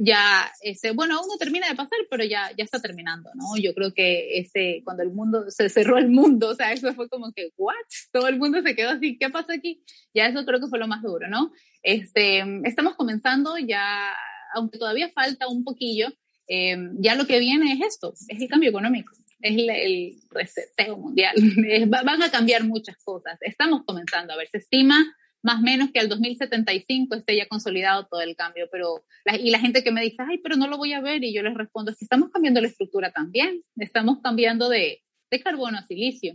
ya, 0.02 0.50
ese, 0.62 0.92
bueno, 0.92 1.18
aún 1.18 1.28
no 1.28 1.38
termina 1.38 1.68
de 1.68 1.76
pasar, 1.76 2.00
pero 2.10 2.24
ya, 2.24 2.52
ya 2.58 2.64
está 2.64 2.80
terminando, 2.80 3.30
¿no? 3.36 3.62
Yo 3.62 3.74
creo 3.74 3.94
que 3.94 4.40
ese, 4.40 4.82
cuando 4.86 5.04
el 5.04 5.12
mundo, 5.12 5.52
se 5.52 5.68
cerró 5.68 5.98
el 5.98 6.10
mundo, 6.10 6.50
o 6.50 6.56
sea, 6.56 6.72
eso 6.72 6.94
fue 6.94 7.10
como 7.10 7.34
que, 7.34 7.50
¿what? 7.58 7.76
Todo 8.14 8.30
el 8.30 8.38
mundo 8.38 8.62
se 8.62 8.76
quedó 8.76 8.92
así, 8.92 9.18
¿qué 9.18 9.30
pasa 9.30 9.54
aquí? 9.54 9.84
Ya 10.14 10.28
eso 10.28 10.46
creo 10.46 10.62
que 10.62 10.68
fue 10.68 10.80
lo 10.80 10.88
más 10.88 11.02
duro, 11.02 11.28
¿no? 11.28 11.52
Este, 11.84 12.46
estamos 12.64 12.96
comenzando 12.96 13.58
ya, 13.58 14.16
aunque 14.54 14.78
todavía 14.78 15.10
falta 15.10 15.50
un 15.50 15.66
poquillo, 15.66 16.08
eh, 16.48 16.78
ya 16.94 17.16
lo 17.16 17.28
que 17.28 17.40
viene 17.40 17.74
es 17.74 17.82
esto, 17.82 18.14
es 18.30 18.42
el 18.42 18.48
cambio 18.48 18.70
económico, 18.70 19.12
es 19.42 19.56
el, 19.56 19.70
el 19.70 20.16
reseteo 20.30 20.98
mundial, 20.98 21.36
van 21.88 22.24
a 22.24 22.32
cambiar 22.32 22.64
muchas 22.64 22.98
cosas, 23.04 23.38
estamos 23.42 23.84
comenzando, 23.86 24.34
a 24.34 24.38
ver, 24.38 24.48
se 24.50 24.58
estima 24.60 25.16
más 25.42 25.60
o 25.60 25.62
menos 25.62 25.92
que 25.92 26.00
al 26.00 26.10
2075 26.10 27.16
esté 27.16 27.38
ya 27.38 27.48
consolidado 27.48 28.08
todo 28.08 28.22
el 28.22 28.36
cambio. 28.36 28.68
Pero, 28.72 29.06
y 29.40 29.52
la 29.52 29.60
gente 29.60 29.84
que 29.84 29.92
me 29.92 30.02
dice, 30.02 30.24
ay, 30.28 30.40
pero 30.40 30.56
no 30.56 30.68
lo 30.68 30.78
voy 30.78 30.94
a 30.94 31.02
ver, 31.02 31.24
y 31.24 31.34
yo 31.34 31.42
les 31.42 31.56
respondo, 31.56 31.92
es 31.92 31.98
que 31.98 32.06
estamos 32.06 32.30
cambiando 32.32 32.62
la 32.62 32.68
estructura 32.68 33.12
también, 33.12 33.62
estamos 33.78 34.20
cambiando 34.22 34.70
de, 34.70 35.02
de 35.30 35.40
carbono 35.40 35.78
a 35.78 35.86
silicio. 35.86 36.34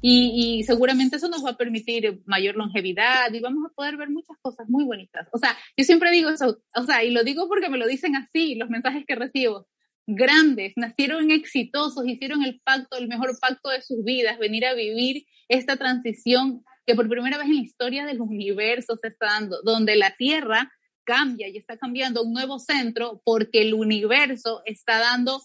Y, 0.00 0.58
y, 0.58 0.62
seguramente 0.62 1.16
eso 1.16 1.28
nos 1.28 1.44
va 1.44 1.50
a 1.50 1.56
permitir 1.56 2.22
mayor 2.24 2.54
longevidad 2.54 3.32
y 3.32 3.40
vamos 3.40 3.68
a 3.68 3.74
poder 3.74 3.96
ver 3.96 4.10
muchas 4.10 4.36
cosas 4.40 4.68
muy 4.68 4.84
bonitas. 4.84 5.28
O 5.32 5.38
sea, 5.38 5.56
yo 5.76 5.84
siempre 5.84 6.12
digo 6.12 6.30
eso, 6.30 6.62
o 6.74 6.82
sea, 6.84 7.02
y 7.02 7.10
lo 7.10 7.24
digo 7.24 7.48
porque 7.48 7.68
me 7.68 7.78
lo 7.78 7.86
dicen 7.86 8.14
así, 8.14 8.54
los 8.54 8.70
mensajes 8.70 9.04
que 9.06 9.16
recibo. 9.16 9.66
Grandes, 10.06 10.72
nacieron 10.76 11.30
exitosos, 11.30 12.06
hicieron 12.06 12.42
el 12.42 12.60
pacto, 12.60 12.96
el 12.96 13.08
mejor 13.08 13.38
pacto 13.40 13.70
de 13.70 13.82
sus 13.82 14.02
vidas, 14.04 14.38
venir 14.38 14.66
a 14.66 14.74
vivir 14.74 15.26
esta 15.48 15.76
transición 15.76 16.64
que 16.86 16.94
por 16.94 17.08
primera 17.08 17.38
vez 17.38 17.46
en 17.46 17.56
la 17.56 17.62
historia 17.62 18.06
del 18.06 18.20
universo 18.20 18.96
se 18.96 19.08
está 19.08 19.26
dando, 19.26 19.62
donde 19.62 19.94
la 19.96 20.16
Tierra 20.16 20.72
cambia 21.04 21.48
y 21.48 21.56
está 21.56 21.76
cambiando 21.76 22.22
un 22.22 22.32
nuevo 22.32 22.58
centro 22.58 23.22
porque 23.24 23.62
el 23.62 23.74
universo 23.74 24.62
está 24.64 24.98
dando 24.98 25.40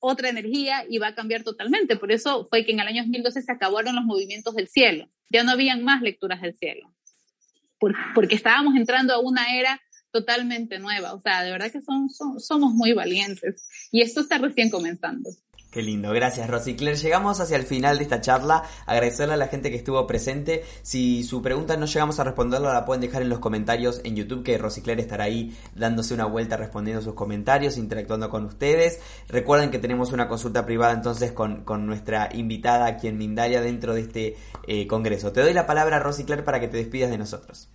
otra 0.00 0.28
energía 0.28 0.84
y 0.88 0.98
va 0.98 1.08
a 1.08 1.14
cambiar 1.14 1.42
totalmente. 1.42 1.96
Por 1.96 2.12
eso 2.12 2.46
fue 2.48 2.64
que 2.64 2.72
en 2.72 2.80
el 2.80 2.86
año 2.86 3.02
2012 3.02 3.42
se 3.42 3.52
acabaron 3.52 3.96
los 3.96 4.04
movimientos 4.04 4.54
del 4.54 4.68
cielo. 4.68 5.10
Ya 5.30 5.42
no 5.42 5.50
habían 5.50 5.82
más 5.82 6.02
lecturas 6.02 6.40
del 6.40 6.56
cielo. 6.56 6.94
porque 8.14 8.34
estábamos 8.34 8.74
entrando 8.74 9.14
a 9.14 9.20
una 9.20 9.56
era 9.56 9.80
totalmente 10.10 10.78
nueva. 10.78 11.14
O 11.14 11.20
sea, 11.20 11.42
de 11.42 11.50
verdad 11.50 11.70
que 11.70 11.82
son, 11.82 12.08
somos 12.38 12.72
muy 12.74 12.92
valientes. 12.92 13.66
Y 13.90 14.02
esto 14.02 14.20
está 14.20 14.38
recién 14.38 14.70
comenzando. 14.70 15.30
Qué 15.70 15.82
lindo, 15.82 16.10
gracias 16.12 16.48
Rosicler. 16.48 16.96
Llegamos 16.96 17.40
hacia 17.40 17.58
el 17.58 17.64
final 17.64 17.98
de 17.98 18.04
esta 18.04 18.22
charla. 18.22 18.62
Agradecerle 18.86 19.34
a 19.34 19.36
la 19.36 19.48
gente 19.48 19.70
que 19.70 19.76
estuvo 19.76 20.06
presente. 20.06 20.64
Si 20.80 21.22
su 21.24 21.42
pregunta 21.42 21.76
no 21.76 21.84
llegamos 21.84 22.18
a 22.18 22.24
responderla, 22.24 22.72
la 22.72 22.86
pueden 22.86 23.02
dejar 23.02 23.20
en 23.20 23.28
los 23.28 23.38
comentarios 23.38 24.00
en 24.02 24.16
YouTube, 24.16 24.42
que 24.42 24.56
Rosicler 24.56 24.98
estará 24.98 25.24
ahí 25.24 25.54
dándose 25.74 26.14
una 26.14 26.24
vuelta 26.24 26.56
respondiendo 26.56 27.02
sus 27.02 27.12
comentarios, 27.12 27.76
interactuando 27.76 28.30
con 28.30 28.46
ustedes. 28.46 29.00
Recuerden 29.28 29.70
que 29.70 29.78
tenemos 29.78 30.12
una 30.12 30.26
consulta 30.26 30.64
privada 30.64 30.94
entonces 30.94 31.32
con, 31.32 31.64
con 31.64 31.84
nuestra 31.84 32.30
invitada 32.32 32.86
aquí 32.86 33.06
en 33.06 33.18
Mindalia 33.18 33.60
dentro 33.60 33.92
de 33.92 34.00
este 34.00 34.36
eh, 34.66 34.86
congreso. 34.86 35.32
Te 35.32 35.42
doy 35.42 35.52
la 35.52 35.66
palabra, 35.66 35.98
Rosicler, 35.98 36.44
para 36.44 36.60
que 36.60 36.68
te 36.68 36.78
despidas 36.78 37.10
de 37.10 37.18
nosotros. 37.18 37.68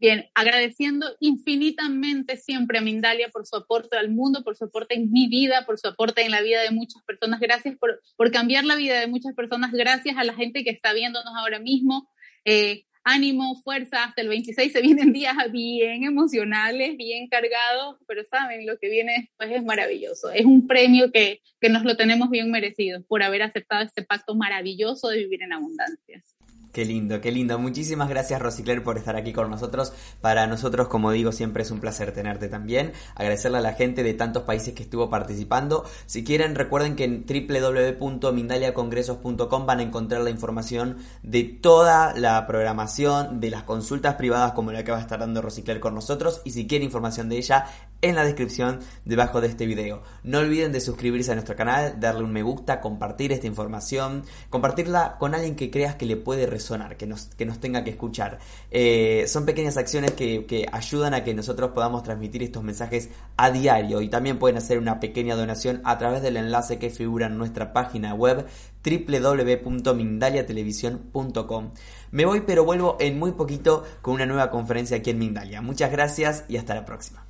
Bien, 0.00 0.30
agradeciendo 0.34 1.14
infinitamente 1.20 2.38
siempre 2.38 2.78
a 2.78 2.80
Mindalia 2.80 3.28
por 3.28 3.46
su 3.46 3.54
aporte 3.54 3.98
al 3.98 4.10
mundo, 4.10 4.42
por 4.42 4.56
su 4.56 4.64
aporte 4.64 4.94
en 4.94 5.12
mi 5.12 5.28
vida, 5.28 5.66
por 5.66 5.78
su 5.78 5.88
aporte 5.88 6.22
en 6.22 6.30
la 6.30 6.40
vida 6.40 6.62
de 6.62 6.70
muchas 6.70 7.02
personas. 7.02 7.38
Gracias 7.38 7.76
por, 7.76 8.30
cambiar 8.30 8.64
la 8.64 8.76
vida 8.76 8.98
de 8.98 9.08
muchas 9.08 9.34
personas. 9.34 9.72
Gracias 9.72 10.16
a 10.16 10.24
la 10.24 10.32
gente 10.32 10.64
que 10.64 10.70
está 10.70 10.94
viéndonos 10.94 11.34
ahora 11.36 11.58
mismo. 11.58 12.08
Eh, 12.46 12.84
ánimo, 13.04 13.60
fuerza, 13.62 14.04
hasta 14.04 14.22
el 14.22 14.28
26 14.28 14.72
se 14.72 14.80
vienen 14.80 15.12
días 15.12 15.36
bien 15.52 16.04
emocionales, 16.04 16.96
bien 16.96 17.28
cargados, 17.28 17.96
pero 18.06 18.22
saben, 18.30 18.66
lo 18.66 18.78
que 18.78 18.88
viene 18.88 19.12
después 19.18 19.50
es 19.50 19.62
maravilloso. 19.62 20.30
Es 20.30 20.46
un 20.46 20.66
premio 20.66 21.12
que, 21.12 21.42
que 21.60 21.68
nos 21.68 21.84
lo 21.84 21.98
tenemos 21.98 22.30
bien 22.30 22.50
merecido 22.50 23.02
por 23.06 23.22
haber 23.22 23.42
aceptado 23.42 23.84
este 23.84 24.02
pacto 24.02 24.34
maravilloso 24.34 25.08
de 25.08 25.18
vivir 25.18 25.42
en 25.42 25.52
abundancia. 25.52 26.24
Qué 26.72 26.84
lindo, 26.84 27.20
qué 27.20 27.32
lindo. 27.32 27.58
Muchísimas 27.58 28.08
gracias 28.08 28.40
Rosicler 28.40 28.84
por 28.84 28.96
estar 28.96 29.16
aquí 29.16 29.32
con 29.32 29.50
nosotros. 29.50 29.92
Para 30.20 30.46
nosotros, 30.46 30.86
como 30.86 31.10
digo, 31.10 31.32
siempre 31.32 31.64
es 31.64 31.72
un 31.72 31.80
placer 31.80 32.12
tenerte 32.12 32.48
también. 32.48 32.92
Agradecerle 33.16 33.58
a 33.58 33.60
la 33.60 33.72
gente 33.72 34.04
de 34.04 34.14
tantos 34.14 34.44
países 34.44 34.72
que 34.72 34.84
estuvo 34.84 35.10
participando. 35.10 35.84
Si 36.06 36.22
quieren, 36.22 36.54
recuerden 36.54 36.94
que 36.94 37.02
en 37.02 37.26
www.mindaliacongresos.com 37.26 39.66
van 39.66 39.80
a 39.80 39.82
encontrar 39.82 40.20
la 40.20 40.30
información 40.30 40.98
de 41.24 41.42
toda 41.42 42.14
la 42.14 42.46
programación, 42.46 43.40
de 43.40 43.50
las 43.50 43.64
consultas 43.64 44.14
privadas 44.14 44.52
como 44.52 44.70
la 44.70 44.84
que 44.84 44.92
va 44.92 44.98
a 44.98 45.02
estar 45.02 45.18
dando 45.18 45.42
Rosicler 45.42 45.80
con 45.80 45.96
nosotros. 45.96 46.40
Y 46.44 46.52
si 46.52 46.68
quieren 46.68 46.86
información 46.86 47.28
de 47.28 47.38
ella, 47.38 47.66
en 48.02 48.14
la 48.14 48.24
descripción 48.24 48.80
debajo 49.04 49.40
de 49.40 49.48
este 49.48 49.66
video. 49.66 50.02
No 50.22 50.38
olviden 50.38 50.72
de 50.72 50.80
suscribirse 50.80 51.32
a 51.32 51.34
nuestro 51.34 51.56
canal, 51.56 52.00
darle 52.00 52.24
un 52.24 52.32
me 52.32 52.42
gusta, 52.42 52.80
compartir 52.80 53.32
esta 53.32 53.46
información, 53.46 54.24
compartirla 54.48 55.16
con 55.18 55.34
alguien 55.34 55.56
que 55.56 55.70
creas 55.70 55.96
que 55.96 56.06
le 56.06 56.16
puede 56.16 56.58
sonar, 56.58 56.96
que 56.96 57.06
nos, 57.06 57.26
que 57.26 57.46
nos 57.46 57.60
tenga 57.60 57.84
que 57.84 57.90
escuchar. 57.90 58.38
Eh, 58.70 59.24
son 59.26 59.44
pequeñas 59.44 59.76
acciones 59.76 60.12
que, 60.12 60.46
que 60.46 60.66
ayudan 60.70 61.14
a 61.14 61.24
que 61.24 61.34
nosotros 61.34 61.72
podamos 61.72 62.02
transmitir 62.02 62.42
estos 62.42 62.62
mensajes 62.62 63.10
a 63.36 63.50
diario 63.50 64.00
y 64.00 64.08
también 64.08 64.38
pueden 64.38 64.56
hacer 64.56 64.78
una 64.78 65.00
pequeña 65.00 65.36
donación 65.36 65.82
a 65.84 65.98
través 65.98 66.22
del 66.22 66.36
enlace 66.36 66.78
que 66.78 66.90
figura 66.90 67.26
en 67.26 67.38
nuestra 67.38 67.72
página 67.72 68.14
web 68.14 68.46
www.mindaliatelevisión.com. 68.84 71.70
Me 72.10 72.24
voy 72.24 72.40
pero 72.40 72.64
vuelvo 72.64 72.96
en 72.98 73.18
muy 73.18 73.32
poquito 73.32 73.84
con 74.02 74.14
una 74.14 74.24
nueva 74.26 74.50
conferencia 74.50 74.96
aquí 74.96 75.10
en 75.10 75.18
Mindalia. 75.18 75.62
Muchas 75.62 75.92
gracias 75.92 76.44
y 76.48 76.56
hasta 76.56 76.74
la 76.74 76.84
próxima. 76.84 77.29